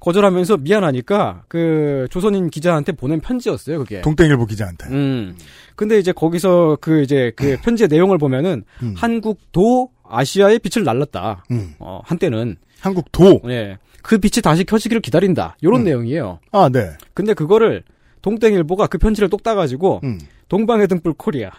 거절하면서 0.00 0.56
미안하니까 0.58 1.44
그 1.48 2.06
조선인 2.10 2.50
기자한테 2.50 2.92
보낸 2.92 3.20
편지였어요 3.20 3.78
그게. 3.78 4.00
동땡일보 4.00 4.46
기자한테. 4.46 4.88
음. 4.88 5.36
근데 5.76 5.98
이제 5.98 6.12
거기서 6.12 6.78
그 6.80 7.02
이제 7.02 7.32
그 7.36 7.56
편지의 7.62 7.88
내용을 7.88 8.18
보면은 8.18 8.64
음. 8.82 8.94
한국도 8.96 9.90
아시아의 10.08 10.58
빛을 10.58 10.84
날랐다. 10.84 11.44
음. 11.50 11.74
어, 11.78 12.00
한때는 12.04 12.56
한국도. 12.80 13.40
예. 13.48 13.78
그 14.02 14.18
빛이 14.18 14.42
다시 14.42 14.64
켜지기를 14.64 15.00
기다린다. 15.00 15.56
요런 15.62 15.82
음. 15.82 15.84
내용이에요. 15.84 16.40
아, 16.50 16.68
네. 16.68 16.90
근데 17.14 17.34
그거를 17.34 17.82
동땡일보가 18.22 18.88
그 18.88 18.98
편지를 18.98 19.28
똑 19.28 19.42
따가지고 19.42 20.00
음. 20.04 20.20
동방의 20.48 20.88
등불 20.88 21.14
코리아 21.14 21.50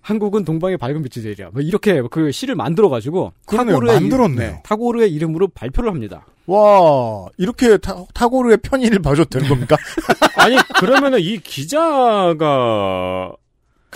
한국은 0.00 0.44
동방의 0.44 0.78
밝은 0.78 1.02
빛이 1.02 1.22
되리라. 1.22 1.50
뭐 1.52 1.60
이렇게 1.60 2.00
그 2.10 2.32
시를 2.32 2.54
만들어 2.54 2.88
가지고 2.88 3.32
그러네요. 3.46 3.78
만들었네요. 3.78 4.60
타고르의 4.64 5.12
이름으로 5.12 5.48
발표를 5.48 5.90
합니다. 5.90 6.24
와, 6.46 7.26
이렇게 7.36 7.76
타, 7.76 8.04
타고르의 8.14 8.58
편의를 8.62 9.00
봐줘도 9.00 9.28
되는 9.28 9.48
겁니까? 9.48 9.76
아니 10.36 10.56
그러면은 10.80 11.20
이 11.20 11.38
기자가 11.38 13.32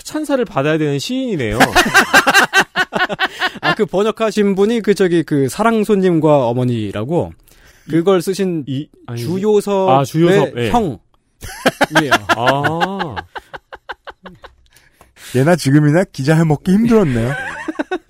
찬사를 0.03 0.43
받아야 0.45 0.77
되는 0.77 0.99
시인이네요. 0.99 1.57
아 3.61 3.73
그 3.75 3.85
번역하신 3.85 4.55
분이 4.55 4.81
그 4.81 4.93
저기 4.93 5.23
그 5.23 5.49
사랑 5.49 5.83
손님과 5.83 6.47
어머니라고 6.47 7.33
그걸 7.89 8.21
쓰신 8.21 8.63
이 8.67 8.87
아니, 9.07 9.21
주요섭의 9.21 9.95
아, 9.95 10.03
주요섭, 10.03 10.57
예. 10.57 10.69
형이에요. 10.69 10.99
아 12.37 13.15
예나 15.35 15.55
지금이나 15.55 16.03
기자 16.05 16.35
해먹기 16.35 16.71
힘들었네요. 16.71 17.33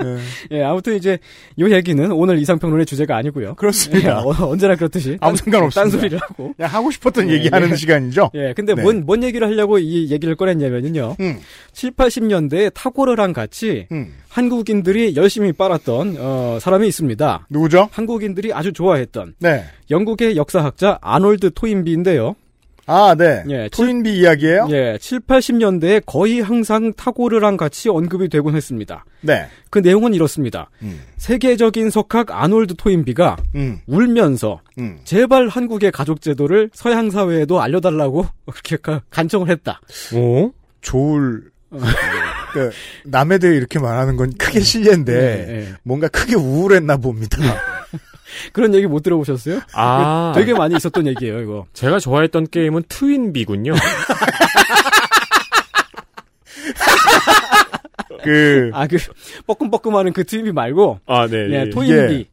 예. 0.04 0.18
예, 0.58 0.64
아무튼 0.64 0.96
이제 0.96 1.18
요 1.60 1.70
얘기는 1.72 2.12
오늘 2.12 2.38
이상평론의 2.40 2.86
주제가 2.86 3.16
아니고요. 3.18 3.56
그렇습니다. 3.56 4.10
예, 4.10 4.12
어, 4.12 4.34
언제나 4.48 4.76
그렇듯이 4.76 5.18
아무 5.22 5.36
상관없습니다. 5.36 5.82
딴소리를 5.82 6.20
하고. 6.20 6.54
그냥 6.56 6.72
하고 6.72 6.92
싶었던 6.92 7.30
예, 7.30 7.34
얘기하는 7.34 7.72
예. 7.72 7.76
시간이죠? 7.76 8.32
예, 8.36 8.54
근데 8.56 8.76
네. 8.76 8.82
뭔, 8.82 9.06
뭔 9.06 9.24
얘기를 9.24 9.48
하려고 9.48 9.80
이 9.80 10.12
얘기를 10.12 10.36
꺼냈냐면요. 10.36 11.16
음. 11.20 11.40
7, 11.74 11.92
80년대에 11.92 12.74
타고르랑 12.74 13.34
같이 13.34 13.88
음. 13.92 14.14
한국인들이 14.30 15.16
열심히 15.16 15.52
빨았던, 15.52 16.16
어, 16.20 16.58
사람이 16.60 16.88
있습니다. 16.88 17.48
누구죠? 17.50 17.90
한국인들이 17.92 18.54
아주 18.54 18.74
좋아했던 18.74 19.36
네. 19.40 19.66
영국의 19.92 20.38
역사학자 20.38 20.98
아놀드 21.02 21.52
토인비인데요. 21.54 22.36
아, 22.86 23.16
네. 23.18 23.44
예, 23.50 23.70
토인비 23.72 24.20
이야기예요? 24.20 24.68
예, 24.72 24.98
7, 25.00 25.22
80년대에 25.22 26.04
거의 26.06 26.42
항상 26.42 26.92
타고르랑 26.94 27.56
같이 27.56 27.88
언급이 27.90 28.28
되곤 28.28 28.56
했습니다. 28.56 29.06
네. 29.22 29.48
그 29.70 29.80
내용은 29.80 30.14
이렇습니다. 30.14 30.70
음. 30.82 31.02
세계적인 31.18 31.90
석학 31.90 32.32
아놀드 32.32 32.76
토인비가 32.76 33.38
음. 33.56 33.80
울면서 33.88 34.60
음. 34.80 35.00
제발 35.06 35.48
한국의 35.48 35.92
가족 35.92 36.20
제도를 36.22 36.70
서양 36.74 37.10
사회에도 37.10 37.62
알려달라고 37.62 38.28
그렇게 38.52 38.76
가- 38.78 39.02
간청을 39.10 39.50
했다. 39.50 39.80
오? 40.14 40.52
좋을 40.82 41.44
그 42.54 42.70
남에 43.06 43.38
대해 43.40 43.56
이렇게 43.56 43.80
말하는 43.80 44.16
건 44.18 44.32
크게 44.38 44.60
실례인데 44.60 45.14
예, 45.14 45.56
예. 45.62 45.68
뭔가 45.84 46.08
크게 46.10 46.36
우울했나 46.36 46.98
봅니다. 46.98 47.38
그런 48.54 48.74
얘기 48.74 48.88
못 48.88 49.02
들어보셨어요? 49.04 49.62
아 49.74 50.32
되게 50.36 50.54
많이 50.54 50.76
있었던 50.76 51.08
얘기예요, 51.08 51.40
이거. 51.42 51.66
제가 51.74 52.00
좋아했던 52.00 52.48
게임은 52.52 52.84
트윈비군요. 52.90 53.74
그 58.24 58.70
아, 58.74 58.88
그, 58.88 58.98
뻐끔뻐끔 59.46 59.96
하는 59.96 60.14
그 60.14 60.26
TV 60.26 60.52
말고, 60.52 61.00
아 61.06 61.28
네. 61.28 61.38
예, 61.50 61.66
예. 61.66 61.70
토인비. 61.70 62.30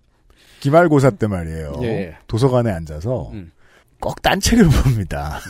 기말고사 0.61 1.11
때 1.11 1.27
말이에요. 1.27 1.81
예. 1.83 2.17
도서관에 2.27 2.71
앉아서 2.71 3.31
음. 3.33 3.51
꼭 3.99 4.21
딴 4.23 4.41
책을 4.41 4.65
봅니다. 4.85 5.41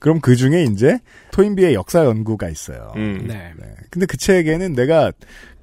그럼 0.00 0.20
그 0.20 0.34
중에 0.36 0.64
이제 0.64 0.98
토인비의 1.32 1.74
역사 1.74 2.04
연구가 2.04 2.48
있어요. 2.48 2.92
음. 2.96 3.24
네. 3.26 3.52
네. 3.58 3.66
근데 3.90 4.06
그 4.06 4.16
책에는 4.16 4.74
내가 4.74 5.12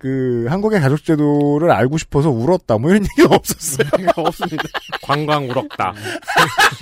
그 0.05 0.45
한국의 0.49 0.81
가족 0.81 1.03
제도를 1.03 1.71
알고 1.71 1.97
싶어서 1.97 2.29
울었다 2.29 2.77
뭐 2.77 2.91
이런 2.91 3.01
얘기가 3.17 3.33
없었어요. 3.35 3.89
없습니다. 4.15 4.63
관광 5.01 5.49
울었다. 5.49 5.95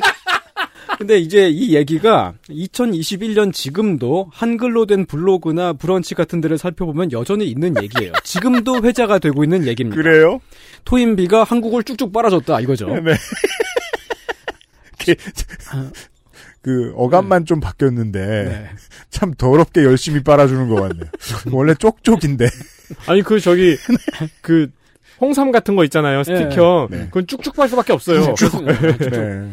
근데 0.99 1.19
이제 1.19 1.47
이 1.47 1.73
얘기가 1.73 2.33
2021년 2.49 3.53
지금도 3.53 4.27
한글로 4.33 4.87
된 4.87 5.05
블로그나 5.05 5.71
브런치 5.71 6.15
같은 6.15 6.41
데를 6.41 6.57
살펴보면 6.57 7.13
여전히 7.13 7.45
있는 7.47 7.81
얘기예요. 7.81 8.11
지금도 8.25 8.83
회자가 8.83 9.19
되고 9.19 9.41
있는 9.45 9.67
얘기입니다. 9.67 10.01
그래요? 10.01 10.41
토인비가 10.83 11.45
한국을 11.45 11.85
쭉쭉 11.85 12.11
빨아줬다 12.11 12.59
이거죠. 12.59 12.87
네. 12.87 13.13
그, 16.63 16.91
그 16.91 16.93
어감만 16.95 17.45
좀 17.45 17.59
바뀌었는데 17.59 18.19
네. 18.19 18.69
참 19.11 19.33
더럽게 19.33 19.83
열심히 19.83 20.23
빨아주는 20.23 20.67
것 20.69 20.75
같네요. 20.75 21.05
원래 21.51 21.75
쪽쪽인데. 21.75 22.47
아니 23.05 23.21
그 23.21 23.39
저기 23.39 23.77
그 24.41 24.71
홍삼 25.23 25.51
같은 25.51 25.75
거 25.75 25.83
있잖아요 25.85 26.23
스티커. 26.23 26.87
네. 26.91 27.05
그건 27.05 27.25
쭉쭉 27.27 27.55
빨 27.55 27.69
수밖에 27.69 27.93
없어요. 27.93 28.35
네. 28.35 29.49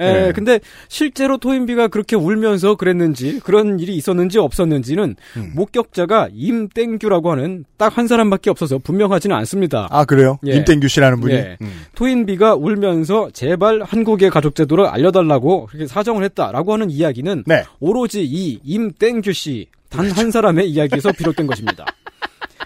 에, 0.00 0.12
네. 0.26 0.32
근데 0.32 0.60
실제로 0.88 1.38
토인비가 1.38 1.88
그렇게 1.88 2.16
울면서 2.16 2.74
그랬는지 2.76 3.40
그런 3.42 3.80
일이 3.80 3.96
있었는지 3.96 4.38
없었는지는 4.38 5.16
음. 5.36 5.52
목격자가 5.54 6.28
임땡규라고 6.32 7.32
하는 7.32 7.64
딱 7.78 7.94
한 7.94 8.08
사람밖에 8.08 8.50
없어서 8.50 8.78
분명하지는 8.78 9.36
않습니다. 9.36 9.86
아 9.90 10.04
그래요? 10.04 10.38
예. 10.46 10.54
임땡규 10.56 10.88
씨라는 10.88 11.20
분이. 11.20 11.34
예. 11.34 11.56
음. 11.62 11.82
토인비가 11.94 12.54
울면서 12.56 13.30
제발 13.32 13.82
한국의 13.82 14.30
가족 14.30 14.56
제도를 14.56 14.86
알려달라고 14.86 15.66
그렇게 15.66 15.86
사정을 15.86 16.24
했다라고 16.24 16.72
하는 16.72 16.90
이야기는 16.90 17.44
네. 17.46 17.62
오로지 17.78 18.24
이 18.24 18.58
임땡규 18.64 19.32
씨 19.32 19.66
단 19.90 20.10
한 20.10 20.30
사람의 20.32 20.68
이야기에서 20.70 21.12
비롯된 21.16 21.46
것입니다. 21.46 21.84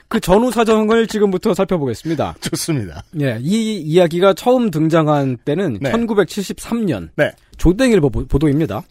그 0.08 0.20
전후 0.20 0.50
사정을 0.50 1.06
지금부터 1.06 1.52
살펴보겠습니다. 1.54 2.36
좋습니다. 2.40 3.02
예, 3.20 3.38
이 3.40 3.76
이야기가 3.78 4.32
처음 4.34 4.70
등장한 4.70 5.38
때는 5.44 5.78
네. 5.80 5.92
1973년 5.92 7.10
네. 7.16 7.30
조땡일보 7.58 8.08
보- 8.10 8.26
보도입니다. 8.26 8.82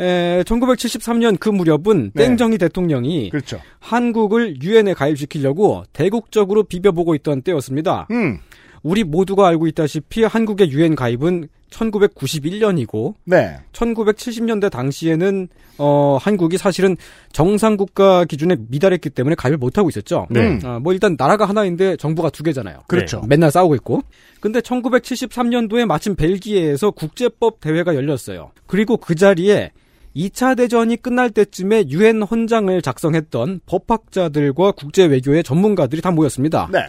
에, 0.00 0.42
1973년 0.44 1.38
그 1.38 1.48
무렵은 1.48 2.12
네. 2.14 2.24
땡정희 2.24 2.58
대통령이 2.58 3.30
그렇죠. 3.30 3.60
한국을 3.78 4.60
유엔에 4.62 4.94
가입시키려고 4.94 5.84
대국적으로 5.92 6.64
비벼보고 6.64 7.14
있던 7.16 7.42
때였습니다. 7.42 8.06
음. 8.10 8.38
우리 8.82 9.04
모두가 9.04 9.46
알고 9.48 9.66
있다시피 9.68 10.24
한국의 10.24 10.70
유엔 10.72 10.94
가입은 10.94 11.48
1991년이고 11.70 13.14
네. 13.24 13.56
1970년대 13.72 14.70
당시에는 14.70 15.48
어 15.78 16.18
한국이 16.20 16.58
사실은 16.58 16.96
정상 17.32 17.76
국가 17.76 18.24
기준에 18.24 18.56
미달했기 18.68 19.10
때문에 19.10 19.34
가입을 19.34 19.58
못 19.58 19.78
하고 19.78 19.88
있었죠. 19.88 20.26
네. 20.30 20.58
아, 20.64 20.78
뭐 20.78 20.92
일단 20.92 21.16
나라가 21.18 21.46
하나인데 21.46 21.96
정부가 21.96 22.30
두 22.30 22.42
개잖아요. 22.42 22.80
그렇죠. 22.88 23.22
맨날 23.26 23.50
싸우고 23.50 23.74
있고. 23.76 24.02
근데 24.40 24.60
1973년도에 24.60 25.86
마침 25.86 26.14
벨기에에서 26.14 26.90
국제법 26.90 27.60
대회가 27.60 27.94
열렸어요. 27.94 28.50
그리고 28.66 28.96
그 28.96 29.14
자리에 29.14 29.70
2차 30.14 30.56
대전이 30.56 30.96
끝날 30.96 31.30
때쯤에 31.30 31.88
유엔 31.88 32.22
헌장을 32.22 32.82
작성했던 32.82 33.60
법학자들과 33.64 34.72
국제 34.72 35.06
외교의 35.06 35.42
전문가들이 35.42 36.02
다 36.02 36.10
모였습니다. 36.10 36.68
네. 36.70 36.80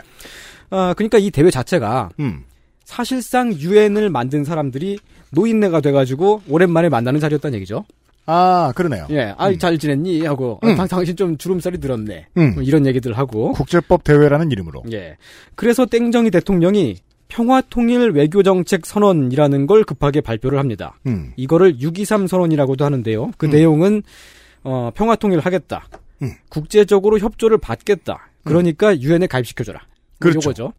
아, 0.73 0.93
그러니까 0.95 1.19
이 1.19 1.29
대회 1.29 1.51
자체가 1.51 2.09
음. 2.19 2.43
사실상 2.83 3.53
유엔을 3.53 4.09
만든 4.09 4.43
사람들이 4.43 4.97
노인네가 5.31 5.81
돼가지고 5.81 6.41
오랜만에 6.49 6.89
만나는 6.89 7.19
자리였다는 7.19 7.55
얘기죠. 7.57 7.85
아 8.25 8.71
그러네요. 8.75 9.05
예, 9.11 9.35
아, 9.37 9.53
잘 9.57 9.77
지냈니? 9.77 10.25
하고, 10.25 10.59
아, 10.61 10.67
음. 10.67 10.75
당, 10.75 10.87
당신 10.87 11.15
좀 11.15 11.37
주름살이 11.37 11.79
들었네. 11.79 12.27
음. 12.37 12.53
뭐 12.55 12.63
이런 12.63 12.87
얘기들 12.87 13.13
하고. 13.17 13.51
국제법 13.51 14.03
대회라는 14.03 14.51
이름으로. 14.51 14.83
예. 14.93 15.17
그래서 15.55 15.85
땡정희 15.85 16.31
대통령이 16.31 16.97
평화통일 17.27 18.11
외교정책 18.11 18.85
선언이라는 18.85 19.67
걸 19.67 19.83
급하게 19.83 20.21
발표를 20.21 20.57
합니다. 20.57 20.97
음. 21.05 21.33
이거를 21.35 21.81
623 21.81 22.27
선언이라고도 22.27 22.85
하는데요. 22.85 23.31
그 23.37 23.47
음. 23.47 23.51
내용은, 23.51 24.03
어, 24.63 24.89
평화통일을 24.95 25.45
하겠다. 25.45 25.87
음. 26.21 26.31
국제적으로 26.49 27.19
협조를 27.19 27.57
받겠다. 27.57 28.29
그러니까 28.43 28.99
유엔에 28.99 29.27
가입시켜줘라. 29.27 29.81
뭐 30.19 30.31
그렇죠. 30.31 30.49
요거죠. 30.49 30.73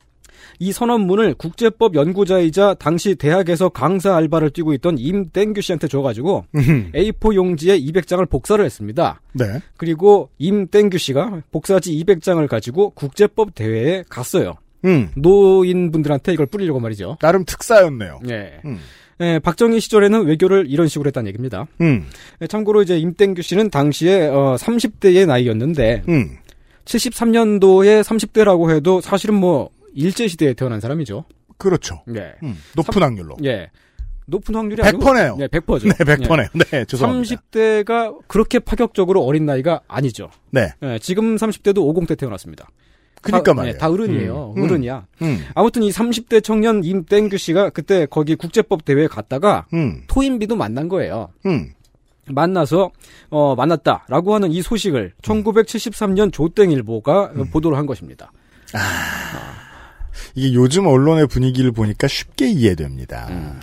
이 0.59 0.73
선언문을 0.73 1.35
국제법 1.35 1.95
연구자이자 1.95 2.75
당시 2.75 3.15
대학에서 3.17 3.69
강사 3.69 4.17
알바를 4.17 4.51
뛰고 4.51 4.73
있던 4.75 4.99
임땡규 4.99 5.61
씨한테 5.61 5.89
줘가지고 5.89 6.45
음. 6.55 6.91
A4 6.95 7.35
용지에 7.35 7.79
200장을 7.81 8.29
복사를 8.29 8.65
했습니다. 8.65 9.21
네. 9.33 9.45
그리고 9.77 10.31
임땡규 10.39 10.99
씨가 10.99 11.43
복사지 11.51 11.93
200장을 12.05 12.47
가지고 12.49 12.91
국제법 12.91 13.55
대회에 13.55 14.05
갔어요. 14.09 14.55
음. 14.85 15.09
노인분들한테 15.17 16.33
이걸 16.33 16.47
뿌리려고 16.47 16.79
말이죠. 16.79 17.17
나름 17.21 17.45
특사였네요. 17.45 18.21
예. 18.29 18.61
음. 18.65 18.79
예, 19.21 19.39
박정희 19.39 19.79
시절에는 19.81 20.27
외교를 20.27 20.67
이런 20.69 20.89
식으로 20.89 21.07
했다는 21.09 21.29
얘기입니다. 21.29 21.67
음. 21.81 22.07
예, 22.43 22.47
참고로 22.47 22.83
이제 22.83 22.99
임땡규 22.99 23.43
씨는 23.43 23.71
당시에 23.71 24.27
어, 24.27 24.57
30대의 24.59 25.27
나이였는데 25.27 26.03
음. 26.09 26.37
73년도에 26.85 28.03
30대라고 28.03 28.71
해도 28.75 29.01
사실은 29.01 29.35
뭐 29.35 29.71
일제 29.95 30.29
시대에 30.29 30.55
태어난 30.55 30.81
사람이죠. 30.81 31.25
그렇죠. 31.57 32.03
예. 32.15 32.35
음. 32.43 32.59
높은 32.77 33.03
확률로. 33.03 33.37
예. 33.45 33.71
높은 34.27 34.55
확률이 34.55 34.83
100%네요. 34.83 35.37
네, 35.37 35.47
100%죠. 35.49 35.89
네, 35.89 35.95
100%네요. 35.95 36.49
네, 36.71 36.85
죄송합니다. 36.87 37.37
30대가 37.37 38.19
그렇게 38.27 38.59
파격적으로 38.59 39.23
어린 39.23 39.45
나이가 39.45 39.81
아니죠. 39.87 40.31
네. 40.51 40.73
예, 40.83 40.99
지금 40.99 41.37
30대도 41.37 41.77
50대 41.77 42.19
태어났습니다. 42.19 42.69
그니까 43.21 43.43
다, 43.43 43.55
말이에요. 43.55 43.73
네, 43.73 43.79
다 43.79 43.91
어른이에요. 43.91 44.55
음. 44.57 44.63
어른이야. 44.63 45.07
음. 45.23 45.45
아무튼 45.55 45.83
이 45.83 45.91
30대 45.91 46.43
청년 46.43 46.85
임땡규 46.85 47.37
씨가 47.39 47.71
그때 47.71 48.07
거기 48.07 48.35
국제법 48.35 48.85
대회에 48.85 49.07
갔다가 49.07 49.67
음. 49.73 50.03
토인비도 50.09 50.57
만난 50.57 50.89
거예요. 50.89 51.31
음. 52.29 52.35
만나서 52.35 52.91
어, 53.31 53.55
만났다라고 53.55 54.35
하는 54.35 54.51
이 54.51 54.63
소식을 54.63 55.13
1973년 55.23 56.33
조땡일보가 56.33 57.33
음. 57.37 57.51
보도를 57.51 57.77
한 57.79 57.87
것입니다. 57.87 58.33
이게 60.35 60.55
요즘 60.55 60.87
언론의 60.87 61.27
분위기를 61.27 61.73
보니까 61.73 62.09
쉽게 62.09 62.49
이해됩니다. 62.49 63.29
음. 63.31 63.61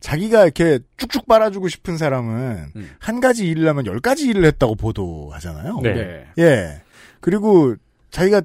자기가 0.00 0.44
이렇게 0.44 0.80
쭉쭉 0.98 1.26
빨아주고 1.26 1.68
싶은 1.68 1.96
사람은 1.96 2.72
음. 2.76 2.90
한 2.98 3.20
가지 3.20 3.46
일을 3.46 3.66
하면 3.68 3.86
열 3.86 4.00
가지 4.00 4.28
일을 4.28 4.44
했다고 4.44 4.74
보도하잖아요. 4.74 5.80
네. 5.82 6.26
예. 6.38 6.82
그리고 7.20 7.74
자기가 8.10 8.42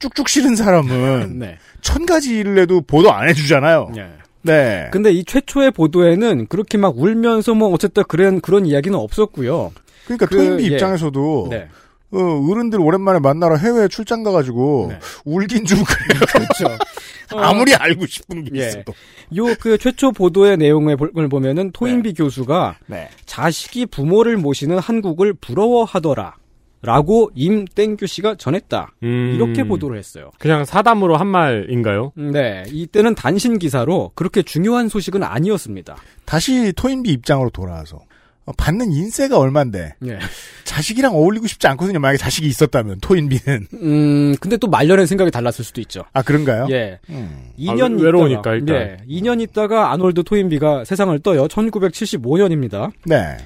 쭉쭉 0.00 0.28
싫은 0.28 0.56
사람은 0.56 1.38
네. 1.38 1.58
천 1.80 2.06
가지 2.06 2.36
일을 2.36 2.58
해도 2.58 2.80
보도 2.80 3.12
안 3.12 3.28
해주잖아요. 3.28 3.92
네. 3.94 4.15
네. 4.46 4.88
근데 4.92 5.12
이 5.12 5.24
최초의 5.24 5.72
보도에는 5.72 6.46
그렇게 6.46 6.78
막 6.78 6.96
울면서 6.96 7.54
뭐 7.54 7.68
어쨌든 7.70 8.04
그런 8.08 8.40
그런 8.40 8.64
이야기는 8.66 8.98
없었고요. 8.98 9.72
그러니까 10.04 10.26
그, 10.26 10.36
토인비 10.36 10.62
예. 10.64 10.66
입장에서도 10.68 11.48
네. 11.50 11.68
어, 12.12 12.18
어른들 12.18 12.80
오랜만에 12.80 13.18
만나러 13.18 13.56
해외 13.56 13.88
출장 13.88 14.22
가가지고 14.22 14.86
네. 14.90 14.98
울긴 15.24 15.64
좀 15.64 15.78
그래요. 15.84 16.20
그렇죠. 16.32 16.78
아무리 17.34 17.74
알고 17.74 18.06
싶은 18.06 18.44
게 18.44 18.60
예. 18.60 18.68
있어도. 18.68 18.94
요그 19.36 19.78
최초 19.78 20.12
보도의 20.12 20.56
내용을 20.56 20.96
보면은 20.96 21.72
토인비 21.72 22.14
교수가 22.14 22.78
네. 22.86 23.08
자식이 23.26 23.86
부모를 23.86 24.36
모시는 24.36 24.78
한국을 24.78 25.34
부러워하더라. 25.34 26.36
라고 26.82 27.30
임땡규 27.34 28.06
씨가 28.06 28.36
전했다. 28.36 28.92
음. 29.02 29.32
이렇게 29.34 29.64
보도를 29.64 29.98
했어요. 29.98 30.30
그냥 30.38 30.64
사담으로 30.64 31.16
한 31.16 31.26
말인가요? 31.26 32.12
네, 32.14 32.64
이때는 32.70 33.14
단신 33.14 33.58
기사로 33.58 34.12
그렇게 34.14 34.42
중요한 34.42 34.88
소식은 34.88 35.22
아니었습니다. 35.22 35.96
다시 36.24 36.72
토인비 36.74 37.10
입장으로 37.10 37.50
돌아와서 37.50 38.00
어, 38.44 38.52
받는 38.56 38.92
인세가 38.92 39.38
얼만데 39.38 39.94
예. 40.06 40.18
자식이랑 40.62 41.16
어울리고 41.16 41.48
싶지 41.48 41.66
않거든요. 41.66 41.98
만약에 41.98 42.16
자식이 42.16 42.46
있었다면 42.46 42.98
토인비는 43.00 43.66
음, 43.74 44.34
근데 44.38 44.56
또 44.56 44.68
말년엔 44.68 45.06
생각이 45.06 45.32
달랐을 45.32 45.64
수도 45.64 45.80
있죠. 45.80 46.04
아 46.12 46.22
그런가요? 46.22 46.68
예. 46.70 47.00
음. 47.10 47.48
2년 47.58 47.98
아, 47.98 48.02
외로우니까, 48.04 48.40
있다가, 48.40 48.54
일단. 48.54 48.76
예, 48.76 48.98
2년 49.08 49.40
있다가 49.40 49.92
아놀드 49.92 50.22
토인비가 50.22 50.84
세상을 50.84 51.18
떠요. 51.20 51.48
1975년입니다. 51.48 52.92
네. 53.04 53.36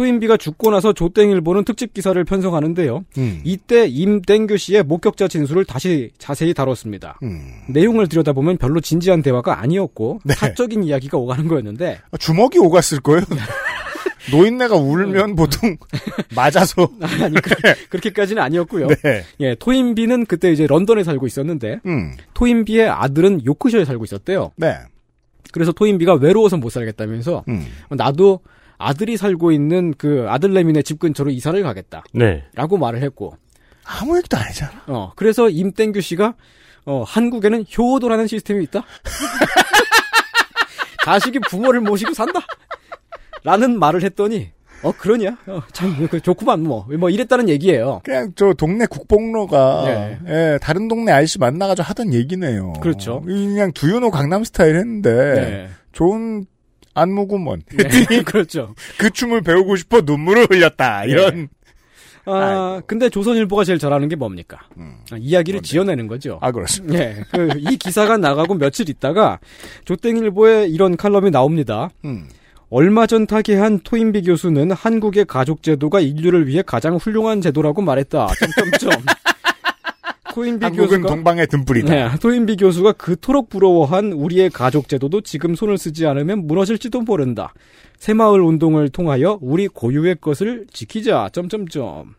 토인비가 0.00 0.38
죽고 0.38 0.70
나서 0.70 0.94
조땡일보는 0.94 1.64
특집 1.64 1.92
기사를 1.92 2.24
편성하는데요. 2.24 3.04
음. 3.18 3.40
이때 3.44 3.86
임땡규 3.86 4.56
씨의 4.56 4.84
목격자 4.84 5.28
진술을 5.28 5.66
다시 5.66 6.10
자세히 6.16 6.54
다뤘습니다. 6.54 7.18
음. 7.22 7.52
내용을 7.68 8.08
들여다보면 8.08 8.56
별로 8.56 8.80
진지한 8.80 9.20
대화가 9.20 9.60
아니었고 9.60 10.20
네. 10.24 10.32
사적인 10.32 10.84
이야기가 10.84 11.18
오가는 11.18 11.46
거였는데 11.46 11.98
아, 12.10 12.16
주먹이 12.16 12.58
오갔을 12.60 13.00
거예요. 13.00 13.20
노인네가 14.32 14.76
울면 14.76 15.36
보통 15.36 15.76
맞아서. 16.34 16.88
아니 17.02 17.34
그, 17.34 17.50
그렇게까지는 17.90 18.42
아니었고요. 18.42 18.88
네. 18.88 19.24
예, 19.40 19.54
토인비는 19.54 20.24
그때 20.24 20.50
이제 20.50 20.66
런던에 20.66 21.04
살고 21.04 21.26
있었는데 21.26 21.80
음. 21.84 22.14
토인비의 22.32 22.88
아들은 22.88 23.44
요크셔에 23.44 23.84
살고 23.84 24.04
있었대요. 24.04 24.52
네. 24.56 24.76
그래서 25.52 25.72
토인비가 25.72 26.14
외로워서 26.14 26.56
못 26.56 26.70
살겠다면서 26.70 27.44
음. 27.48 27.66
나도 27.90 28.40
아들이 28.80 29.16
살고 29.16 29.52
있는 29.52 29.94
그 29.96 30.26
아들내미네 30.28 30.82
집 30.82 30.98
근처로 30.98 31.30
이사를 31.30 31.60
가겠다. 31.62 32.02
네. 32.12 32.44
라고 32.54 32.78
말을 32.78 33.02
했고, 33.02 33.36
아무 33.84 34.16
얘기도 34.16 34.38
아니잖아. 34.38 34.72
어, 34.86 35.12
그래서 35.16 35.48
임땡규 35.48 36.00
씨가, 36.00 36.34
어, 36.86 37.04
한국에는 37.06 37.64
효도라는 37.76 38.26
시스템이 38.26 38.64
있다? 38.64 38.84
자식이 41.04 41.40
부모를 41.40 41.80
모시고 41.80 42.14
산다? 42.14 42.40
라는 43.44 43.78
말을 43.78 44.02
했더니, 44.02 44.50
어, 44.82 44.92
그러냐? 44.92 45.36
어, 45.46 45.60
참, 45.72 46.06
그, 46.08 46.20
좋구만, 46.20 46.62
뭐. 46.62 46.86
뭐, 46.98 47.10
이랬다는 47.10 47.50
얘기예요. 47.50 48.00
그냥 48.02 48.32
저 48.34 48.54
동네 48.54 48.86
국뽕로가 48.86 49.82
네. 49.84 50.18
예, 50.26 50.58
다른 50.62 50.88
동네 50.88 51.12
아저씨 51.12 51.38
만나가지고 51.38 51.84
하던 51.84 52.14
얘기네요. 52.14 52.72
그렇죠. 52.80 53.20
그냥 53.20 53.72
두유노 53.72 54.10
강남 54.10 54.42
스타일 54.42 54.76
했는데 54.76 55.12
네. 55.12 55.68
좋은 55.92 56.46
안무구먼. 56.94 57.62
네, 57.72 57.84
그렇죠. 58.24 58.74
그 58.98 59.10
춤을 59.10 59.42
배우고 59.42 59.76
싶어 59.76 60.00
눈물을 60.00 60.46
흘렸다. 60.50 61.04
이런. 61.04 61.48
아, 62.26 62.82
근데 62.86 63.08
조선일보가 63.08 63.64
제일 63.64 63.78
잘하는 63.78 64.08
게 64.08 64.14
뭡니까? 64.14 64.60
아, 65.10 65.16
이야기를 65.16 65.62
지어내는 65.62 66.06
거죠. 66.06 66.38
아 66.42 66.52
그렇습니다. 66.52 67.02
예, 67.02 67.24
그, 67.32 67.48
이 67.56 67.76
기사가 67.76 68.18
나가고 68.18 68.54
며칠 68.54 68.88
있다가 68.88 69.40
조땡일보에 69.84 70.66
이런 70.66 70.96
칼럼이 70.96 71.30
나옵니다. 71.30 71.90
음. 72.04 72.28
얼마 72.68 73.08
전 73.08 73.26
타계한 73.26 73.80
토인비 73.80 74.22
교수는 74.22 74.70
한국의 74.70 75.24
가족 75.24 75.64
제도가 75.64 75.98
인류를 76.00 76.46
위해 76.46 76.62
가장 76.64 76.96
훌륭한 76.96 77.40
제도라고 77.40 77.82
말했다. 77.82 78.28
점점점. 78.38 79.02
토인비 80.32 80.64
한국은 80.64 80.88
교수가 80.88 81.08
동방의 81.08 81.46
등불이다. 81.46 81.94
네, 81.94 82.08
토인비 82.20 82.56
교수가 82.56 82.92
그토록 82.92 83.48
부러워한 83.48 84.12
우리의 84.12 84.50
가족 84.50 84.88
제도도 84.88 85.20
지금 85.22 85.54
손을 85.54 85.78
쓰지 85.78 86.06
않으면 86.06 86.46
무너질지도 86.46 87.02
모른다. 87.02 87.52
새마을 87.98 88.40
운동을 88.40 88.88
통하여 88.88 89.38
우리 89.40 89.68
고유의 89.68 90.16
것을 90.20 90.66
지키자. 90.72 91.30
점점점. 91.32 92.14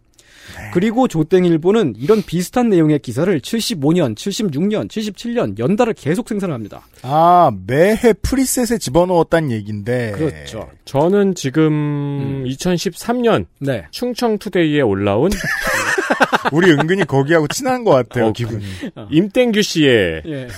그리고 0.74 1.08
조땡일보는 1.08 1.96
이런 1.98 2.22
비슷한 2.22 2.70
내용의 2.70 3.00
기사를 3.00 3.40
75년, 3.40 4.16
76년, 4.16 4.88
77년 4.88 5.58
연달아 5.60 5.94
계속 5.94 6.30
생산합니다. 6.30 6.82
아 7.04 7.52
매해 7.68 8.14
프리셋에 8.14 8.78
집어넣었단 8.78 9.52
얘긴데. 9.52 10.12
그렇죠. 10.12 10.70
저는 10.86 11.36
지금 11.36 12.44
2013년 12.46 13.46
네. 13.60 13.86
충청투데이에 13.92 14.82
올라온 14.82 15.32
우리 16.52 16.72
은근히 16.72 17.06
거기하고 17.06 17.48
친한 17.48 17.84
것 17.84 17.92
같아요. 17.92 18.28
어, 18.28 18.32
기분이. 18.32 18.64
임땡규 19.10 19.62
씨의 19.62 20.22
예. 20.26 20.48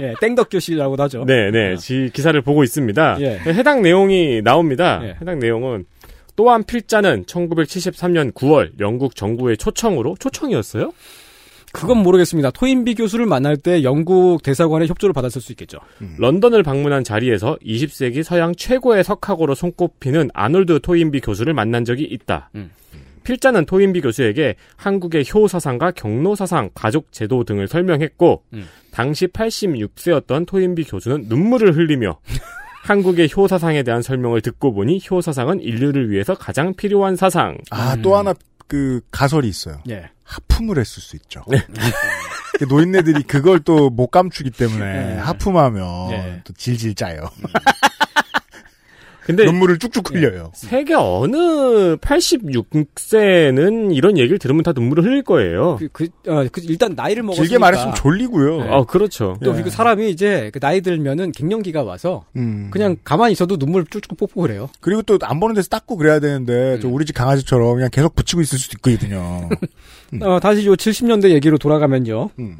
예, 0.00 0.14
땡덕교실이라고도 0.20 1.02
하죠. 1.04 1.24
네, 1.26 1.50
네. 1.50 1.76
지 1.76 2.10
기사를 2.12 2.40
보고 2.42 2.64
있습니다. 2.64 3.18
예. 3.20 3.38
해당 3.46 3.82
내용이 3.82 4.42
나옵니다. 4.42 5.00
예. 5.02 5.16
해당 5.20 5.38
내용은 5.38 5.84
또한 6.36 6.64
필자는 6.64 7.24
1973년 7.24 8.32
9월 8.32 8.72
영국 8.80 9.14
정부의 9.14 9.56
초청으로 9.56 10.16
초청이었어요? 10.18 10.92
그건 11.74 11.98
모르겠습니다. 11.98 12.52
토인비 12.52 12.94
교수를 12.94 13.26
만날 13.26 13.56
때 13.56 13.82
영국 13.82 14.44
대사관의 14.44 14.86
협조를 14.86 15.12
받았을 15.12 15.40
수 15.40 15.50
있겠죠. 15.52 15.78
런던을 16.18 16.62
방문한 16.62 17.02
자리에서 17.02 17.58
20세기 17.64 18.22
서양 18.22 18.54
최고의 18.54 19.02
석학으로 19.02 19.56
손꼽히는 19.56 20.30
아놀드 20.34 20.80
토인비 20.80 21.20
교수를 21.20 21.52
만난 21.52 21.84
적이 21.84 22.04
있다. 22.04 22.50
음. 22.54 22.70
필자는 23.24 23.64
토인비 23.64 24.02
교수에게 24.02 24.54
한국의 24.76 25.24
효 25.34 25.48
사상과 25.48 25.92
경로 25.92 26.36
사상, 26.36 26.70
가족 26.74 27.10
제도 27.10 27.42
등을 27.42 27.66
설명했고 27.66 28.44
음. 28.52 28.68
당시 28.92 29.26
86세였던 29.26 30.46
토인비 30.46 30.84
교수는 30.84 31.24
눈물을 31.28 31.76
흘리며 31.76 32.20
한국의 32.84 33.30
효 33.34 33.48
사상에 33.48 33.82
대한 33.82 34.02
설명을 34.02 34.42
듣고 34.42 34.74
보니 34.74 35.00
효 35.10 35.20
사상은 35.22 35.60
인류를 35.60 36.10
위해서 36.10 36.34
가장 36.34 36.74
필요한 36.74 37.16
사상. 37.16 37.56
아또 37.70 38.14
하나 38.16 38.34
그 38.68 39.00
가설이 39.10 39.48
있어요. 39.48 39.78
예. 39.88 40.10
하품을 40.24 40.78
했을 40.78 41.02
수 41.02 41.16
있죠. 41.16 41.42
그 42.58 42.64
노인네들이 42.64 43.22
그걸 43.24 43.60
또 43.60 43.88
못 43.90 44.08
감추기 44.08 44.50
때문에 44.50 44.84
네. 44.84 45.16
하품하면 45.16 46.08
네. 46.10 46.40
또 46.44 46.52
질질 46.52 46.94
짜요. 46.94 47.30
근데 49.24 49.44
눈물을 49.44 49.78
쭉쭉 49.78 50.10
흘려요. 50.12 50.52
세계 50.54 50.94
어느 50.94 51.96
86세는 51.96 53.94
이런 53.94 54.18
얘기를 54.18 54.38
들으면 54.38 54.62
다 54.62 54.72
눈물을 54.74 55.02
흘릴 55.04 55.22
거예요. 55.22 55.76
그, 55.78 55.88
그, 55.92 56.04
어, 56.30 56.44
그 56.52 56.60
일단 56.64 56.94
나이를 56.94 57.22
먹었으니까. 57.22 57.42
길게 57.48 57.58
말했으면 57.58 57.94
졸리고요. 57.94 58.62
아, 58.72 58.84
그렇죠. 58.84 59.36
또 59.42 59.50
예. 59.50 59.54
그리고 59.54 59.70
사람이 59.70 60.10
이제 60.10 60.50
그 60.52 60.60
나이 60.60 60.80
들면은 60.80 61.32
갱년기가 61.32 61.82
와서 61.82 62.24
음. 62.36 62.68
그냥 62.70 62.96
가만히 63.02 63.32
있어도 63.32 63.56
눈물 63.56 63.84
쭉쭉 63.86 64.16
뽑고 64.16 64.42
그래요. 64.42 64.68
그리고 64.80 65.02
또 65.02 65.18
안 65.22 65.40
보는 65.40 65.54
데서 65.54 65.68
닦고 65.68 65.96
그래야 65.96 66.20
되는데 66.20 66.78
저 66.80 66.88
우리 66.88 67.06
집 67.06 67.14
강아지처럼 67.14 67.74
그냥 67.76 67.88
계속 67.90 68.14
붙이고 68.14 68.42
있을 68.42 68.58
수도 68.58 68.76
있거든요. 68.76 69.48
어, 70.20 70.38
다시 70.40 70.66
요 70.66 70.74
70년대 70.76 71.30
얘기로 71.30 71.56
돌아가면요. 71.56 72.30
음. 72.38 72.58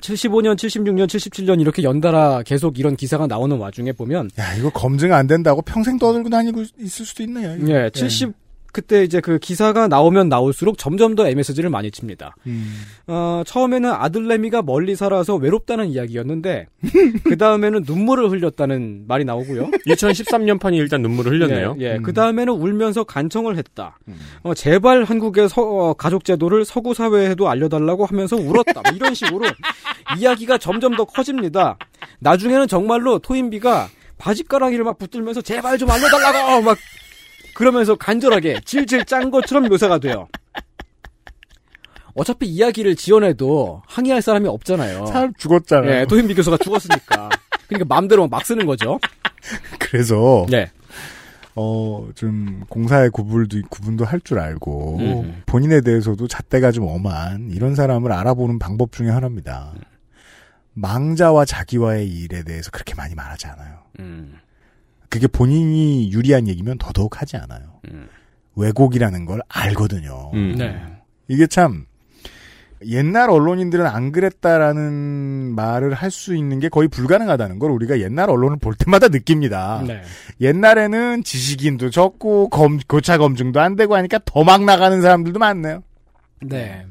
75년, 0.00 0.56
76년, 0.56 1.06
77년 1.06 1.60
이렇게 1.60 1.82
연달아 1.82 2.42
계속 2.44 2.78
이런 2.78 2.96
기사가 2.96 3.26
나오는 3.26 3.56
와중에 3.56 3.92
보면 3.92 4.30
야 4.38 4.54
이거 4.54 4.70
검증 4.70 5.12
안 5.12 5.26
된다고 5.26 5.62
평생 5.62 5.98
떠들고 5.98 6.28
다니고 6.28 6.64
있을 6.78 7.06
수도 7.06 7.22
있네요. 7.22 7.56
이거. 7.56 7.72
예, 7.72 7.90
70 7.90 8.32
그때 8.72 9.02
이제 9.02 9.20
그 9.20 9.38
기사가 9.38 9.88
나오면 9.88 10.28
나올수록 10.28 10.78
점점 10.78 11.14
더 11.14 11.26
MSG를 11.28 11.70
많이 11.70 11.90
칩니다. 11.90 12.36
음. 12.46 12.72
어, 13.06 13.42
처음에는 13.46 13.90
아들내미가 13.90 14.62
멀리 14.62 14.94
살아서 14.96 15.34
외롭다는 15.36 15.88
이야기였는데 15.88 16.66
그 17.24 17.36
다음에는 17.36 17.82
눈물을 17.86 18.30
흘렸다는 18.30 19.04
말이 19.08 19.24
나오고요. 19.24 19.70
2013년판이 19.86 20.76
일단 20.76 21.02
눈물을 21.02 21.32
흘렸네요. 21.32 21.76
예, 21.80 21.96
음. 21.96 22.02
그 22.02 22.12
다음에는 22.12 22.52
울면서 22.52 23.04
간청을 23.04 23.56
했다. 23.56 23.98
어, 24.42 24.54
제발 24.54 25.04
한국의 25.04 25.48
서- 25.48 25.62
어, 25.62 25.94
가족 25.94 26.24
제도를 26.24 26.64
서구 26.64 26.94
사회에도 26.94 27.48
알려달라고 27.48 28.06
하면서 28.06 28.36
울었다. 28.36 28.82
뭐 28.84 28.92
이런 28.94 29.14
식으로 29.14 29.46
이야기가 30.18 30.58
점점 30.58 30.96
더 30.96 31.04
커집니다. 31.04 31.76
나중에는 32.20 32.68
정말로 32.68 33.18
토인비가 33.18 33.88
바지가랑이를 34.18 34.84
막 34.84 34.98
붙들면서 34.98 35.40
제발 35.42 35.78
좀 35.78 35.90
알려달라고 35.90 36.62
막 36.62 36.76
그러면서 37.54 37.94
간절하게 37.96 38.60
질질 38.64 39.04
짠 39.04 39.30
것처럼 39.30 39.68
묘사가 39.68 39.98
돼요. 39.98 40.28
어차피 42.14 42.46
이야기를 42.46 42.96
지어내도 42.96 43.82
항의할 43.86 44.20
사람이 44.20 44.48
없잖아요. 44.48 45.06
사람 45.06 45.32
죽었잖아요. 45.34 45.90
네, 45.90 46.06
도현미 46.06 46.34
교수가 46.34 46.56
죽었으니까. 46.58 47.28
그러니까 47.68 47.86
마음대로 47.94 48.26
막 48.28 48.44
쓰는 48.44 48.66
거죠. 48.66 48.98
그래서 49.78 50.44
네. 50.50 50.70
어, 51.54 52.08
좀 52.14 52.64
공사의 52.68 53.10
구분도 53.10 53.60
구분도 53.70 54.04
할 54.04 54.20
줄 54.24 54.38
알고 54.38 54.98
음. 54.98 55.42
본인에 55.46 55.80
대해서도 55.80 56.26
잣대가 56.26 56.72
좀 56.72 56.84
엄한 56.86 57.50
이런 57.52 57.74
사람을 57.74 58.12
알아보는 58.12 58.58
방법 58.58 58.92
중에 58.92 59.08
하나입니다. 59.08 59.72
망자와 60.74 61.44
자기와의 61.44 62.08
일에 62.08 62.42
대해서 62.42 62.70
그렇게 62.70 62.94
많이 62.94 63.14
말하지 63.14 63.46
않아요. 63.48 63.78
음. 64.00 64.38
그게 65.10 65.26
본인이 65.26 66.10
유리한 66.12 66.48
얘기면 66.48 66.78
더더욱 66.78 67.20
하지 67.20 67.36
않아요. 67.36 67.80
음. 67.92 68.08
왜곡이라는 68.56 69.24
걸 69.26 69.40
알거든요. 69.48 70.30
음. 70.34 70.54
네. 70.56 70.80
이게 71.28 71.46
참 71.46 71.84
옛날 72.86 73.28
언론인들은 73.28 73.84
안 73.86 74.10
그랬다라는 74.10 75.54
말을 75.54 75.92
할 75.92 76.10
수 76.10 76.34
있는 76.34 76.60
게 76.60 76.68
거의 76.70 76.88
불가능하다는 76.88 77.58
걸 77.58 77.70
우리가 77.72 78.00
옛날 78.00 78.30
언론을 78.30 78.56
볼 78.56 78.74
때마다 78.74 79.08
느낍니다. 79.08 79.82
네. 79.86 80.00
옛날에는 80.40 81.22
지식인도 81.22 81.90
적고 81.90 82.48
검, 82.48 82.78
교차 82.88 83.18
검증도 83.18 83.60
안 83.60 83.76
되고 83.76 83.94
하니까 83.96 84.18
더 84.24 84.44
막 84.44 84.64
나가는 84.64 85.00
사람들도 85.02 85.38
많네요. 85.38 85.82
네. 86.42 86.86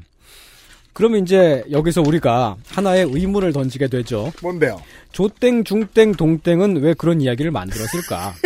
그러면 1.00 1.22
이제 1.22 1.64
여기서 1.70 2.02
우리가 2.02 2.56
하나의 2.68 3.08
의문을 3.10 3.54
던지게 3.54 3.88
되죠. 3.88 4.30
뭔데요? 4.42 4.78
조땡, 5.12 5.64
중땡, 5.64 6.12
동땡은 6.12 6.82
왜 6.82 6.92
그런 6.92 7.22
이야기를 7.22 7.50
만들었을까? 7.50 8.34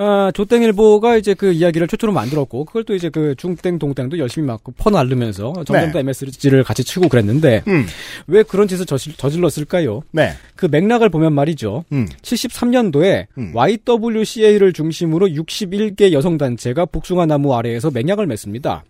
아, 0.00 0.30
조땡일보가 0.32 1.16
이제 1.16 1.34
그 1.34 1.50
이야기를 1.50 1.88
최초로 1.88 2.12
만들었고, 2.12 2.66
그걸 2.66 2.84
또 2.84 2.94
이제 2.94 3.08
그 3.08 3.34
중땡, 3.36 3.80
동땡도 3.80 4.20
열심히 4.20 4.46
막 4.46 4.62
퍼날르면서 4.76 5.64
점점 5.66 5.90
더 5.90 5.98
MSG를 5.98 6.62
같이 6.62 6.84
치고 6.84 7.08
그랬는데, 7.08 7.64
음. 7.66 7.84
왜 8.28 8.44
그런 8.44 8.68
짓을 8.68 8.86
저질, 8.86 9.16
저질렀을까요? 9.16 10.02
네. 10.12 10.34
그 10.54 10.66
맥락을 10.66 11.08
보면 11.08 11.32
말이죠. 11.32 11.84
음. 11.90 12.06
73년도에 12.22 13.26
음. 13.38 13.50
YWCA를 13.52 14.72
중심으로 14.72 15.26
61개 15.26 16.12
여성단체가 16.12 16.84
복숭아 16.84 17.26
나무 17.26 17.56
아래에서 17.56 17.90
맹약을 17.90 18.28
맺습니다. 18.28 18.84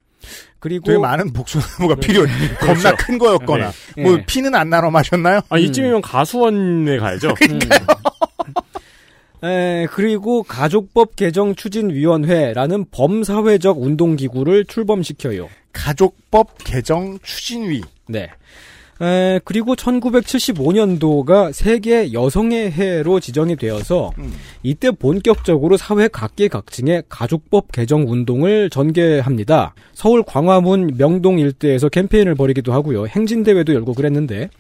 그리고 0.59 0.85
되게 0.87 0.99
많은 0.99 1.33
복숭아나무가 1.33 1.95
필요해. 1.97 2.55
겁나 2.61 2.95
큰 2.97 3.19
거였거나. 3.19 3.73
네. 3.97 4.03
뭐 4.03 4.17
네. 4.17 4.25
피는 4.27 4.55
안 4.55 4.71
나눠 4.71 4.91
마셨나요? 4.91 5.41
아, 5.49 5.59
이쯤이면 5.59 6.03
가수원에 6.03 6.99
가야죠. 6.99 7.35
에, 9.45 9.87
그리고 9.93 10.43
가족법 10.43 11.15
개정 11.15 11.55
추진위원회라는 11.55 12.87
범사회적 12.91 13.81
운동기구를 13.81 14.65
출범시켜요. 14.65 15.49
가족법 15.73 16.59
개정 16.65 17.19
추진위. 17.23 17.83
네. 18.09 18.29
에, 19.01 19.41
그리고 19.45 19.77
1975년도가 19.77 21.53
세계 21.53 22.13
여성의 22.13 22.73
해로 22.73 23.21
지정이 23.21 23.57
되어서 23.57 24.13
이때 24.63 24.91
본격적으로 24.91 25.77
사회 25.77 26.09
각계각층의 26.09 27.05
가족법 27.09 27.71
개정 27.71 28.11
운동을 28.11 28.71
전개합니다. 28.71 29.75
서울 29.95 30.23
광화문 30.23 30.97
명동 30.97 31.39
일대에서 31.39 31.89
캠페인을 31.89 32.35
벌이기도 32.35 32.73
하고요. 32.73 33.07
행진대회도 33.07 33.75
열고 33.75 33.95
그랬는데 33.95 34.51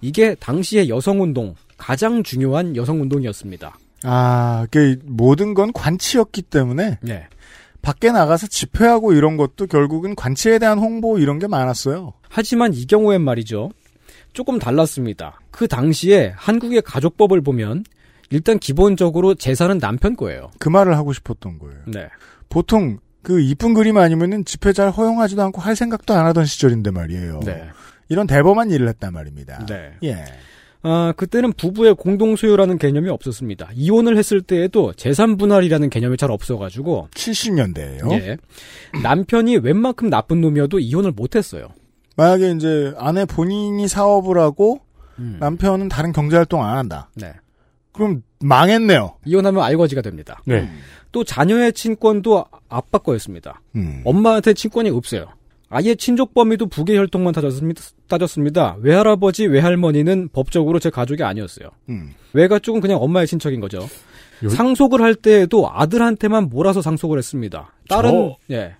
이게 0.00 0.36
당시의 0.36 0.88
여성운동 0.88 1.54
가장 1.76 2.22
중요한 2.22 2.76
여성운동이었습니다. 2.76 3.76
아, 4.04 4.66
그 4.70 4.98
모든 5.04 5.54
건 5.54 5.72
관치였기 5.72 6.42
때문에 6.42 6.98
네. 7.02 7.26
밖에 7.82 8.12
나가서 8.12 8.46
집회하고 8.46 9.12
이런 9.14 9.36
것도 9.36 9.66
결국은 9.66 10.14
관치에 10.14 10.58
대한 10.58 10.78
홍보 10.78 11.18
이런 11.18 11.38
게 11.38 11.46
많았어요. 11.46 12.12
하지만 12.28 12.74
이 12.74 12.86
경우엔 12.86 13.22
말이죠. 13.22 13.70
조금 14.32 14.58
달랐습니다. 14.58 15.40
그 15.50 15.66
당시에 15.68 16.32
한국의 16.36 16.82
가족법을 16.82 17.40
보면 17.40 17.84
일단 18.30 18.58
기본적으로 18.58 19.34
재산은 19.34 19.78
남편 19.78 20.16
거예요. 20.16 20.50
그 20.58 20.68
말을 20.68 20.96
하고 20.96 21.12
싶었던 21.12 21.58
거예요. 21.58 21.80
네. 21.86 22.08
보통 22.48 22.98
그 23.22 23.40
이쁜 23.40 23.74
그림 23.74 23.98
아니면은 23.98 24.44
집회 24.44 24.72
잘 24.72 24.90
허용하지도 24.90 25.42
않고 25.42 25.60
할 25.60 25.76
생각도 25.76 26.14
안 26.14 26.26
하던 26.26 26.46
시절인데 26.46 26.90
말이에요. 26.90 27.40
네. 27.44 27.68
이런 28.08 28.26
대범한 28.26 28.70
일을 28.70 28.88
했단 28.88 29.12
말입니다. 29.12 29.66
네. 29.66 29.92
예. 30.04 30.24
아, 30.82 31.12
그때는 31.16 31.52
부부의 31.52 31.94
공동 31.94 32.36
소유라는 32.36 32.78
개념이 32.78 33.10
없었습니다. 33.10 33.70
이혼을 33.74 34.16
했을 34.16 34.40
때에도 34.40 34.94
재산 34.94 35.36
분할이라는 35.36 35.90
개념이 35.90 36.16
잘 36.16 36.30
없어가지고 36.30 37.08
70년대예요. 37.12 38.12
예. 38.12 38.36
남편이 39.02 39.58
웬만큼 39.58 40.08
나쁜 40.08 40.40
놈이어도 40.40 40.78
이혼을 40.78 41.12
못했어요. 41.12 41.68
만약에 42.16 42.52
이제 42.52 42.92
아내 42.98 43.24
본인이 43.24 43.86
사업을 43.88 44.38
하고 44.38 44.80
남편은 45.38 45.88
다른 45.88 46.12
경제 46.12 46.36
활동 46.36 46.64
안 46.64 46.76
한다. 46.78 47.10
네. 47.14 47.32
그럼 47.92 48.22
망했네요. 48.40 49.16
이혼하면 49.26 49.62
알거지가 49.62 50.00
됩니다. 50.02 50.40
네. 50.46 50.68
또 51.12 51.24
자녀의 51.24 51.72
친권도 51.72 52.44
아빠 52.68 52.98
거였습니다. 52.98 53.60
음. 53.76 54.00
엄마한테 54.04 54.54
친권이 54.54 54.88
없어요. 54.90 55.26
아예 55.68 55.94
친족 55.94 56.34
범위도 56.34 56.66
부계 56.66 56.96
혈통만 56.96 57.32
따졌습니다. 57.34 57.82
따졌습니다. 58.08 58.76
외할아버지, 58.80 59.46
외할머니는 59.46 60.30
법적으로 60.32 60.78
제 60.78 60.88
가족이 60.90 61.22
아니었어요. 61.22 61.68
음. 61.90 62.12
외가 62.32 62.58
쪽은 62.58 62.80
그냥 62.80 62.98
엄마의 63.02 63.26
친척인 63.26 63.60
거죠. 63.60 63.86
상속을 64.48 65.02
할 65.02 65.14
때에도 65.14 65.70
아들한테만 65.70 66.48
몰아서 66.48 66.80
상속을 66.80 67.18
했습니다. 67.18 67.72
딸은 67.88 68.10
저- 68.10 68.36
예. 68.54 68.74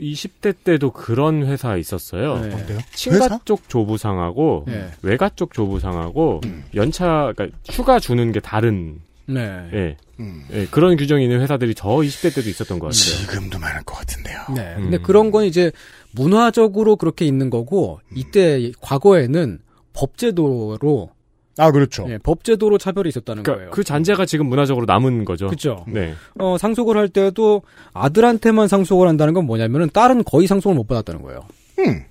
20대 0.00 0.54
때도 0.64 0.90
그런 0.90 1.46
회사 1.46 1.76
있었어요. 1.76 2.38
네. 2.40 2.48
뭔데요? 2.48 2.78
친가 2.94 3.24
회사? 3.24 3.38
쪽 3.44 3.68
조부상하고 3.68 4.64
네. 4.66 4.90
외가 5.02 5.28
쪽 5.28 5.54
조부상하고 5.54 6.40
연차 6.74 7.32
그러니까 7.36 7.58
휴가 7.70 8.00
주는 8.00 8.32
게 8.32 8.40
다른 8.40 9.00
네. 9.26 9.68
예. 9.72 9.96
음. 10.20 10.44
예, 10.52 10.66
그런 10.66 10.96
규정이 10.96 11.24
있는 11.24 11.40
회사들이 11.40 11.74
저 11.74 11.88
20대 11.88 12.34
때도 12.34 12.48
있었던 12.48 12.78
것 12.78 12.86
같아요. 12.86 13.26
지금도 13.26 13.58
많을 13.58 13.82
것 13.84 13.94
같은데요. 13.96 14.38
네. 14.54 14.74
음. 14.76 14.82
근데 14.82 14.98
그런 14.98 15.30
건 15.30 15.44
이제 15.44 15.72
문화적으로 16.12 16.96
그렇게 16.96 17.24
있는 17.24 17.50
거고 17.50 18.00
이때 18.14 18.72
과거에는 18.80 19.58
법제도로 19.94 21.10
아 21.58 21.70
그렇죠. 21.70 22.06
예, 22.08 22.18
법제도로 22.18 22.78
차별이 22.78 23.08
있었다는 23.08 23.42
그러니까 23.42 23.60
거예요. 23.60 23.70
그 23.72 23.84
잔재가 23.84 24.24
지금 24.26 24.46
문화적으로 24.46 24.86
남은 24.86 25.24
거죠. 25.24 25.46
그렇죠. 25.46 25.84
네. 25.86 26.14
어, 26.38 26.56
상속을 26.58 26.96
할 26.96 27.08
때도 27.08 27.62
아들한테만 27.92 28.68
상속을 28.68 29.06
한다는 29.06 29.34
건 29.34 29.44
뭐냐면은 29.44 29.90
딸은 29.92 30.24
거의 30.24 30.46
상속을 30.46 30.74
못 30.74 30.86
받았다는 30.86 31.22
거예요. 31.22 31.40
음. 31.80 32.02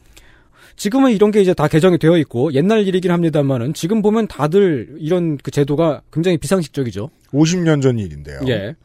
지금은 0.75 1.11
이런 1.11 1.31
게 1.31 1.41
이제 1.41 1.53
다 1.53 1.67
개정이 1.67 1.97
되어 1.97 2.17
있고 2.17 2.53
옛날 2.53 2.87
일이긴 2.87 3.11
합니다만은 3.11 3.73
지금 3.73 4.01
보면 4.01 4.27
다들 4.27 4.95
이런 4.99 5.37
그 5.37 5.51
제도가 5.51 6.01
굉장히 6.11 6.37
비상식적이죠. 6.37 7.09
50년 7.33 7.81
전 7.81 7.99
일인데요. 7.99 8.39
예. 8.47 8.75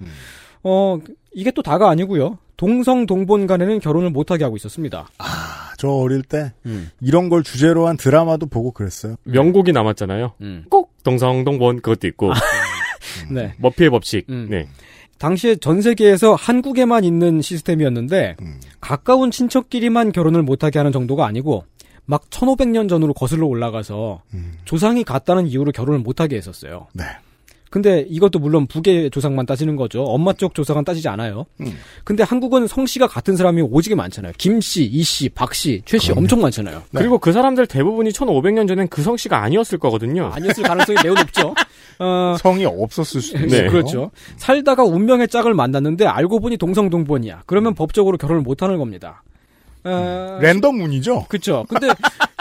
어, 0.62 0.98
이게 1.32 1.50
또 1.50 1.62
다가 1.62 1.88
아니고요. 1.88 2.38
동성 2.56 3.06
동본 3.06 3.46
간에는 3.46 3.80
결혼을 3.80 4.10
못하게 4.10 4.44
하고 4.44 4.56
있었습니다. 4.56 5.08
아, 5.18 5.65
저 5.76 5.88
어릴 5.88 6.22
때 6.22 6.52
음. 6.66 6.90
이런 7.00 7.28
걸 7.28 7.42
주제로 7.42 7.86
한 7.86 7.96
드라마도 7.96 8.46
보고 8.46 8.70
그랬어요. 8.70 9.16
명곡이 9.24 9.72
남았잖아요. 9.72 10.34
음. 10.40 10.64
꼭 10.68 10.92
동성동본 11.02 11.82
그것도 11.82 12.06
있고 12.08 12.32
네. 13.30 13.54
머피의 13.58 13.90
법칙. 13.90 14.26
음. 14.28 14.48
네. 14.50 14.68
당시에 15.18 15.56
전 15.56 15.80
세계에서 15.80 16.34
한국에만 16.34 17.04
있는 17.04 17.40
시스템이었는데 17.40 18.36
음. 18.42 18.60
가까운 18.80 19.30
친척끼리만 19.30 20.12
결혼을 20.12 20.42
못하게 20.42 20.78
하는 20.78 20.92
정도가 20.92 21.26
아니고 21.26 21.64
막 22.04 22.28
1500년 22.30 22.88
전으로 22.88 23.14
거슬러 23.14 23.46
올라가서 23.46 24.22
음. 24.34 24.54
조상이 24.64 25.04
같다는 25.04 25.46
이유로 25.46 25.72
결혼을 25.72 26.00
못하게 26.00 26.36
했었어요. 26.36 26.86
네. 26.92 27.04
근데 27.70 28.06
이것도 28.08 28.38
물론 28.38 28.66
부계 28.66 29.08
조상만 29.10 29.46
따지는 29.46 29.76
거죠. 29.76 30.02
엄마 30.04 30.32
쪽 30.32 30.54
조상은 30.54 30.84
따지지 30.84 31.08
않아요. 31.08 31.46
음. 31.60 31.76
근데 32.04 32.22
한국은 32.22 32.66
성씨가 32.66 33.08
같은 33.08 33.36
사람이 33.36 33.62
오지게 33.62 33.94
많잖아요. 33.94 34.32
김씨, 34.38 34.84
이씨, 34.84 35.28
박씨, 35.28 35.82
최씨 35.84 36.12
엄청 36.12 36.40
많잖아요. 36.40 36.82
그리고 36.94 37.18
그 37.18 37.32
사람들 37.32 37.66
대부분이 37.66 38.10
1500년 38.10 38.68
전엔 38.68 38.88
그 38.88 39.02
성씨가 39.02 39.42
아니었을 39.42 39.78
거거든요. 39.78 40.30
아니었을 40.32 40.62
가능성이 40.62 40.98
매우 41.02 41.14
높죠. 41.14 41.54
어, 41.98 42.36
성이 42.38 42.64
없었을 42.66 43.20
수도 43.20 43.38
네. 43.40 43.46
있어요. 43.46 43.70
그렇죠. 43.70 44.10
살다가 44.36 44.84
운명의 44.84 45.28
짝을 45.28 45.54
만났는데 45.54 46.06
알고 46.06 46.40
보니 46.40 46.56
동성동본이야. 46.58 47.42
그러면 47.46 47.74
법적으로 47.74 48.18
결혼을 48.18 48.42
못하는 48.42 48.78
겁니다. 48.78 49.22
어, 49.86 50.38
랜덤 50.40 50.80
운이죠. 50.80 51.26
그렇죠. 51.28 51.64
근데 51.68 51.88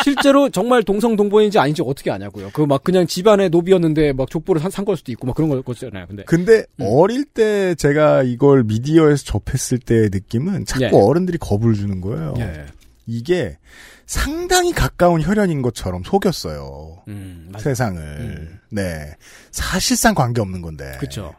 실제로 0.03 0.49
정말 0.49 0.83
동성 0.83 1.15
동본인지 1.15 1.57
아닌지 1.59 1.81
어떻게 1.85 2.11
아냐고요. 2.11 2.49
그 2.53 2.65
막 2.65 2.83
그냥 2.83 3.07
집안의 3.07 3.49
노비였는데 3.49 4.13
막 4.13 4.29
족보를 4.29 4.61
산, 4.61 4.69
산 4.71 4.85
걸 4.85 4.97
수도 4.97 5.11
있고 5.11 5.25
막 5.27 5.35
그런 5.35 5.49
거- 5.49 5.61
거잖아요. 5.61 6.05
근데 6.07 6.23
근데 6.25 6.65
음. 6.79 6.85
어릴 6.87 7.25
때 7.25 7.73
제가 7.75 8.23
이걸 8.23 8.63
미디어에서 8.63 9.23
접했을 9.23 9.79
때의 9.79 10.09
느낌은 10.11 10.65
자꾸 10.65 10.83
예. 10.85 10.89
어른들이 10.93 11.37
겁을 11.39 11.73
주는 11.73 12.01
거예요. 12.01 12.33
예. 12.39 12.65
이게 13.05 13.57
상당히 14.05 14.71
가까운 14.73 15.21
혈연인 15.21 15.61
것처럼 15.61 16.03
속였어요. 16.03 17.03
음, 17.07 17.51
세상을. 17.57 18.59
네. 18.71 19.13
사실상 19.51 20.13
관계없는 20.13 20.61
건데. 20.61 20.97
그쵸. 20.99 21.33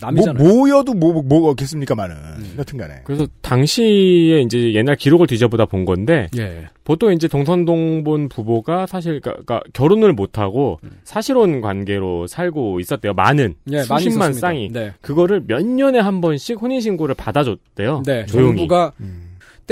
뭐, 0.00 0.10
남이잖아요. 0.10 0.42
뭐여도 0.42 0.94
뭐, 0.94 1.22
뭐겠습니까만은. 1.22 2.16
여튼 2.58 2.78
간에. 2.78 3.00
그래서 3.04 3.26
당시에 3.42 4.40
이제 4.40 4.72
옛날 4.74 4.96
기록을 4.96 5.26
뒤져보다 5.26 5.66
본 5.66 5.84
건데 5.84 6.28
예. 6.38 6.68
보통 6.84 7.12
이제 7.12 7.28
동선동본 7.28 8.28
부부가 8.28 8.86
사실 8.86 9.20
그러니까 9.20 9.60
결혼을 9.72 10.12
못 10.12 10.38
하고 10.38 10.78
사실혼 11.04 11.60
관계로 11.60 12.26
살고 12.26 12.80
있었대요. 12.80 13.12
많은 13.14 13.54
예, 13.70 13.82
수십만. 13.82 14.32
쌍이 14.32 14.70
네. 14.72 14.92
그거를 15.02 15.42
몇 15.46 15.64
년에 15.64 15.98
한 15.98 16.20
번씩 16.20 16.60
혼인 16.60 16.80
신고를 16.80 17.14
받아줬대요. 17.14 18.02
네, 18.06 18.24
조용히. 18.26 18.56
정부가 18.56 18.92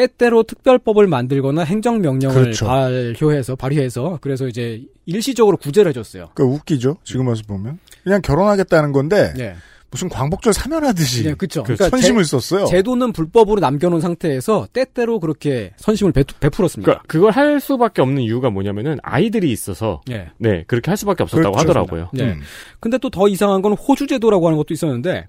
때때로 0.01 0.43
특별법을 0.45 1.07
만들거나 1.07 1.63
행정명령을 1.63 2.43
그렇죠. 2.43 2.67
발효해서 2.67 3.55
발휘해서 3.57 4.19
그래서 4.23 4.49
이제 4.49 4.83
일시적으로 5.05 5.57
구제를 5.59 5.91
해줬어요. 5.91 6.31
그 6.35 6.43
웃기죠? 6.43 6.97
지금 7.05 7.29
와서 7.29 7.43
보면. 7.47 7.79
그냥 8.03 8.23
결혼하겠다는 8.23 8.93
건데. 8.93 9.35
네. 9.37 9.55
무슨 9.93 10.09
광복절 10.09 10.53
사면하듯이. 10.53 11.25
네, 11.25 11.35
그쵸. 11.35 11.65
그 11.65 11.75
그러니까 11.75 11.89
선심을 11.89 12.23
제- 12.23 12.29
썼어요. 12.31 12.67
제도는 12.67 13.13
불법으로 13.13 13.59
남겨놓은 13.61 14.01
상태에서 14.01 14.69
때때로 14.73 15.19
그렇게 15.19 15.73
선심을 15.79 16.13
배, 16.13 16.23
베풀었습니다. 16.39 16.85
그러니까 16.87 17.05
그걸 17.09 17.33
할 17.33 17.59
수밖에 17.59 18.01
없는 18.01 18.23
이유가 18.23 18.51
뭐냐면은 18.51 18.99
아이들이 19.03 19.51
있어서 19.51 20.01
예. 20.09 20.29
네 20.39 20.63
그렇게 20.69 20.93
할 20.93 20.97
수밖에 20.97 21.25
없었다고 21.25 21.57
그렇죠. 21.57 21.59
하더라고요. 21.59 22.11
네. 22.13 22.37
근데 22.79 22.99
또 22.99 23.11
더 23.11 23.27
이상한 23.27 23.63
건 23.63 23.73
호주 23.73 24.07
제도라고 24.07 24.47
하는 24.47 24.57
것도 24.59 24.73
있었는데 24.73 25.27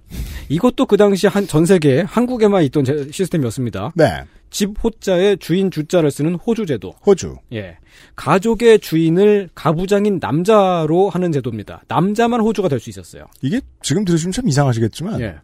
이것도 0.50 0.86
그 0.86 0.96
당시 0.96 1.26
한 1.26 1.48
전 1.48 1.66
세계에 1.66 2.02
한국에만 2.02 2.62
있던 2.66 2.84
제- 2.84 3.08
시스템이었습니다. 3.12 3.94
네. 3.96 4.06
집 4.52 4.72
호자에 4.84 5.38
주인 5.38 5.72
주자를 5.72 6.12
쓰는 6.12 6.36
호주 6.36 6.68
제도. 6.68 6.94
호주. 7.06 7.38
예. 7.54 7.78
가족의 8.16 8.80
주인을 8.80 9.50
가부장인 9.56 10.20
남자로 10.22 11.10
하는 11.10 11.32
제도입니다. 11.32 11.82
남자만 11.88 12.42
호주가 12.42 12.68
될 12.68 12.80
수 12.80 12.90
있었어요. 12.90 13.26
이게 13.42 13.62
지금 13.82 14.06
들으시면 14.06 14.32
참 14.34 14.48
이상하시겠지만. 14.48 15.20
예. 15.22 15.36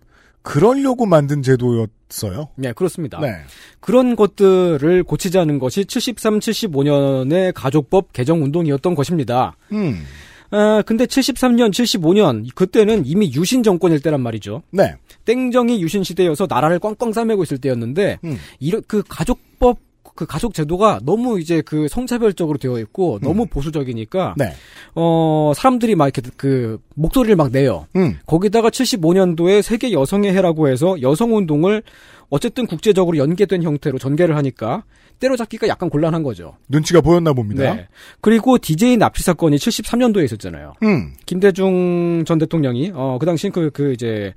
그러려고 0.43 1.05
만든 1.05 1.41
제도였어요. 1.41 2.49
네, 2.55 2.71
그렇습니다. 2.71 3.19
네. 3.19 3.33
그런 3.81 4.15
것들을 4.15 5.03
고치자는 5.03 5.59
것이 5.59 5.83
73, 5.85 6.39
75년의 6.39 7.51
가족법 7.53 8.13
개정 8.13 8.43
운동이었던 8.43 8.95
것입니다. 8.95 9.57
음. 9.73 10.03
아, 10.51 10.81
근데 10.85 11.05
73년, 11.05 11.71
75년 11.71 12.47
그때는 12.55 13.03
이미 13.05 13.31
유신 13.33 13.63
정권일 13.63 14.01
때란 14.01 14.21
말이죠. 14.21 14.63
네. 14.71 14.95
땡정이 15.25 15.81
유신 15.81 16.03
시대여서 16.03 16.47
나라를 16.49 16.79
꽝꽝 16.79 17.13
싸매고 17.13 17.43
있을 17.43 17.57
때였는데 17.57 18.19
음. 18.23 18.37
이런 18.59 18.81
그 18.87 19.03
가족법 19.07 19.79
그 20.17 20.25
가족 20.25 20.53
제도가 20.53 20.99
너무 21.03 21.39
이제 21.39 21.61
그 21.61 21.87
성차별적으로 21.87 22.57
되어 22.57 22.79
있고 22.79 23.19
너무 23.21 23.45
보수적이니까 23.45 24.33
네. 24.35 24.51
어 24.95 25.53
사람들이 25.55 25.95
막 25.95 26.05
이렇게 26.05 26.23
그 26.35 26.79
목소리를 26.95 27.35
막 27.35 27.51
내요. 27.51 27.85
음. 27.95 28.17
거기다가 28.25 28.69
75년도에 28.69 29.61
세계 29.61 29.91
여성의 29.91 30.33
해라고 30.33 30.67
해서 30.69 30.99
여성 31.01 31.35
운동을 31.35 31.83
어쨌든 32.29 32.65
국제적으로 32.67 33.17
연계된 33.17 33.63
형태로 33.63 33.99
전개를 33.99 34.35
하니까 34.35 34.83
때려잡기가 35.19 35.67
약간 35.67 35.89
곤란한 35.89 36.21
거죠. 36.23 36.57
눈치가 36.67 37.01
보였나 37.01 37.33
봅니다. 37.33 37.73
네. 37.73 37.87
그리고 38.21 38.57
DJ 38.59 38.97
납치 38.97 39.23
사건이 39.23 39.55
73년도에 39.57 40.25
있었잖아요. 40.25 40.73
음. 40.83 41.13
김대중 41.25 42.23
전 42.25 42.37
대통령이 42.37 42.91
어 42.93 43.17
그 43.19 43.25
당시 43.25 43.49
그 43.49 43.71
그 43.73 43.93
이제 43.93 44.33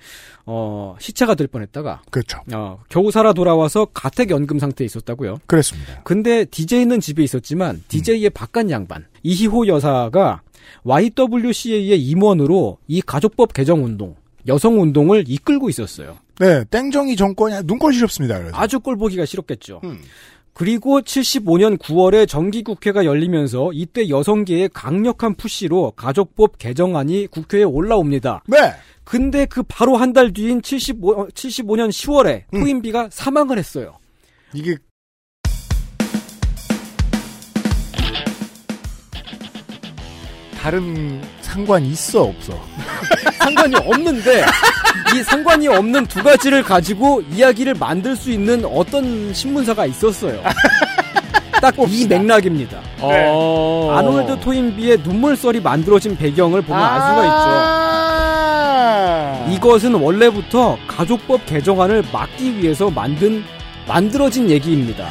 어 0.47 0.97
시체가 0.99 1.35
될 1.35 1.49
뻔했다가 1.49 2.03
그렇죠. 2.11 2.39
어 2.55 2.79
겨우 2.89 3.11
살아 3.11 3.33
돌아와서 3.35 3.87
가택 3.93 4.31
연금 4.31 4.59
상태에 4.59 4.85
있었다고요. 4.87 5.41
그랬습니다. 5.47 6.01
근데 6.05 6.45
DJ는 6.47 7.01
집에 7.01 7.23
있었지만 7.23 7.83
DJ의 7.89 8.31
바깥 8.31 8.71
양반 8.71 9.05
이희호 9.23 9.67
여사가 9.67 10.41
YWCA의 10.85 12.01
임원으로 12.03 12.79
이 12.89 13.01
가족법 13.03 13.53
개정 13.53 13.85
운동, 13.85 14.15
여성 14.47 14.81
운동을 14.81 15.25
이끌고 15.27 15.69
있었어요. 15.69 16.17
네. 16.39 16.65
땡정이 16.71 17.17
정권이 17.17 17.55
눈꼴 17.65 17.93
시렵습니다. 17.95 18.39
그래서. 18.39 18.57
아주 18.57 18.81
꼴 18.81 18.97
보기가 18.97 19.25
싫었겠죠. 19.27 19.81
음. 19.85 20.01
그리고 20.53 21.01
75년 21.01 21.79
9월에 21.79 22.29
정기국회가 22.29 23.05
열리면서 23.05 23.71
이때 23.73 24.09
여성계의 24.09 24.71
강력한 24.75 25.35
푸시로 25.35 25.93
가족법 25.93 26.59
개정안이 26.59 27.29
국회에 27.29 27.63
올라옵니다. 27.63 28.43
네. 28.47 28.57
근데 29.05 29.47
그 29.47 29.63
바로 29.63 29.97
한 29.97 30.13
달 30.13 30.33
뒤인 30.33 30.61
75, 30.63 31.11
어, 31.13 31.27
75년 31.29 31.89
10월에 31.89 32.45
음. 32.55 32.61
토인비가 32.61 33.09
사망을 33.11 33.59
했어요. 33.59 33.97
이게 34.53 34.77
다른 40.61 41.21
상관이 41.51 41.89
있어 41.91 42.23
없어? 42.23 42.53
상관이 43.39 43.75
없는데 43.77 44.45
이 45.15 45.23
상관이 45.25 45.67
없는 45.69 46.07
두 46.07 46.23
가지를 46.23 46.63
가지고 46.63 47.23
이야기를 47.33 47.75
만들 47.75 48.15
수 48.17 48.31
있는 48.31 48.65
어떤 48.65 49.35
신문사가 49.35 49.87
있었어요. 49.87 50.41
딱 51.61 51.75
이 51.89 52.07
맥락입니다. 52.07 52.79
어... 53.01 53.95
아놀드 53.99 54.41
토인비의 54.41 55.01
눈물썰이 55.03 55.61
만들어진 55.61 56.17
배경을 56.17 56.63
보면 56.63 56.83
알 56.83 57.01
수가 57.01 57.25
있죠. 59.47 59.55
이것은 59.55 59.95
원래부터 59.95 60.79
가족법 60.87 61.45
개정안을 61.47 62.05
막기 62.13 62.57
위해서 62.59 62.89
만든 62.91 63.45
만들어진 63.87 64.49
얘기입니다. 64.49 65.09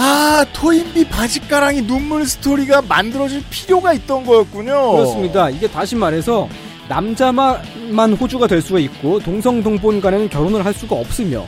아 0.00 0.44
토인비 0.52 1.08
바지가랑이 1.08 1.82
눈물 1.84 2.24
스토리가 2.24 2.82
만들어질 2.82 3.42
필요가 3.50 3.92
있던 3.94 4.24
거였군요. 4.24 4.92
그렇습니다. 4.92 5.50
이게 5.50 5.66
다시 5.68 5.96
말해서 5.96 6.48
남자만 6.88 8.12
호주가 8.12 8.46
될 8.46 8.62
수가 8.62 8.78
있고 8.78 9.18
동성 9.18 9.60
동본 9.60 10.00
간에는 10.00 10.28
결혼을 10.30 10.64
할 10.64 10.72
수가 10.72 10.94
없으며 10.94 11.44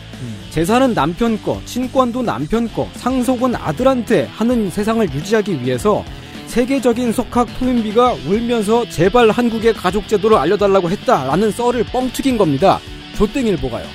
재산은 0.51 0.95
남편 0.95 1.41
거, 1.41 1.61
친권도 1.65 2.23
남편 2.23 2.67
거, 2.73 2.89
상속은 2.97 3.55
아들한테 3.55 4.29
하는 4.33 4.69
세상을 4.69 5.09
유지하기 5.15 5.63
위해서 5.63 6.05
세계적인 6.49 7.13
석학 7.13 7.47
토인비가 7.61 8.15
울면서 8.27 8.89
제발 8.89 9.31
한국의 9.31 9.75
가족 9.75 10.09
제도를 10.09 10.37
알려달라고 10.37 10.91
했다라는 10.91 11.53
썰을 11.53 11.85
뻥튀긴 11.85 12.37
겁니다. 12.37 12.81
조땡일보가요. 13.17 13.87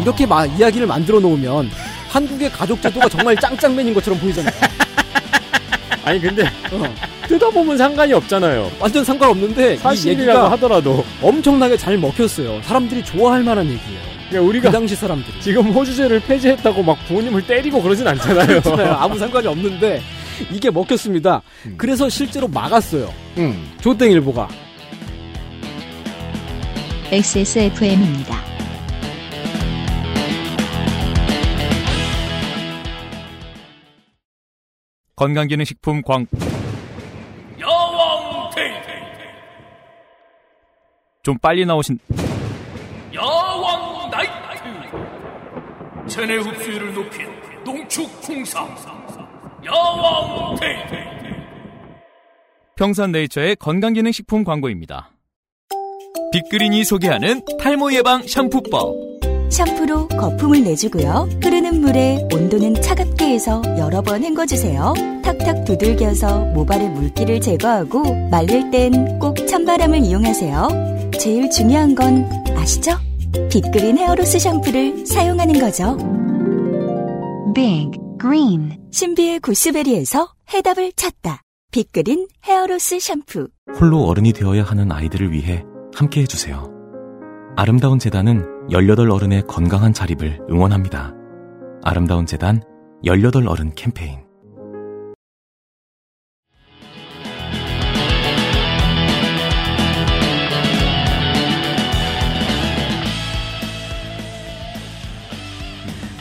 이렇게 0.00 0.24
마- 0.24 0.46
이야기를 0.46 0.86
만들어 0.86 1.18
놓으면 1.18 1.68
한국의 2.12 2.50
가족 2.50 2.80
제도가 2.82 3.08
정말 3.08 3.34
짱짱맨인 3.36 3.94
것처럼 3.94 4.20
보이잖아요. 4.20 4.52
아니 6.04 6.20
근데 6.20 6.44
어. 6.70 6.94
뜯어보면 7.26 7.78
상관이 7.78 8.12
없잖아요. 8.12 8.70
완전 8.78 9.02
상관없는데 9.02 9.74
이 9.74 9.76
사실이라고 9.78 10.48
하더라도 10.52 11.04
엄청나게 11.22 11.78
잘 11.78 11.96
먹혔어요. 11.96 12.60
사람들이 12.62 13.02
좋아할 13.02 13.42
만한 13.42 13.64
얘기예요. 13.64 14.00
그러니까 14.28 14.48
우리가 14.48 14.68
그 14.68 14.72
당시 14.72 14.94
사람들이. 14.94 15.40
지금 15.40 15.70
호주제를 15.70 16.20
폐지했다고 16.20 16.82
막 16.82 16.98
부모님을 17.06 17.46
때리고 17.46 17.80
그러진 17.80 18.06
않잖아요. 18.06 18.46
그렇잖아요. 18.60 18.92
아무 18.94 19.18
상관이 19.18 19.46
없는데 19.46 20.02
이게 20.50 20.70
먹혔습니다. 20.70 21.40
그래서 21.78 22.08
실제로 22.10 22.46
막았어요. 22.48 23.12
음. 23.38 23.72
조땡일보가. 23.80 24.48
XSFM입니다. 27.10 28.51
건강기능식품 35.16 36.02
광 36.02 36.26
야왕 37.60 38.50
테이 38.54 38.72
좀 41.22 41.38
빨리 41.38 41.64
나오신 41.64 41.98
야왕 43.14 44.10
나이트 44.10 44.32
체내 46.08 46.36
흡수율을 46.36 46.94
높인 46.94 47.28
농축 47.64 48.10
홍삼 48.28 48.76
야왕 49.64 50.56
테이 50.56 51.12
평산 52.76 53.12
네이처의 53.12 53.56
건강기능식품 53.56 54.42
광고입니다. 54.42 55.10
빅그린이 56.32 56.82
소개하는 56.84 57.42
탈모 57.60 57.92
예방 57.92 58.26
샴푸법. 58.26 59.11
샴푸로 59.52 60.08
거품을 60.08 60.64
내주고요. 60.64 61.28
흐르는 61.42 61.80
물에 61.80 62.26
온도는 62.32 62.80
차갑게 62.80 63.26
해서 63.26 63.62
여러 63.78 64.00
번 64.00 64.24
헹궈주세요. 64.24 64.94
탁탁 65.22 65.64
두들겨서 65.64 66.46
모발의 66.46 66.88
물기를 66.90 67.40
제거하고 67.40 68.28
말릴 68.30 68.70
땐 68.70 69.18
꼭 69.18 69.46
찬바람을 69.46 69.98
이용하세요. 70.00 71.10
제일 71.18 71.50
중요한 71.50 71.94
건 71.94 72.24
아시죠? 72.56 72.92
빅그린 73.50 73.98
헤어로스 73.98 74.38
샴푸를 74.38 75.06
사용하는 75.06 75.60
거죠. 75.60 75.96
Big 77.54 77.90
Green 78.20 78.78
신비의 78.90 79.40
구스베리에서 79.40 80.32
해답을 80.52 80.92
찾다. 80.96 81.42
빅그린 81.70 82.26
헤어로스 82.44 82.98
샴푸 83.00 83.48
홀로 83.78 84.04
어른이 84.04 84.32
되어야 84.32 84.62
하는 84.64 84.90
아이들을 84.92 85.32
위해 85.32 85.64
함께 85.94 86.22
해주세요. 86.22 86.70
아름다운 87.56 87.98
재단은 87.98 88.44
18 88.70 89.10
어른의 89.10 89.42
건강한 89.46 89.92
자립을 89.92 90.40
응원합니다. 90.50 91.14
아름다운 91.82 92.26
재단 92.26 92.62
18 93.04 93.48
어른 93.48 93.74
캠페인 93.74 94.20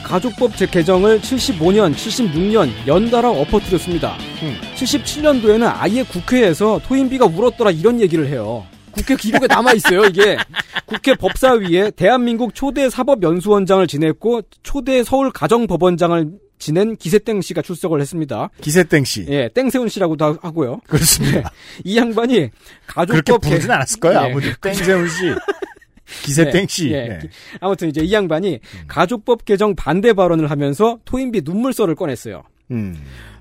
가족법 0.04 0.58
제개정을 0.58 1.22
75년, 1.22 1.94
76년 1.94 2.70
연달아 2.86 3.30
엎어뜨렸습니다. 3.30 4.18
음. 4.42 4.58
77년도에는 4.76 5.72
아예 5.74 6.04
국회에서 6.04 6.82
토인비가 6.86 7.28
울었더라 7.28 7.72
이런 7.72 8.02
얘기를 8.02 8.28
해요. 8.28 8.66
국회 8.94 9.16
기록에 9.16 9.48
남아 9.48 9.74
있어요, 9.74 10.04
이게. 10.06 10.38
국회 10.86 11.16
법사위에 11.16 11.92
대한민국 11.92 12.54
초대 12.54 12.89
사법연수원장을 12.89 13.86
지냈고 13.88 14.42
초대 14.64 15.04
서울 15.04 15.32
가정법원장을 15.32 16.32
지낸 16.60 16.96
기세땡 16.96 17.42
씨가 17.42 17.62
출석을 17.64 18.00
했습니다. 18.02 18.50
기세땡 18.62 19.04
씨. 19.06 19.26
예, 19.30 19.50
땡세훈 19.54 19.89
씨라고도 19.89 20.26
하- 20.26 20.38
하고요. 20.44 20.80
그렇습니다. 20.88 21.52
이 21.84 21.98
양반이 21.98 22.36
그렇게 22.36 22.52
가족법 23.24 23.42
부르진 23.42 23.68
개- 23.68 23.74
않았을 23.74 24.00
거예요. 24.00 24.20
예. 24.20 24.32
아무도 24.32 24.48
땡세훈 24.62 25.08
씨. 25.10 25.16
기세땡 26.24 26.68
씨. 26.68 26.89
예, 26.92 26.96
예. 26.98 27.08
네. 27.08 27.20
아무튼 27.62 27.89
이제 27.89 28.02
이 28.02 28.14
양반이 28.14 28.60
가족법 28.88 29.46
개정 29.46 29.76
반대 29.76 30.14
발언을 30.14 30.52
하면서 30.52 31.00
토인비 31.06 31.42
눈물썰을 31.46 31.96
꺼냈어요. 31.96 32.44
음. 32.72 32.96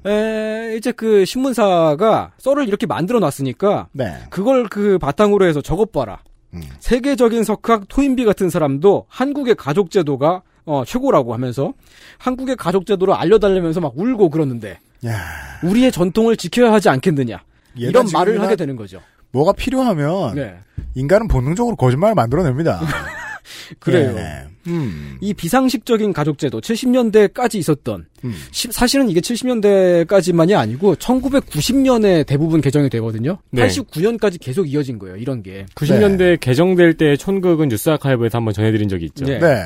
에, 0.06 0.76
이제 0.76 0.92
그 0.92 1.24
신문사가 1.24 2.32
썰을 2.38 2.66
이렇게 2.68 2.86
만들어 2.86 3.18
놨으니까 3.18 3.88
네. 3.92 4.12
그걸 4.30 4.68
그 4.68 4.98
바탕으로 4.98 5.46
해서 5.46 5.60
저것 5.60 5.92
봐라. 5.92 6.20
음. 6.54 6.62
세계적인 6.80 7.44
석학 7.44 7.86
토인비 7.88 8.24
같은 8.24 8.50
사람도 8.50 9.06
한국의 9.08 9.54
가족 9.54 9.90
제도가 9.90 10.42
어, 10.64 10.84
최고라고 10.84 11.32
하면서 11.34 11.74
한국의 12.18 12.56
가족 12.56 12.86
제도를 12.86 13.14
알려달라면서 13.14 13.80
막 13.80 13.92
울고 13.96 14.30
그러는데 14.30 14.78
야, 15.06 15.18
우리의 15.62 15.92
전통을 15.92 16.36
지켜야 16.36 16.72
하지 16.72 16.88
않겠느냐 16.88 17.42
이런 17.76 18.06
말을 18.12 18.40
하게 18.42 18.56
되는 18.56 18.76
거죠. 18.76 19.00
뭐가 19.32 19.52
필요하면 19.52 20.34
네. 20.34 20.58
인간은 20.94 21.28
본능적으로 21.28 21.76
거짓말을 21.76 22.14
만들어냅니다. 22.14 22.80
그래요. 23.78 24.14
예. 24.16 24.46
음. 24.66 25.16
이 25.20 25.32
비상식적인 25.34 26.12
가족제도 26.12 26.60
70년대까지 26.60 27.54
있었던 27.56 28.06
음. 28.24 28.34
시- 28.50 28.68
사실은 28.70 29.08
이게 29.08 29.20
70년대까지만이 29.20 30.56
아니고 30.58 30.96
1990년에 30.96 32.26
대부분 32.26 32.60
개정이 32.60 32.90
되거든요. 32.90 33.38
네. 33.50 33.66
89년까지 33.66 34.38
계속 34.40 34.70
이어진 34.70 34.98
거예요. 34.98 35.16
이런 35.16 35.42
게. 35.42 35.66
90년대 35.74 36.40
개정될 36.40 36.94
때 36.94 37.16
촌극은 37.16 37.68
뉴스 37.68 37.88
아카이브에서 37.90 38.38
한번 38.38 38.52
전해드린 38.54 38.88
적이 38.88 39.06
있죠. 39.06 39.24
네. 39.24 39.38
네. 39.38 39.64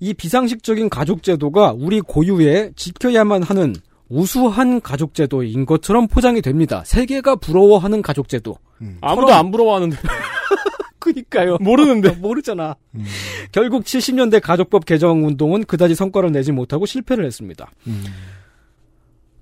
이 0.00 0.12
비상식적인 0.12 0.90
가족제도가 0.90 1.72
우리 1.76 2.00
고유의 2.02 2.72
지켜야만 2.76 3.42
하는 3.42 3.74
우수한 4.08 4.80
가족제도인 4.82 5.64
것처럼 5.66 6.06
포장이 6.06 6.42
됩니다. 6.42 6.82
세계가 6.86 7.36
부러워하는 7.36 8.02
가족제도. 8.02 8.56
아무도 9.00 9.32
안 9.32 9.50
부러워하는데. 9.50 9.96
그니까요. 11.06 11.56
모르는데. 11.60 12.10
모르잖아. 12.20 12.74
결국 13.52 13.84
70년대 13.84 14.40
가족법 14.42 14.84
개정 14.84 15.24
운동은 15.24 15.64
그다지 15.64 15.94
성과를 15.94 16.32
내지 16.32 16.52
못하고 16.52 16.84
실패를 16.86 17.24
했습니다. 17.24 17.70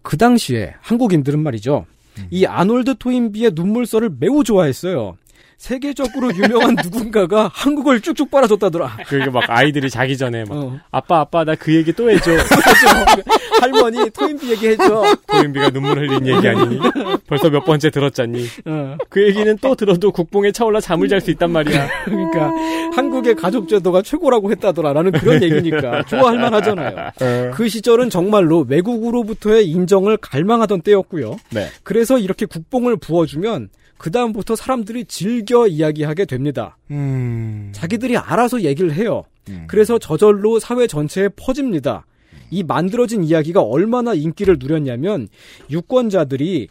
그 0.03 0.17
당시에 0.19 0.75
한국인들은 0.81 1.43
말이죠. 1.43 1.87
이 2.31 2.45
아놀드 2.45 2.97
토인비의 2.99 3.53
눈물썰을 3.55 4.17
매우 4.19 4.45
좋아했어요. 4.45 5.17
세계적으로 5.57 6.35
유명한 6.35 6.77
누군가가 6.83 7.51
한국을 7.53 8.01
쭉쭉 8.01 8.31
빨아줬다더라. 8.31 8.99
그게 9.07 9.31
막 9.31 9.45
아이들이 9.49 9.89
자기 9.91 10.17
전에 10.17 10.45
막 10.45 10.57
어. 10.57 10.79
아빠 10.91 11.21
아빠 11.21 11.45
나 11.45 11.55
그 11.55 11.75
얘기 11.75 11.93
또 11.93 12.11
해줘. 12.11 12.33
할머니 13.61 14.11
토인비 14.11 14.51
얘기 14.51 14.69
해줘. 14.69 15.17
도인비가 15.27 15.71
눈물 15.71 15.99
흘린 15.99 16.27
얘기 16.27 16.49
아니니? 16.49 16.79
벌써 17.27 17.49
몇 17.49 17.65
번째 17.65 17.91
들었잖니? 17.91 18.47
어. 18.67 18.97
그 19.09 19.23
얘기는 19.27 19.57
또 19.61 19.75
들어도 19.75 20.11
국뽕에 20.13 20.53
차올라 20.53 20.81
잠을 20.81 21.09
잘 21.09 21.21
수 21.21 21.31
있단 21.31 21.51
말이야. 21.51 21.89
그러니까 22.05 22.51
한국의 22.95 23.35
가족 23.37 23.69
제도가 23.69 24.03
최고라고 24.03 24.51
했다더라라는 24.51 25.13
그런 25.13 25.43
얘기니까 25.43 26.03
좋아할 26.05 26.39
만하잖아요. 26.39 27.11
그 27.55 27.69
시절은 27.69 28.11
정말로 28.11 28.67
외국으로부터의 28.69 29.67
인정을 29.69 30.19
갈망하던 30.19 30.83
때였고요. 30.83 31.37
네. 31.51 31.69
그래서 31.83 32.19
이렇게 32.19 32.45
국뽕을 32.47 32.97
부어주면 32.99 33.69
그 34.05 34.11
다음부터 34.11 34.55
사람들이 34.55 35.07
즐겨 35.07 35.67
이야기하게 35.67 36.27
됩니다. 36.27 36.77
음. 36.91 37.71
자기들이 37.73 38.19
알아서 38.19 38.61
얘기를 38.61 38.93
해요. 38.93 39.25
그래서 39.67 39.99
저절로 39.99 40.59
사회 40.59 40.87
전체에 40.87 41.31
퍼집니다. 41.37 42.05
이 42.51 42.63
만들어진 42.63 43.25
이야기가 43.25 43.63
얼마나 43.63 44.13
인기를 44.13 44.57
누렸냐면 44.61 45.29
유권자들이 45.71 46.69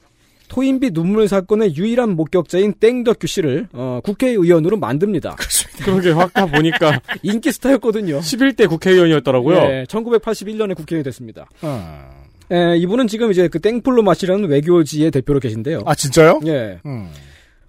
토인비 0.47 0.91
눈물 0.91 1.27
사건의 1.27 1.75
유일한 1.75 2.15
목격자인 2.15 2.73
땡덕규 2.73 3.25
씨를 3.25 3.67
어, 3.73 3.99
국회의원으로 4.03 4.77
만듭니다. 4.77 5.35
그러게 5.83 6.11
확다 6.11 6.45
보니까 6.45 7.01
인기 7.23 7.51
스타였거든요. 7.51 8.19
11대 8.19 8.69
국회의원이었더라고요. 8.69 9.55
네, 9.55 9.83
1981년에 9.85 10.75
국회의원이 10.75 11.03
됐습니다. 11.03 11.49
아. 11.61 12.22
에, 12.51 12.77
이분은 12.77 13.07
지금 13.07 13.31
이제 13.31 13.47
그 13.47 13.59
땡플로 13.59 14.03
마시라는 14.03 14.49
외교지의 14.49 15.11
대표로 15.11 15.39
계신데요. 15.39 15.83
아, 15.85 15.95
진짜요? 15.95 16.39
예. 16.45 16.79
음. 16.85 17.09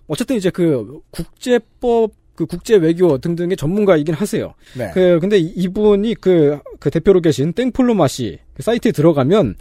어쨌든 0.06 0.36
이제 0.36 0.50
그 0.50 1.00
국제법, 1.10 2.12
그 2.34 2.46
국제 2.46 2.74
외교 2.76 3.16
등등의 3.18 3.56
전문가이긴 3.56 4.14
하세요. 4.14 4.54
네. 4.76 4.90
그 4.92 5.18
근데 5.20 5.38
이- 5.38 5.52
이분이 5.56 6.16
그, 6.16 6.58
그 6.80 6.90
대표로 6.90 7.20
계신 7.20 7.52
땡플로마시 7.52 8.38
그 8.54 8.62
사이트에 8.62 8.90
들어가면 8.92 9.54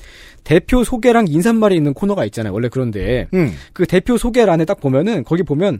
대표 0.43 0.83
소개랑 0.83 1.27
인사말이 1.27 1.75
있는 1.75 1.93
코너가 1.93 2.25
있잖아요. 2.25 2.51
원래 2.51 2.67
그런데 2.69 3.27
음. 3.33 3.53
그 3.73 3.85
대표 3.85 4.17
소개란에 4.17 4.65
딱 4.65 4.79
보면은 4.81 5.23
거기 5.23 5.43
보면 5.43 5.79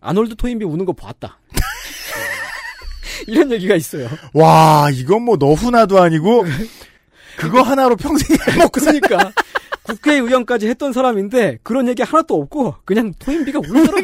아놀드 0.00 0.36
토인비 0.36 0.64
우는 0.66 0.84
거 0.84 0.92
봤다. 0.92 1.40
이런 3.26 3.50
얘기가 3.50 3.74
있어요. 3.74 4.08
와, 4.32 4.88
이건 4.92 5.22
뭐 5.22 5.36
너후나도 5.36 6.00
아니고 6.00 6.44
그거 7.38 7.62
하나로 7.62 7.96
평생 7.96 8.36
해먹고 8.50 8.80
그러니까 8.80 9.32
국회의원까지 9.84 10.68
했던 10.68 10.92
사람인데 10.92 11.58
그런 11.62 11.88
얘기 11.88 12.02
하나도 12.02 12.34
없고 12.34 12.74
그냥 12.84 13.14
토인비가 13.18 13.60
울더라. 13.60 14.02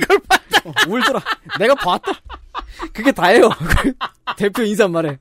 어, 0.64 0.72
울더라. 0.89 1.20
내가 1.59 1.74
봤다. 1.74 2.12
그게 2.93 3.12
다예요. 3.12 3.51
대표 4.39 4.62
인사말에. 4.62 5.18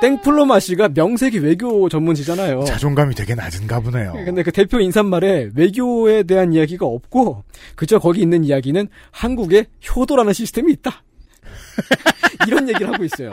땡플로마 0.00 0.60
씨가 0.60 0.90
명색이 0.94 1.40
외교 1.40 1.88
전문지잖아요. 1.90 2.64
자존감이 2.64 3.14
되게 3.14 3.34
낮은가 3.34 3.80
보네요. 3.80 4.12
근데 4.24 4.42
그 4.42 4.50
대표 4.50 4.80
인사말에 4.80 5.50
외교에 5.54 6.22
대한 6.22 6.54
이야기가 6.54 6.86
없고 6.86 7.44
그저 7.74 7.98
거기 7.98 8.22
있는 8.22 8.42
이야기는 8.44 8.88
한국에 9.10 9.66
효도라는 9.94 10.32
시스템이 10.32 10.72
있다. 10.72 11.02
이런 12.46 12.68
얘기를 12.68 12.90
하고 12.90 13.04
있어요. 13.04 13.32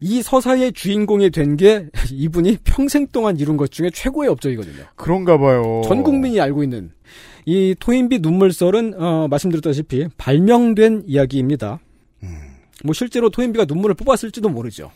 이 0.00 0.22
서사의 0.22 0.72
주인공이 0.72 1.30
된 1.30 1.56
게 1.56 1.86
이분이 2.10 2.58
평생 2.64 3.06
동안 3.08 3.38
이룬 3.38 3.56
것 3.56 3.70
중에 3.70 3.90
최고의 3.90 4.30
업적이거든요. 4.30 4.84
그런가 4.96 5.36
봐요. 5.38 5.82
전 5.84 6.02
국민이 6.02 6.40
알고 6.40 6.62
있는 6.62 6.90
이 7.44 7.74
토인비 7.78 8.20
눈물썰은 8.20 8.94
어, 9.00 9.28
말씀드렸다시피 9.28 10.08
발명된 10.16 11.04
이야기입니다. 11.06 11.80
뭐 12.82 12.94
실제로 12.94 13.28
토인비가 13.28 13.66
눈물을 13.66 13.94
뽑았을지도 13.94 14.48
모르죠. 14.48 14.90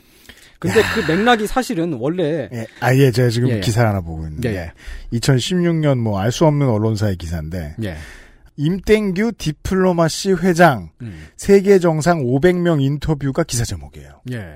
근데 0.59 0.81
그 0.95 1.13
맥락이 1.13 1.47
사실은 1.47 1.93
원래 1.95 2.49
예, 2.51 2.67
아, 2.81 2.95
예, 2.97 3.11
제가 3.11 3.29
지금 3.29 3.51
예, 3.51 3.57
예. 3.57 3.61
기사 3.61 3.87
하나 3.87 4.01
보고 4.01 4.25
있는데. 4.25 4.55
예, 4.57 4.73
2016년 5.19 5.99
뭐 5.99 6.19
알 6.19 6.33
수 6.33 6.47
없는 6.47 6.67
언론사의 6.67 7.17
기사인데. 7.17 7.75
예. 7.85 7.97
임땡규 8.57 9.33
디플로마시 9.37 10.33
회장 10.35 10.91
음. 11.03 11.27
세계 11.37 11.79
정상 11.79 12.23
500명 12.25 12.81
인터뷰가 12.83 13.43
기사 13.43 13.65
제목이에요. 13.65 14.23
예. 14.33 14.55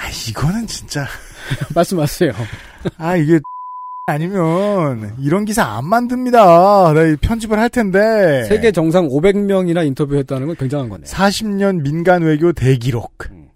아, 0.00 0.08
이거는 0.28 0.66
진짜. 0.66 1.06
말씀하세요. 1.74 2.32
아, 2.98 3.16
이게 3.16 3.38
아니면 4.06 5.14
이런 5.20 5.44
기사 5.44 5.64
안 5.64 5.86
만듭니다. 5.86 6.92
나이 6.94 7.16
편집을 7.16 7.58
할 7.58 7.68
텐데. 7.68 8.44
세계 8.44 8.72
정상 8.72 9.08
500명이나 9.08 9.86
인터뷰했다는 9.86 10.48
건 10.48 10.56
굉장한 10.56 10.88
거네요. 10.88 11.06
40년 11.06 11.82
민간 11.82 12.22
외교 12.22 12.52
대기록. 12.52 13.12
음. 13.30 13.48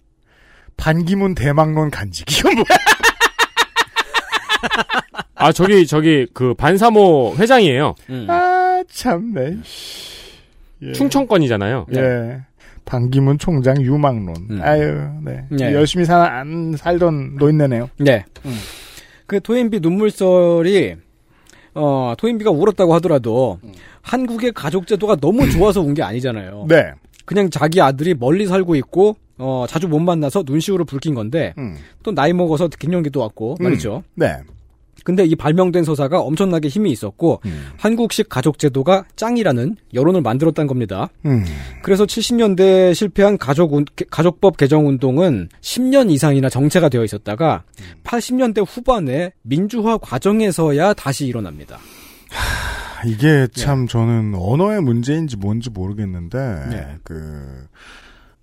반기문 0.76 1.34
대망론 1.34 1.90
간직. 1.90 2.30
이건 2.38 2.54
뭐야? 2.54 2.64
아 5.34 5.52
저기 5.52 5.86
저기 5.86 6.26
그 6.32 6.54
반사모 6.54 7.34
회장이에요. 7.38 7.94
아, 8.28 8.82
참네. 8.90 9.58
예. 10.82 10.92
충청권이잖아요. 10.92 11.86
예. 11.96 12.40
반기문 12.84 13.38
총장 13.38 13.80
유망론. 13.80 14.34
음. 14.50 14.58
아유, 14.62 15.08
네. 15.24 15.44
네. 15.50 15.72
열심히 15.72 16.04
사, 16.04 16.22
안 16.24 16.74
살던 16.76 17.36
노인네네요. 17.36 17.90
네. 17.98 18.24
그 19.26 19.40
토인비 19.40 19.80
눈물썰이 19.80 20.96
어 21.74 22.14
토인비가 22.18 22.50
울었다고 22.50 22.94
하더라도 22.94 23.58
한국의 24.02 24.52
가족 24.52 24.86
제도가 24.86 25.16
너무 25.16 25.48
좋아서 25.50 25.80
운 25.80 25.94
게 25.94 26.02
아니잖아요. 26.02 26.66
네. 26.68 26.92
그냥 27.24 27.48
자기 27.50 27.80
아들이 27.80 28.14
멀리 28.14 28.46
살고 28.46 28.74
있고 28.76 29.16
어 29.38 29.64
자주 29.68 29.88
못 29.88 29.98
만나서 29.98 30.44
눈시울을 30.46 30.84
붉힌 30.84 31.14
건데 31.14 31.54
음. 31.58 31.76
또 32.02 32.12
나이 32.12 32.32
먹어서 32.32 32.68
갱년기도 32.68 33.18
왔고 33.20 33.56
말이죠. 33.60 34.02
네. 34.14 34.36
근데 35.04 35.24
이 35.24 35.36
발명된 35.36 35.84
서사가 35.84 36.20
엄청나게 36.20 36.68
힘이 36.68 36.90
있었고 36.90 37.40
음. 37.44 37.66
한국식 37.76 38.28
가족 38.28 38.58
제도가 38.58 39.04
짱이라는 39.16 39.76
여론을 39.94 40.22
만들었다는 40.22 40.66
겁니다. 40.66 41.08
음. 41.26 41.44
그래서 41.82 42.04
70년대에 42.06 42.94
실패한 42.94 43.38
가족 43.38 43.74
운- 43.74 43.84
개- 43.96 44.06
가족법 44.10 44.56
개정 44.56 44.88
운동은 44.88 45.48
10년 45.60 46.10
이상이나 46.10 46.48
정체가 46.48 46.88
되어 46.88 47.04
있었다가 47.04 47.62
80년대 48.02 48.64
후반에 48.66 49.32
민주화 49.42 49.98
과정에서야 49.98 50.94
다시 50.94 51.26
일어납니다. 51.26 51.78
이게 53.06 53.46
참 53.52 53.86
저는 53.86 54.34
언어의 54.34 54.80
문제인지 54.80 55.36
뭔지 55.36 55.68
모르겠는데 55.70 56.38
네. 56.70 56.96
그 57.04 57.66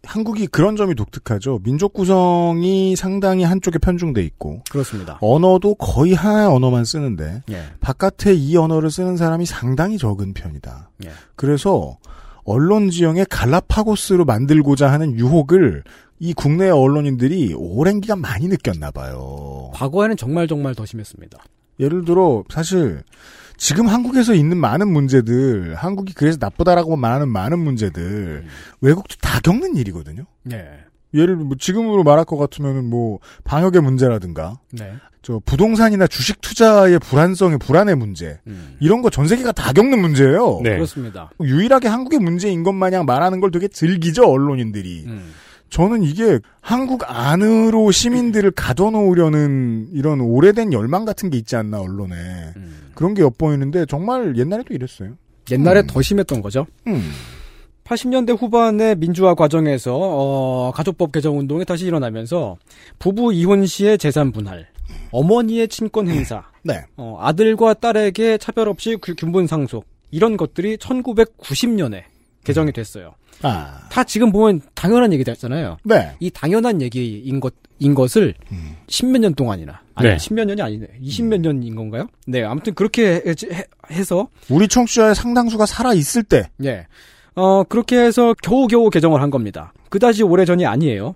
한국이 0.04 0.48
그런 0.48 0.76
점이 0.76 0.96
독특하죠. 0.96 1.60
민족 1.64 1.94
구성이 1.94 2.96
상당히 2.96 3.44
한쪽에 3.44 3.78
편중돼 3.78 4.24
있고 4.24 4.64
그렇습니다. 4.72 5.20
언어도 5.22 5.76
거의 5.76 6.14
하나의 6.14 6.48
언어만 6.48 6.86
쓰는데 6.86 7.44
예. 7.52 7.64
바깥에 7.80 8.34
이 8.34 8.58
언어를 8.58 8.90
쓰는 8.90 9.16
사람이 9.16 9.46
상당히 9.46 9.98
적은 9.98 10.34
편이다. 10.34 10.90
예. 11.06 11.12
그래서 11.36 11.98
언론 12.44 12.90
지형에 12.90 13.26
갈라파고스로 13.30 14.26
만들고자 14.26 14.92
하는 14.92 15.18
유혹을 15.18 15.84
이 16.20 16.34
국내 16.34 16.70
언론인들이 16.70 17.54
오랜 17.56 18.02
기간 18.02 18.20
많이 18.20 18.48
느꼈나 18.48 18.92
봐요. 18.92 19.72
과거에는 19.74 20.18
정말 20.18 20.48
정말 20.48 20.74
더 20.76 20.86
심했습니다. 20.86 21.38
예를 21.80 22.06
들어 22.06 22.44
사실 22.50 23.04
지금 23.62 23.88
한국에서 23.88 24.34
있는 24.34 24.58
많은 24.58 24.92
문제들, 24.92 25.76
한국이 25.76 26.14
그래서 26.16 26.40
나쁘다라고 26.42 26.96
말하는 26.96 27.30
많은 27.30 27.60
문제들 27.60 28.44
외국도 28.82 29.18
다 29.22 29.40
겪는 29.40 29.76
일이거든요. 29.76 30.24
네. 30.42 30.68
예를 31.14 31.36
뭐 31.36 31.56
지금으로 31.60 32.04
말할 32.04 32.26
것 32.26 32.38
같으면은 32.38 32.86
뭐 32.86 33.20
방역의 33.44 33.84
문제라든가 33.84 34.58
네. 34.72 34.94
저 35.22 35.40
부동산이나 35.46 36.08
주식 36.08 36.42
투자의 36.42 36.98
불안성의 36.98 37.60
불안의 37.60 37.98
문제 37.98 38.40
이런 38.80 39.04
거 39.04 39.12
전 39.12 39.28
세계가 39.28 39.52
다 39.52 39.72
겪는 39.74 40.00
문제예요. 40.02 40.62
네. 40.64 40.72
그렇습니다. 40.72 41.30
유일하게 41.40 41.88
한국의 41.88 42.18
문제인 42.18 42.64
것 42.64 42.74
마냥 42.74 43.06
말하는 43.06 43.42
걸 43.42 43.52
되게 43.52 43.68
즐기죠 43.68 44.24
언론인들이. 44.28 45.04
음. 45.06 45.34
저는 45.72 46.04
이게 46.04 46.38
한국 46.62 47.02
안으로 47.08 47.92
시민들을 47.92 48.52
가둬놓으려는 48.52 49.88
이런 49.94 50.20
오래된 50.22 50.74
열망 50.74 51.06
같은 51.06 51.30
게 51.30 51.38
있지 51.38 51.56
않나 51.56 51.80
언론에 51.82 52.18
그런 52.94 53.14
게 53.14 53.22
엿보이는데 53.24 53.86
정말 53.88 54.36
옛날에도 54.38 54.74
이랬어요. 54.74 55.14
옛날에 55.50 55.84
더 55.88 56.02
심했던 56.02 56.42
거죠. 56.42 56.68
음. 56.88 57.02
80년대 57.86 58.38
후반의 58.40 58.96
민주화 58.98 59.34
과정에서 59.34 59.98
어, 59.98 60.72
가족법 60.76 61.12
개정 61.14 61.40
운동이 61.40 61.66
다시 61.66 61.86
일어나면서 61.88 62.58
부부 63.00 63.34
이혼 63.34 63.66
시의 63.66 63.98
재산 63.98 64.32
분할, 64.32 64.68
어머니의 65.12 65.68
친권 65.70 66.08
행사, 66.10 66.44
네. 66.64 66.84
어, 66.98 67.18
아들과 67.20 67.74
딸에게 67.76 68.38
차별 68.38 68.68
없이 68.70 68.98
균- 69.02 69.16
균분 69.16 69.48
상속 69.48 69.86
이런 70.12 70.38
것들이 70.38 70.78
1990년에 70.78 72.04
개정이 72.44 72.72
됐어요. 72.72 73.14
아. 73.44 73.88
다 73.90 74.04
지금 74.04 74.32
보면 74.32 74.62
당연한 74.76 75.12
얘기잖아요. 75.14 75.78
네. 75.84 76.12
이 76.20 76.30
당연한 76.30 76.82
얘기인 76.82 77.40
것, 77.40 77.54
인 77.80 77.96
것을 77.96 78.36
십몇 78.88 79.22
년 79.22 79.34
동안이나, 79.34 79.82
아니, 79.96 80.10
네. 80.10 80.18
십몇 80.20 80.46
년이 80.48 80.62
아니네. 80.62 80.88
이십몇 81.02 81.42
년인 81.42 81.76
건가요? 81.76 82.08
네, 82.28 82.44
아무튼 82.44 82.76
그렇게 82.76 83.16
해, 83.16 83.22
해- 83.52 83.64
해서, 83.90 84.28
우리 84.50 84.68
청취자의 84.68 85.16
상당수가 85.16 85.66
살아 85.66 85.94
있을 85.94 86.22
때 86.24 86.50
예. 86.64 86.86
어, 87.34 87.64
그렇게 87.64 87.98
해서 87.98 88.36
겨우겨우 88.44 88.90
개정을 88.92 89.22
한 89.22 89.32
겁니다. 89.32 89.74
그다지 89.90 90.22
오래전이 90.24 90.66
아니에요. 90.66 91.16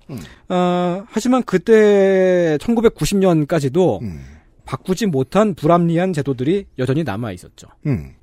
어, 0.49 1.03
하지만 1.09 1.43
그때 1.43 2.57
1990년까지도 2.59 4.01
음. 4.01 4.21
바꾸지 4.65 5.05
못한 5.05 5.53
불합리한 5.53 6.13
제도들이 6.13 6.65
여전히 6.79 7.03
남아 7.03 7.31
있었죠. 7.33 7.67
음. 7.85 8.13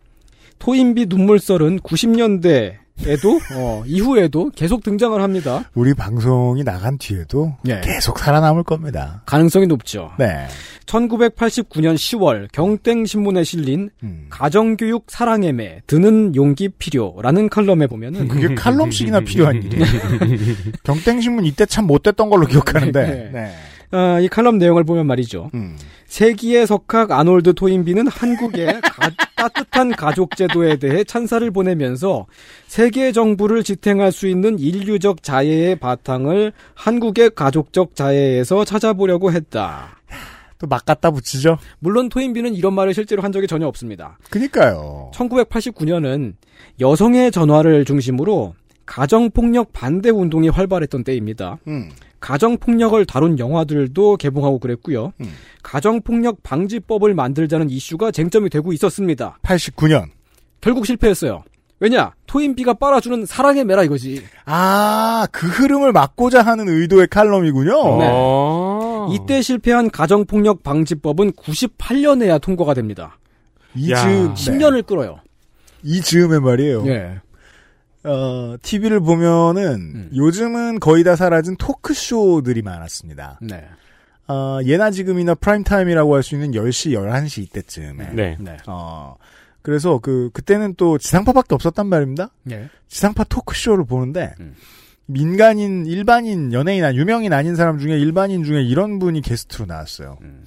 토인비 0.58 1.06
눈물썰은 1.08 1.80
90년대 1.80 2.81
에도 3.06 3.40
어, 3.54 3.82
이후에도 3.86 4.50
계속 4.54 4.82
등장을 4.82 5.20
합니다. 5.20 5.64
우리 5.74 5.94
방송이 5.94 6.62
나간 6.62 6.98
뒤에도 6.98 7.56
예. 7.66 7.80
계속 7.82 8.18
살아남을 8.18 8.62
겁니다. 8.62 9.22
가능성이 9.26 9.66
높죠. 9.66 10.12
네. 10.18 10.46
1989년 10.86 11.94
10월 11.94 12.48
경땡 12.52 13.06
신문에 13.06 13.44
실린 13.44 13.90
음. 14.02 14.26
가정교육 14.30 15.06
사랑의 15.08 15.52
매 15.52 15.80
드는 15.86 16.34
용기 16.36 16.68
필요라는 16.68 17.48
칼럼에 17.48 17.86
보면은 17.86 18.28
그게 18.28 18.54
칼럼씩이나 18.54 19.20
필요한 19.20 19.62
일이에요. 19.62 19.84
경땡 20.84 21.20
신문 21.20 21.44
이때 21.44 21.66
참 21.66 21.86
못됐던 21.86 22.30
걸로 22.30 22.46
기억하는데. 22.46 23.30
네. 23.32 23.52
네. 23.92 23.98
어, 23.98 24.20
이 24.20 24.28
칼럼 24.28 24.58
내용을 24.58 24.84
보면 24.84 25.06
말이죠. 25.06 25.50
음. 25.54 25.76
세기의 26.06 26.66
석학 26.66 27.10
아놀드 27.12 27.54
토인비는 27.54 28.06
한국의 28.08 28.80
가- 28.82 29.10
따뜻한 29.36 29.90
가족 29.92 30.36
제도에 30.36 30.76
대해 30.76 31.02
찬사를 31.04 31.50
보내면서 31.50 32.26
세계 32.68 33.12
정부를 33.12 33.62
지탱할 33.64 34.12
수 34.12 34.28
있는 34.28 34.58
인류적 34.58 35.22
자예의 35.22 35.76
바탕을 35.76 36.52
한국의 36.74 37.30
가족적 37.34 37.94
자예에서 37.96 38.64
찾아보려고 38.64 39.32
했다. 39.32 39.96
또막 40.58 40.84
갖다 40.84 41.10
붙이죠? 41.10 41.58
물론 41.80 42.08
토인비는 42.08 42.54
이런 42.54 42.72
말을 42.74 42.94
실제로 42.94 43.22
한 43.22 43.32
적이 43.32 43.48
전혀 43.48 43.66
없습니다. 43.66 44.16
그니까요. 44.30 45.10
1989년은 45.12 46.34
여성의 46.80 47.32
전화를 47.32 47.84
중심으로 47.84 48.54
가정폭력 48.92 49.72
반대 49.72 50.10
운동이 50.10 50.50
활발했던 50.50 51.02
때입니다. 51.02 51.56
음. 51.66 51.88
가정폭력을 52.20 53.02
다룬 53.06 53.38
영화들도 53.38 54.18
개봉하고 54.18 54.58
그랬고요. 54.58 55.14
음. 55.18 55.32
가정폭력 55.62 56.42
방지법을 56.42 57.14
만들자는 57.14 57.70
이슈가 57.70 58.10
쟁점이 58.10 58.50
되고 58.50 58.70
있었습니다. 58.74 59.38
89년. 59.42 60.10
결국 60.60 60.84
실패했어요. 60.84 61.42
왜냐? 61.80 62.12
토인비가 62.26 62.74
빨아주는 62.74 63.24
사랑의 63.24 63.64
매라 63.64 63.82
이거지. 63.84 64.22
아, 64.44 65.26
그 65.32 65.46
흐름을 65.46 65.92
막고자 65.92 66.42
하는 66.42 66.68
의도의 66.68 67.06
칼럼이군요. 67.06 67.96
네. 67.98 68.10
어. 68.12 69.08
이때 69.10 69.40
실패한 69.40 69.90
가정폭력 69.90 70.62
방지법은 70.62 71.32
98년에야 71.32 72.42
통과가 72.42 72.74
됩니다. 72.74 73.18
이 73.74 73.90
야. 73.90 73.96
즈음, 73.96 74.34
10년을 74.34 74.84
끌어요. 74.84 75.18
이 75.82 76.02
즈음에 76.02 76.38
말이에요. 76.38 76.86
예. 76.88 77.22
어, 78.04 78.56
TV를 78.62 79.00
보면은 79.00 79.74
음. 79.74 80.10
요즘은 80.14 80.80
거의 80.80 81.04
다 81.04 81.16
사라진 81.16 81.56
토크쇼들이 81.56 82.62
많았습니다. 82.62 83.38
네. 83.42 83.64
어, 84.28 84.58
예나 84.64 84.90
지금이나 84.90 85.34
프라임타임이라고 85.34 86.14
할 86.14 86.22
수 86.22 86.34
있는 86.34 86.52
10시, 86.52 86.92
11시 86.92 87.42
이때쯤에. 87.42 88.10
네. 88.14 88.36
네. 88.40 88.56
어, 88.66 89.16
그래서 89.62 89.98
그, 89.98 90.30
그때는 90.32 90.74
또 90.76 90.98
지상파밖에 90.98 91.54
없었단 91.54 91.86
말입니다. 91.86 92.30
예. 92.50 92.68
지상파 92.88 93.24
토크쇼를 93.24 93.84
보는데, 93.84 94.34
음. 94.40 94.54
민간인, 95.06 95.86
일반인, 95.86 96.52
연예인, 96.52 96.84
아니, 96.84 96.96
유명인 96.96 97.32
아닌 97.32 97.54
사람 97.54 97.78
중에 97.78 97.98
일반인 97.98 98.44
중에 98.44 98.62
이런 98.62 98.98
분이 98.98 99.20
게스트로 99.20 99.66
나왔어요. 99.66 100.18
음. 100.22 100.44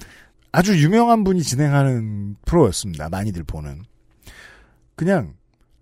아주 0.52 0.78
유명한 0.82 1.24
분이 1.24 1.44
진행하는 1.44 2.36
프로였습니다. 2.46 3.10
많이들 3.10 3.44
보는. 3.44 3.84
그냥, 4.96 5.34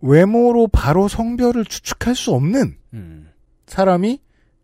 외모로 0.04 0.68
바로 0.68 1.08
성별을 1.08 1.66
추측할 1.66 2.14
수 2.16 2.32
없는 2.34 2.76
음. 2.93 3.30
사람이 3.68 4.20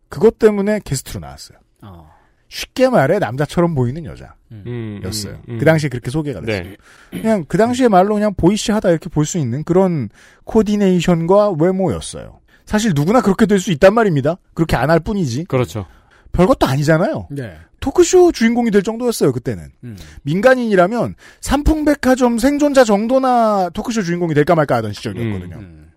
그것 0.08 0.38
때문에 0.38 0.80
게스트로 0.84 1.20
나왔어요. 1.20 1.58
어. 1.82 2.10
쉽게 2.48 2.88
말해 2.88 3.18
남자처럼 3.18 3.74
보이는 3.74 4.04
여자. 4.04 4.34
음, 4.52 5.00
였어요. 5.04 5.34
음, 5.48 5.54
음. 5.54 5.58
그 5.58 5.64
당시에 5.64 5.88
그렇게 5.88 6.10
소개가 6.10 6.40
됐어요. 6.40 6.70
네. 6.70 6.76
그냥 7.10 7.44
그 7.48 7.56
당시에 7.56 7.88
말로 7.88 8.14
그냥 8.14 8.34
보이시하다 8.34 8.90
이렇게 8.90 9.08
볼 9.08 9.24
수 9.24 9.38
있는 9.38 9.62
그런 9.64 10.08
코디네이션과 10.44 11.50
외모였어요. 11.60 12.40
사실 12.66 12.92
누구나 12.94 13.20
그렇게 13.20 13.46
될 13.46 13.58
수 13.60 13.70
있단 13.72 13.94
말입니다. 13.94 14.36
그렇게 14.54 14.76
안 14.76 14.90
할 14.90 15.00
뿐이지. 15.00 15.44
그렇죠. 15.44 15.86
별것도 16.32 16.66
아니잖아요. 16.66 17.28
네. 17.30 17.56
토크쇼 17.80 18.32
주인공이 18.32 18.70
될 18.70 18.82
정도였어요, 18.82 19.32
그때는. 19.32 19.70
음. 19.84 19.96
민간인이라면 20.22 21.14
삼풍백화점 21.40 22.38
생존자 22.38 22.84
정도나 22.84 23.70
토크쇼 23.70 24.02
주인공이 24.02 24.34
될까 24.34 24.54
말까 24.54 24.76
하던 24.76 24.92
시절이었거든요. 24.92 25.56
음. 25.56 25.90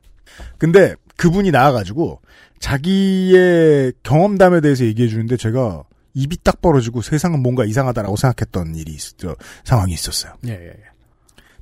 근데 0.57 0.95
그분이 1.17 1.51
나와가지고 1.51 2.21
자기의 2.59 3.93
경험담에 4.03 4.61
대해서 4.61 4.85
얘기해 4.85 5.09
주는데 5.09 5.37
제가 5.37 5.83
입이 6.13 6.37
딱 6.43 6.61
벌어지고 6.61 7.01
세상은 7.01 7.41
뭔가 7.41 7.65
이상하다라고 7.65 8.15
생각했던 8.15 8.75
일이 8.75 8.93
있, 8.93 9.17
저, 9.17 9.35
상황이 9.63 9.93
있었어요. 9.93 10.33
예, 10.47 10.51
예, 10.51 10.67
예. 10.67 10.83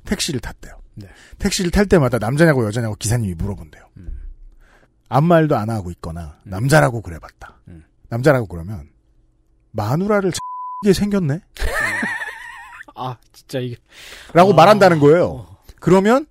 택시를 0.04 0.40
탔대요. 0.40 0.78
네. 0.94 1.08
택시를 1.38 1.70
탈 1.70 1.86
때마다 1.86 2.18
남자냐고 2.18 2.64
여자냐고 2.66 2.94
기사님이 2.96 3.34
물어본대요. 3.34 3.82
음. 3.96 4.20
아무 5.08 5.26
말도 5.28 5.56
안 5.56 5.70
하고 5.70 5.90
있거나 5.90 6.38
남자라고 6.44 7.02
그래봤다. 7.02 7.60
음. 7.68 7.84
남자라고 8.12 8.46
그러면 8.46 8.88
마누라를 9.70 10.32
게 10.84 10.92
생겼네? 10.92 11.40
아, 12.94 13.16
진짜 13.32 13.58
이게. 13.58 13.76
라고 14.34 14.52
아. 14.52 14.54
말한다는 14.54 14.98
거예요. 15.00 15.28
어. 15.30 15.58
그러면 15.80 16.26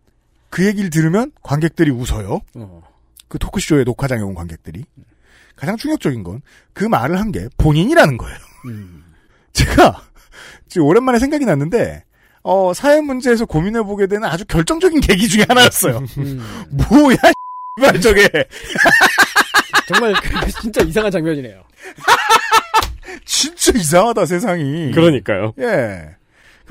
그 0.51 0.65
얘기를 0.65 0.89
들으면 0.91 1.31
관객들이 1.41 1.89
웃어요. 1.89 2.39
어. 2.55 2.83
그 3.27 3.39
토크쇼의 3.39 3.83
녹화장에 3.85 4.21
온 4.21 4.35
관객들이. 4.35 4.83
가장 5.55 5.75
충격적인 5.77 6.23
건 6.23 6.41
그 6.73 6.83
말을 6.85 7.19
한 7.19 7.31
게 7.31 7.47
본인이라는 7.57 8.17
거예요. 8.17 8.37
음. 8.65 9.03
제가 9.53 10.01
지금 10.69 10.87
오랜만에 10.87 11.17
생각이 11.19 11.45
났는데 11.45 12.03
어, 12.43 12.73
사회 12.73 13.01
문제에서 13.01 13.45
고민해 13.45 13.81
보게 13.83 14.07
되는 14.07 14.27
아주 14.27 14.45
결정적인 14.45 15.01
계기 15.01 15.27
중에 15.27 15.45
하나였어요. 15.47 15.99
뭐야, 16.71 17.17
말 17.81 17.99
저게. 18.01 18.27
정말 19.91 20.13
그- 20.13 20.51
진짜 20.61 20.81
이상한 20.81 21.11
장면이네요. 21.11 21.61
진짜 23.25 23.71
이상하다, 23.77 24.25
세상이. 24.25 24.91
그러니까요. 24.91 25.53
예. 25.59 26.15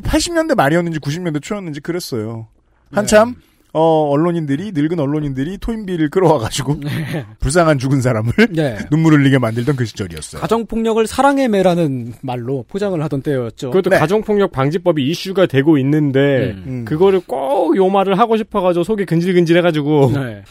80년대 0.02 0.54
말이었는지 0.54 0.98
90년대 1.00 1.42
초였는지 1.42 1.80
그랬어요. 1.80 2.48
한참, 2.92 3.36
어, 3.72 4.08
언론인들이, 4.10 4.72
늙은 4.72 4.98
언론인들이 4.98 5.58
토인비를 5.58 6.08
끌어와가지고, 6.10 6.80
불쌍한 7.40 7.78
죽은 7.78 8.00
사람을 8.00 8.32
네. 8.50 8.78
눈물 8.90 9.12
흘리게 9.14 9.38
만들던 9.38 9.76
그 9.76 9.84
시절이었어요. 9.84 10.40
가정폭력을 10.40 11.06
사랑의 11.06 11.48
매라는 11.48 12.14
말로 12.22 12.64
포장을 12.68 13.00
하던 13.02 13.22
때였죠. 13.22 13.70
그것도 13.70 13.90
네. 13.90 13.98
가정폭력 13.98 14.50
방지법이 14.52 15.06
이슈가 15.08 15.46
되고 15.46 15.76
있는데 15.78 16.52
음. 16.66 16.84
그거를 16.84 17.20
꼭 17.20 17.76
요 17.76 17.88
말을 17.88 18.18
하고 18.18 18.36
싶어가지고 18.36 18.82
속이 18.82 19.04
근질근질해가지고 19.04 20.12
네. 20.14 20.42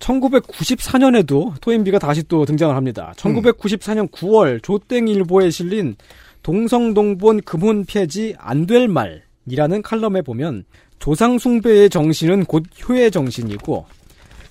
1994년에도 0.00 1.52
토인비가 1.60 1.98
다시 1.98 2.22
또 2.24 2.44
등장을 2.44 2.74
합니다. 2.74 3.12
1994년 3.16 4.10
9월 4.10 4.62
조땡일보에 4.62 5.50
실린 5.50 5.96
동성동본 6.42 7.42
금혼 7.42 7.84
폐지 7.84 8.34
안 8.38 8.66
될 8.66 8.88
말이라는 8.88 9.82
칼럼에 9.82 10.22
보면 10.22 10.64
조상숭배의 10.98 11.90
정신은 11.90 12.44
곧 12.44 12.64
효의 12.88 13.10
정신이고 13.10 13.86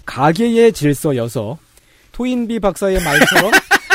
가계의 0.06 0.74
질서여서 0.74 1.58
토인비 2.12 2.60
박사의 2.60 3.04
말처럼 3.04 3.52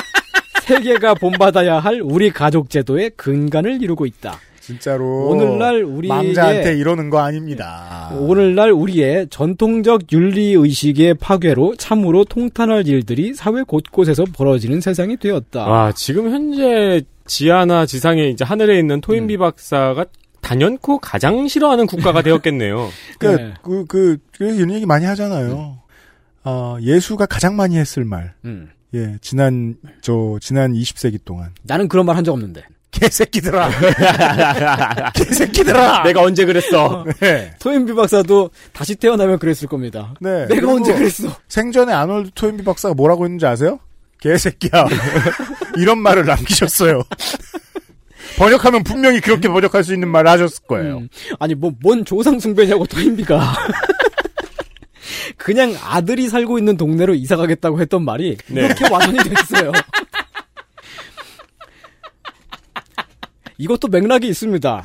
세계가 0.65 1.15
본받아야 1.15 1.79
할 1.79 2.01
우리 2.01 2.31
가족 2.31 2.71
제도의 2.71 3.11
근간을 3.17 3.83
이루고 3.83 4.07
있다. 4.07 4.39
진짜로. 4.67 5.29
오늘날 5.29 5.83
우리의 5.85 6.09
망자한테 6.09 6.77
이러는 6.79 7.11
거 7.11 7.19
아닙니다. 7.19 8.11
오늘날 8.19 8.71
우리의 8.71 9.29
전통적 9.29 10.11
윤리 10.13 10.53
의식의 10.55 11.15
파괴로 11.15 11.77
참으로 11.77 12.25
통탄할 12.25 12.87
일들이 12.89 13.35
사회 13.35 13.63
곳곳에서 13.63 14.25
벌어지는 14.33 14.81
세상이 14.81 15.19
되었다. 15.19 15.67
와 15.67 15.93
지금 15.93 16.31
현재 16.31 17.03
지하나 17.27 17.85
지상에 17.85 18.29
이제 18.29 18.45
하늘에 18.45 18.79
있는 18.79 18.97
음. 18.97 19.01
토인비 19.03 19.37
박사가 19.37 20.07
단연코 20.41 20.99
가장 20.99 21.47
싫어하는 21.47 21.87
국가가 21.87 22.21
되었겠네요. 22.23 22.89
그, 23.19 23.27
네. 23.27 23.55
그, 23.63 23.85
그, 23.87 24.19
그, 24.37 24.45
이런 24.57 24.73
얘기 24.73 24.87
많이 24.87 25.05
하잖아요. 25.07 25.79
어, 26.45 26.77
예수가 26.81 27.27
가장 27.27 27.57
많이 27.57 27.77
했을 27.77 28.05
말. 28.05 28.35
음. 28.45 28.69
예, 28.95 29.17
지난, 29.23 29.75
저, 30.03 30.39
지난 30.41 30.73
20세기 30.73 31.19
동안. 31.25 31.51
나는 31.63 31.89
그런 31.89 32.05
말 32.07 32.15
한 32.17 32.25
적 32.25 32.33
없는데. 32.33 32.63
개새끼들아! 32.95 33.71
개새끼들아! 35.15 36.03
내가 36.05 36.23
언제 36.23 36.45
그랬어? 36.45 37.05
네. 37.21 37.53
토인비 37.59 37.93
박사도 37.95 38.51
다시 38.73 38.95
태어나면 38.95 39.39
그랬을 39.39 39.69
겁니다. 39.69 40.15
네. 40.21 40.47
내가 40.47 40.73
언제 40.73 40.95
그랬어? 40.95 41.35
생전에 41.49 41.93
아놀드 41.93 42.31
토인비 42.35 42.65
박사가 42.65 42.95
뭐라고 42.95 43.25
했는지 43.25 43.47
아세요? 43.47 43.79
개새끼야. 44.21 44.87
이런 45.77 45.99
말을 45.99 46.25
남기셨어요. 46.25 47.03
번역하면 48.39 48.83
분명히 48.85 49.21
그렇게 49.21 49.49
번역할 49.49 49.85
수 49.85 49.93
있는 49.93 50.09
말을 50.09 50.31
하셨을 50.31 50.65
거예요. 50.67 50.99
음. 50.99 51.09
아니 51.39 51.55
뭐 51.55 51.73
뭔 51.83 52.05
조상 52.05 52.41
숭배냐고 52.41 52.87
토인비가 52.87 53.55
그냥 55.37 55.75
아들이 55.85 56.29
살고 56.29 56.59
있는 56.59 56.77
동네로 56.77 57.15
이사 57.15 57.37
가겠다고 57.37 57.81
했던 57.81 58.05
말이 58.05 58.37
네. 58.47 58.63
이렇게 58.65 58.89
완전히 58.91 59.19
됐어요. 59.29 59.73
이것도 63.59 63.89
맥락이 63.89 64.27
있습니다. 64.29 64.85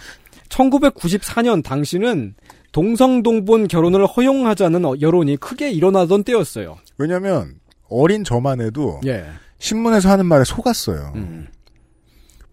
1994년 0.50 1.64
당시는 1.64 2.36
동성동본 2.72 3.68
결혼을 3.68 4.06
허용하자는 4.06 4.86
어- 4.86 4.96
여론이 5.02 5.38
크게 5.38 5.72
일어나던 5.72 6.24
때였어요. 6.24 6.78
왜냐면, 6.98 7.56
어린 7.90 8.24
저만 8.24 8.62
해도, 8.62 9.00
예. 9.06 9.26
신문에서 9.58 10.10
하는 10.10 10.26
말에 10.26 10.44
속았어요. 10.44 11.14
음. 11.16 11.48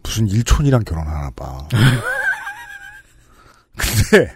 무슨 0.02 0.26
일촌이랑 0.28 0.84
결혼하나 0.84 1.30
봐. 1.30 1.66
근데, 3.76 4.32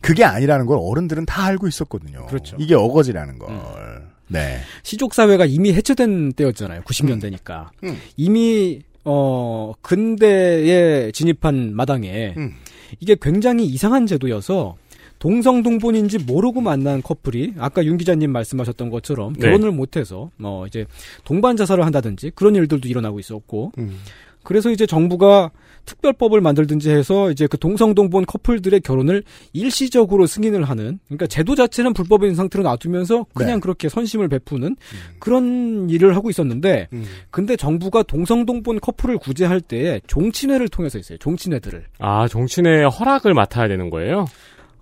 그게 0.00 0.24
아니라는 0.24 0.66
걸 0.66 0.78
어른들은 0.80 1.26
다 1.26 1.44
알고 1.44 1.66
있었거든요. 1.66 2.26
그렇죠. 2.26 2.56
이게 2.60 2.74
어거지라는 2.74 3.38
걸. 3.38 4.06
네. 4.28 4.60
시족 4.82 5.14
사회가 5.14 5.44
이미 5.44 5.72
해체된 5.72 6.32
때였잖아요. 6.34 6.82
90년대니까. 6.82 7.68
음. 7.84 7.98
이미 8.16 8.82
어 9.08 9.72
근대에 9.82 11.12
진입한 11.12 11.74
마당에 11.74 12.34
음. 12.36 12.54
이게 12.98 13.16
굉장히 13.20 13.64
이상한 13.64 14.04
제도여서 14.04 14.76
동성 15.20 15.62
동본인지 15.62 16.18
모르고 16.18 16.60
만난 16.60 17.02
커플이 17.02 17.54
아까 17.58 17.84
윤 17.84 17.98
기자님 17.98 18.32
말씀하셨던 18.32 18.90
것처럼 18.90 19.34
네. 19.34 19.46
결혼을 19.46 19.70
못해서 19.70 20.30
어 20.42 20.64
이제 20.66 20.86
동반 21.22 21.56
자살을 21.56 21.84
한다든지 21.86 22.32
그런 22.34 22.56
일들도 22.56 22.88
일어나고 22.88 23.20
있었고 23.20 23.72
음. 23.78 23.96
그래서 24.42 24.70
이제 24.70 24.86
정부가 24.86 25.52
특별법을 25.86 26.40
만들든지 26.40 26.90
해서 26.90 27.30
이제 27.30 27.46
그 27.46 27.56
동성동본 27.58 28.26
커플들의 28.26 28.80
결혼을 28.80 29.22
일시적으로 29.52 30.26
승인을 30.26 30.64
하는 30.64 30.98
그러니까 31.06 31.26
제도 31.26 31.54
자체는 31.54 31.94
불법인 31.94 32.34
상태로 32.34 32.62
놔두면서 32.64 33.26
그냥 33.34 33.54
네. 33.54 33.60
그렇게 33.60 33.88
선심을 33.88 34.28
베푸는 34.28 34.76
그런 35.18 35.88
일을 35.88 36.14
하고 36.14 36.28
있었는데 36.28 36.88
음. 36.92 37.04
근데 37.30 37.56
정부가 37.56 38.02
동성동본 38.02 38.80
커플을 38.80 39.18
구제할 39.18 39.60
때 39.60 40.00
종친회를 40.06 40.68
통해서 40.68 40.98
있어요. 40.98 41.18
종친회들을. 41.18 41.84
아 42.00 42.28
종친의 42.28 42.90
허락을 42.90 43.32
맡아야 43.32 43.68
되는 43.68 43.88
거예요? 43.88 44.26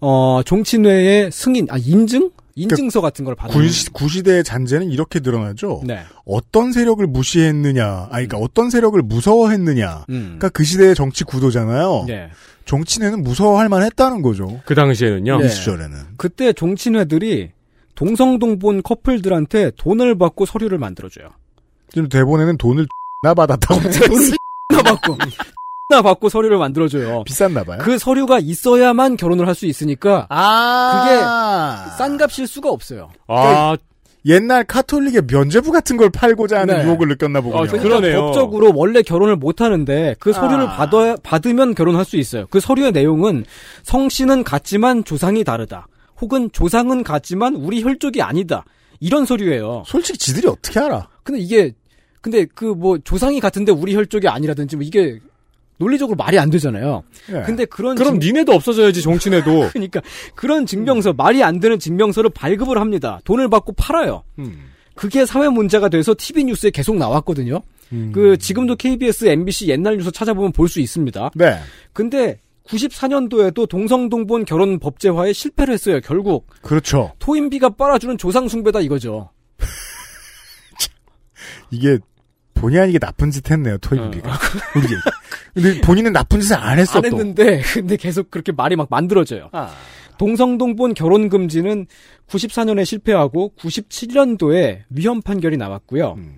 어, 0.07 0.43
종친회의 0.45 1.33
승인, 1.33 1.67
아, 1.71 1.79
인증? 1.79 2.31
인증서 2.57 3.01
같은 3.01 3.25
걸 3.25 3.35
받는. 3.35 3.57
구시, 3.57 3.91
구시대의 3.91 4.45
잔재는 4.45 4.91
이렇게 4.91 5.19
드러나죠. 5.19 5.81
네. 5.85 6.01
어떤 6.27 6.73
세력을 6.73 7.05
무시했느냐, 7.07 8.09
아니, 8.11 8.29
그러니까 8.29 8.37
어떤 8.39 8.69
세력을 8.69 9.01
무서워했느냐. 9.01 10.05
음. 10.11 10.21
그러니까 10.39 10.51
그 10.51 10.63
시대의 10.63 10.95
정치 10.95 11.25
구도잖아요. 11.25 12.05
네. 12.07 12.29
정치내는 12.67 13.23
무서워할 13.23 13.71
만했다는 13.71 14.21
거죠. 14.21 14.61
그 14.67 14.75
당시에는요. 14.75 15.39
네. 15.39 15.47
이 15.47 15.49
시절에는. 15.49 15.99
그때 16.19 16.53
종친회들이 16.53 17.53
동성동본 17.95 18.83
커플들한테 18.83 19.71
돈을 19.79 20.19
받고 20.19 20.45
서류를 20.45 20.77
만들어줘요. 20.79 21.31
지금 21.91 22.09
대본에는 22.11 22.59
돈을 22.59 22.87
나 23.25 23.33
받았다고 23.33 23.81
돈을 23.89 24.31
나 24.71 24.83
받고. 24.83 25.17
나 25.95 26.03
받고 26.03 26.28
서류를 26.28 26.59
만들어줘요. 26.59 27.22
비쌌나 27.24 27.62
봐요. 27.62 27.78
그 27.80 27.99
서류가 27.99 28.40
있어야만 28.40 29.16
결혼을 29.16 29.47
할 29.47 29.55
수 29.55 29.66
있으니까 29.66 30.26
아, 30.30 31.84
그게 31.86 31.97
싼 31.97 32.16
값일 32.18 32.49
수가 32.49 32.68
없어요. 32.70 33.11
아 33.28 33.76
옛날 34.26 34.64
카톨릭의 34.64 35.22
면죄부 35.30 35.70
같은 35.70 35.97
걸 35.97 36.11
팔고자 36.11 36.61
하는 36.61 36.78
네. 36.78 36.84
유혹을 36.84 37.07
느꼈나 37.09 37.40
보군요. 37.40 37.62
어, 37.62 37.66
그러네요. 37.66 38.20
법적으로 38.26 38.72
원래 38.74 39.03
결혼을 39.03 39.36
못 39.36 39.61
하는데 39.61 40.16
그 40.18 40.32
서류를 40.32 40.66
아. 40.66 40.76
받아 40.76 41.14
받으면 41.22 41.74
결혼할 41.76 42.05
수 42.05 42.16
있어요. 42.16 42.47
그 42.51 42.59
서류의 42.59 42.90
내용은 42.92 43.45
성씨는 43.84 44.42
같지만 44.42 45.05
조상이 45.05 45.45
다르다. 45.45 45.86
혹은 46.20 46.51
조상은 46.53 47.05
같지만 47.05 47.55
우리 47.55 47.82
혈족이 47.84 48.20
아니다. 48.22 48.64
이런 48.99 49.26
서류예요. 49.26 49.84
솔직히 49.86 50.18
지들이 50.18 50.49
어떻게 50.49 50.80
알아? 50.80 51.07
근데 51.22 51.38
이게 51.40 51.72
근데 52.22 52.47
그 52.47 52.74
뭐 52.74 52.97
조상이 53.05 53.38
같은데 53.38 53.70
우리 53.70 53.95
혈족이 53.95 54.26
아니라든지 54.26 54.76
뭐 54.76 54.84
이게 54.84 55.20
논리적으로 55.79 56.16
말이 56.16 56.39
안 56.39 56.51
되잖아요. 56.51 57.03
예. 57.31 57.43
근데 57.43 57.64
그런 57.64 57.97
그럼 57.97 58.20
증- 58.20 58.29
니네도 58.29 58.53
없어져야지 58.53 59.03
종친에도. 59.03 59.68
그러니까 59.72 60.01
그런 60.35 60.66
증명서 60.66 61.12
말이 61.14 61.43
안 61.43 61.61
되는 61.61 61.79
증명서를 61.79 62.31
발급을 62.31 62.79
합니다. 62.79 63.20
돈을 63.25 63.49
받고 63.49 63.72
팔아요. 63.72 64.22
음. 64.39 64.70
그게 64.95 65.27
사회 65.27 65.49
문제가 65.49 65.89
돼서 65.89 66.14
TV 66.16 66.45
뉴스에 66.45 66.70
계속 66.70 66.97
나왔거든요. 66.97 67.61
음. 67.93 68.12
그 68.14 68.37
지금도 68.39 68.77
KBS, 68.77 69.27
MBC 69.27 69.68
옛날 69.68 69.97
뉴스 69.97 70.12
찾아보면 70.12 70.53
볼 70.53 70.68
수 70.68 70.81
있습니다. 70.81 71.31
네. 71.35 71.59
근데 71.93 72.39
94년도에도 72.68 73.68
동성동본 73.68 74.45
결혼 74.47 74.79
법제화에 74.79 75.33
실패를 75.33 75.75
했어요. 75.75 76.01
결국 76.03 76.47
그렇죠. 76.62 77.12
토인비가 77.18 77.70
빨아주는 77.70 78.16
조상 78.16 78.49
숭배다 78.49 78.81
이거죠. 78.81 79.31
이게 81.70 81.99
본의 82.65 82.81
아니게 82.81 82.99
나쁜 82.99 83.31
짓 83.31 83.51
했네요, 83.51 83.77
토인비가. 83.77 84.39
우리. 84.75 84.87
근데 85.53 85.81
본인은 85.83 86.15
나쁜 86.15 86.41
짓을 86.41 86.57
안 86.57 86.79
했어, 86.79 86.99
안 86.99 87.03
또. 87.03 87.09
했는데 87.09 87.61
근데 87.75 87.97
계속 87.97 88.31
그렇게 88.31 88.53
말이 88.53 88.75
막 88.75 88.89
만들어져요. 88.91 89.51
아. 89.53 89.71
동성동본 90.17 90.95
결혼 90.95 91.29
금지는 91.29 91.87
94년에 92.27 92.87
실패하고 92.87 93.53
97년도에 93.59 94.83
위헌 94.89 95.21
판결이 95.21 95.59
나왔고요. 95.59 96.15
음. 96.17 96.37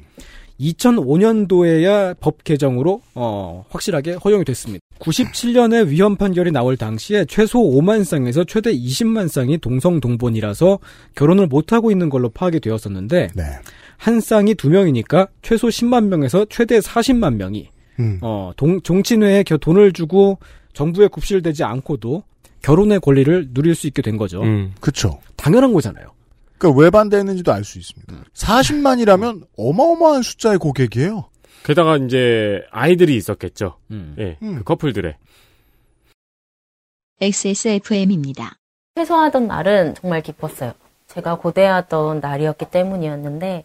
2005년도에야 0.59 2.17
법 2.19 2.43
개정으로 2.43 3.03
어, 3.15 3.65
확실하게 3.69 4.15
허용이 4.15 4.45
됐습니다. 4.47 4.83
97년에 4.99 5.87
위헌 5.87 6.17
판결이 6.17 6.51
나올 6.51 6.77
당시에 6.77 7.27
최소 7.27 7.61
5만 7.61 8.03
쌍에서 8.05 8.45
최대 8.45 8.73
20만 8.75 9.29
쌍이 9.29 9.59
동성 9.59 10.01
동본이라서 10.01 10.79
결혼을 11.15 11.47
못 11.47 11.73
하고 11.75 11.91
있는 11.91 12.09
걸로 12.09 12.31
파악이 12.31 12.61
되었었는데 12.61 13.29
네. 13.35 13.43
한 13.99 14.21
쌍이 14.21 14.55
두 14.55 14.69
명이니까 14.71 15.29
최소 15.43 15.69
10만 15.69 16.07
명에서 16.07 16.45
최대 16.51 16.79
40만 16.79 17.35
명이 17.37 17.71
음. 17.99 18.19
어, 18.23 18.53
동, 18.57 18.81
종친회에 18.83 19.43
겨- 19.45 19.57
돈을 19.57 19.93
주고 19.93 20.39
정부에 20.75 21.09
굽실되지 21.09 21.65
않고도 21.65 22.23
결혼의 22.63 23.01
권리를 23.01 23.49
누릴 23.55 23.75
수 23.75 23.87
있게 23.87 24.03
된 24.03 24.17
거죠. 24.17 24.43
음. 24.43 24.75
그쵸. 24.81 25.21
당연한 25.37 25.73
거잖아요. 25.73 26.13
그러니까 26.59 26.81
왜 26.83 26.91
반대했는지도 26.91 27.53
알 27.53 27.65
수 27.65 27.79
있습니다. 27.79 28.15
40만이라면 28.35 29.47
어마어마한 29.57 30.23
숫자의 30.23 30.59
고객이에요. 30.59 31.29
게다가 31.65 31.97
이제 31.97 32.63
아이들이 32.71 33.17
있었겠죠. 33.17 33.77
음. 33.91 34.15
예, 34.19 34.37
그 34.41 34.63
커플들의. 34.65 35.15
XSFM입니다. 37.21 38.57
퇴소하던 38.95 39.47
날은 39.47 39.95
정말 39.95 40.23
기뻤어요. 40.23 40.73
제가 41.09 41.37
고대하던 41.39 42.21
날이었기 42.21 42.67
때문이었는데 42.71 43.65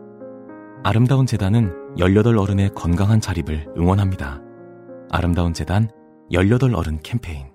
아름다운 0.83 1.27
재단은 1.27 1.71
18 1.99 2.35
어른의 2.35 2.71
건강한 2.73 3.21
자립을 3.21 3.67
응원합니다. 3.77 4.41
아름다운 5.11 5.53
재단 5.53 5.89
18 6.31 6.73
어른 6.73 6.99
캠페인. 7.03 7.45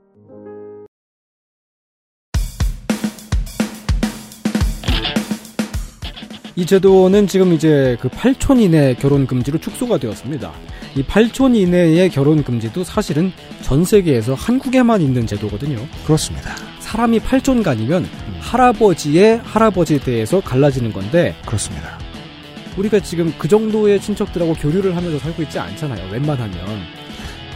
이 6.54 6.64
제도는 6.64 7.26
지금 7.26 7.52
이제 7.52 7.98
그 8.00 8.08
8촌 8.08 8.60
이내 8.60 8.94
결혼 8.94 9.26
금지로 9.26 9.58
축소가 9.58 9.98
되었습니다. 9.98 10.52
이 10.94 11.02
8촌 11.02 11.56
이내의 11.56 12.10
결혼 12.10 12.44
금지도 12.44 12.84
사실은 12.84 13.32
전 13.60 13.84
세계에서 13.84 14.34
한국에만 14.34 15.02
있는 15.02 15.26
제도거든요. 15.26 15.78
그렇습니다. 16.04 16.54
사람이 16.78 17.18
8촌간이면 17.18 18.04
할아버지의 18.40 19.38
할아버지에 19.38 19.98
대해서 19.98 20.40
갈라지는 20.40 20.92
건데 20.92 21.34
그렇습니다. 21.44 22.05
우리가 22.76 23.00
지금 23.00 23.32
그 23.38 23.48
정도의 23.48 24.00
친척들하고 24.00 24.54
교류를 24.54 24.96
하면서 24.96 25.18
살고 25.18 25.42
있지 25.44 25.58
않잖아요. 25.58 26.10
웬만하면. 26.12 26.56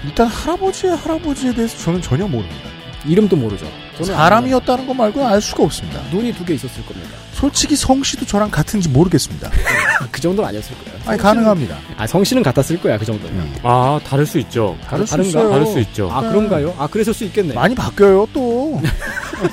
일단 0.05 0.27
할아버지의 0.27 0.97
할아버지에 0.97 1.53
대해서 1.55 1.77
저는 1.79 2.01
전혀 2.01 2.27
모릅니다. 2.27 2.71
이름도 3.07 3.35
모르죠. 3.37 3.66
저는 3.99 4.14
사람이었다는 4.14 4.87
거 4.87 4.93
말고는 4.95 5.27
알 5.27 5.41
수가 5.41 5.62
없습니다. 5.64 6.01
눈이 6.11 6.33
두 6.35 6.45
개 6.45 6.55
있었을 6.55 6.85
겁니다. 6.85 7.11
솔직히 7.33 7.75
성씨도 7.77 8.27
저랑 8.27 8.51
같은지 8.51 8.89
모르겠습니다. 8.91 9.51
그 10.12 10.21
정도는 10.21 10.49
아니었을 10.49 10.75
거예요. 10.79 10.99
아니 11.07 11.18
성씨는- 11.18 11.23
가능합니다. 11.23 11.77
아 11.97 12.07
성씨는 12.07 12.43
같았을 12.43 12.79
거야 12.81 12.99
그 12.99 13.05
정도면. 13.07 13.51
아, 13.62 13.99
다를 14.07 14.25
수 14.27 14.39
있죠. 14.41 14.77
다를 14.87 15.07
수 15.07 15.12
다른가? 15.12 15.29
있어요. 15.29 15.51
다를 15.51 15.66
수 15.66 15.79
있죠. 15.81 16.11
아 16.11 16.21
그런가요? 16.21 16.75
아 16.79 16.87
그랬을 16.87 17.14
수 17.14 17.25
있겠네. 17.25 17.55
많이 17.55 17.75
바뀌어요 17.75 18.27
또. 18.35 18.81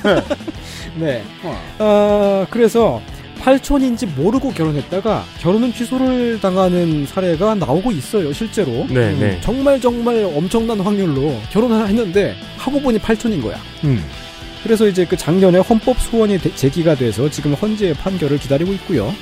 네. 0.96 1.22
어, 1.78 2.46
그래서 2.50 3.00
8촌인지 3.40 4.06
모르고 4.16 4.52
결혼했다가 4.52 5.24
결혼은 5.40 5.72
취소를 5.72 6.40
당하는 6.40 7.06
사례가 7.06 7.54
나오고 7.54 7.92
있어요, 7.92 8.32
실제로. 8.32 8.70
네, 8.88 9.10
음, 9.12 9.16
네. 9.20 9.38
정말 9.42 9.80
정말 9.80 10.24
엄청난 10.34 10.80
확률로 10.80 11.40
결혼을 11.50 11.86
했는데 11.88 12.34
하고 12.56 12.80
보니 12.80 12.98
8촌인 12.98 13.42
거야. 13.42 13.56
음. 13.84 14.04
그래서 14.62 14.86
이제 14.88 15.04
그 15.04 15.16
작년에 15.16 15.58
헌법 15.58 15.98
소원이 16.00 16.38
대- 16.38 16.54
제기가 16.54 16.94
돼서 16.96 17.30
지금 17.30 17.54
헌재의 17.54 17.94
판결을 17.94 18.38
기다리고 18.38 18.72
있고요. 18.74 19.14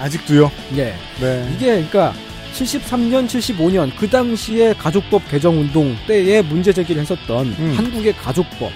아직도요. 0.00 0.50
예. 0.76 0.94
네. 1.20 1.48
이게 1.54 1.66
그러니까 1.66 2.12
73년, 2.54 3.26
75년 3.26 3.90
그 3.96 4.10
당시에 4.10 4.74
가족법 4.74 5.26
개정 5.30 5.58
운동 5.58 5.96
때에 6.06 6.42
문제 6.42 6.72
제기를 6.72 7.00
했었던 7.00 7.46
음. 7.58 7.74
한국의 7.76 8.12
가족법 8.14 8.70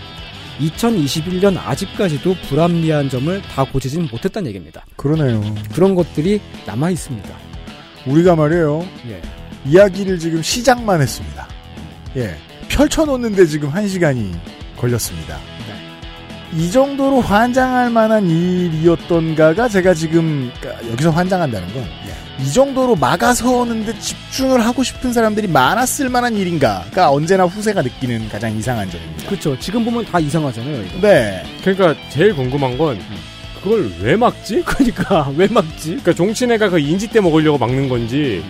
2021년 0.59 1.57
아직까지도 1.59 2.35
불합리한 2.49 3.09
점을 3.09 3.43
다 3.43 3.65
고치진 3.65 4.09
못했다는 4.11 4.49
얘기입니다. 4.49 4.85
그러네요. 4.97 5.43
그런 5.75 5.95
것들이 5.95 6.41
남아 6.67 6.91
있습니다. 6.91 7.29
우리가 8.07 8.37
말이에요. 8.37 8.87
예. 9.09 9.23
이야기를 9.67 10.19
지금 10.19 10.43
시작만 10.43 11.03
했습니다. 11.03 11.49
예. 12.17 12.37
펼쳐놓는데 12.69 13.47
지금 13.47 13.69
한 13.69 13.89
시간이 13.89 14.33
걸렸습니다. 14.77 15.39
이 16.55 16.71
정도로 16.71 17.21
환장할 17.21 17.91
만한 17.91 18.29
일이었던가가 18.31 19.69
제가 19.69 19.95
지금 19.95 20.51
그러니까 20.61 20.91
여기서 20.91 21.11
환장한다는 21.11 21.73
건 21.75 22.07
이 22.39 22.53
정도로 22.53 22.97
막아서는데 22.97 23.99
집중을 23.99 24.65
하고 24.65 24.83
싶은 24.83 25.13
사람들이 25.13 25.49
많았을 25.49 26.09
만한 26.11 26.37
일인가가 26.37 27.11
언제나 27.11 27.45
후세가 27.45 27.83
느끼는 27.83 28.29
가장 28.29 28.55
이상한 28.57 28.91
점입니다. 28.91 29.27
그렇죠. 29.29 29.59
지금 29.59 29.85
보면 29.85 30.05
다 30.05 30.21
이상하잖아요. 30.21 30.83
이거. 30.83 31.01
네. 31.01 31.43
그러니까 31.63 31.95
제일 32.11 32.35
궁금한 32.35 32.77
건 32.77 32.99
그걸 33.63 33.91
왜 34.01 34.17
막지? 34.17 34.63
그러니까 34.67 35.33
왜 35.37 35.47
막지? 35.49 35.91
그러니까 35.91 36.13
종친회가 36.13 36.69
그 36.69 36.79
인지 36.79 37.07
때 37.09 37.21
먹으려고 37.21 37.57
막는 37.59 37.89
건지 37.89 38.45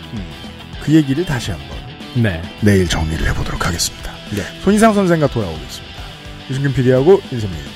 그 0.83 0.93
얘기를 0.93 1.25
다시 1.25 1.53
한번 1.53 1.69
네. 2.15 2.43
내일 2.61 2.89
정리를 2.89 3.25
해보도록 3.29 3.67
하겠습니다. 3.67 4.11
네. 4.31 4.43
손희상 4.63 4.95
선생과 4.95 5.29
돌아오겠습니다. 5.29 5.95
유승균 6.51 6.75
PD하고 6.75 7.21
인생 7.31 7.49
미니터였습니다. 7.51 7.76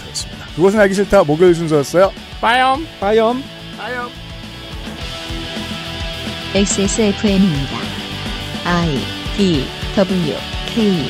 그것은 0.57 0.80
알기 0.80 0.94
싫다 0.94 1.24
목요일 1.24 1.55
순서였어요. 1.55 2.12
빠염 2.40 2.86
빠염. 2.98 3.42
빠염. 3.76 4.11
XSFM입니다. 6.55 7.78
I 8.64 8.98
D 9.36 9.64
W 9.96 10.34
K 10.66 11.09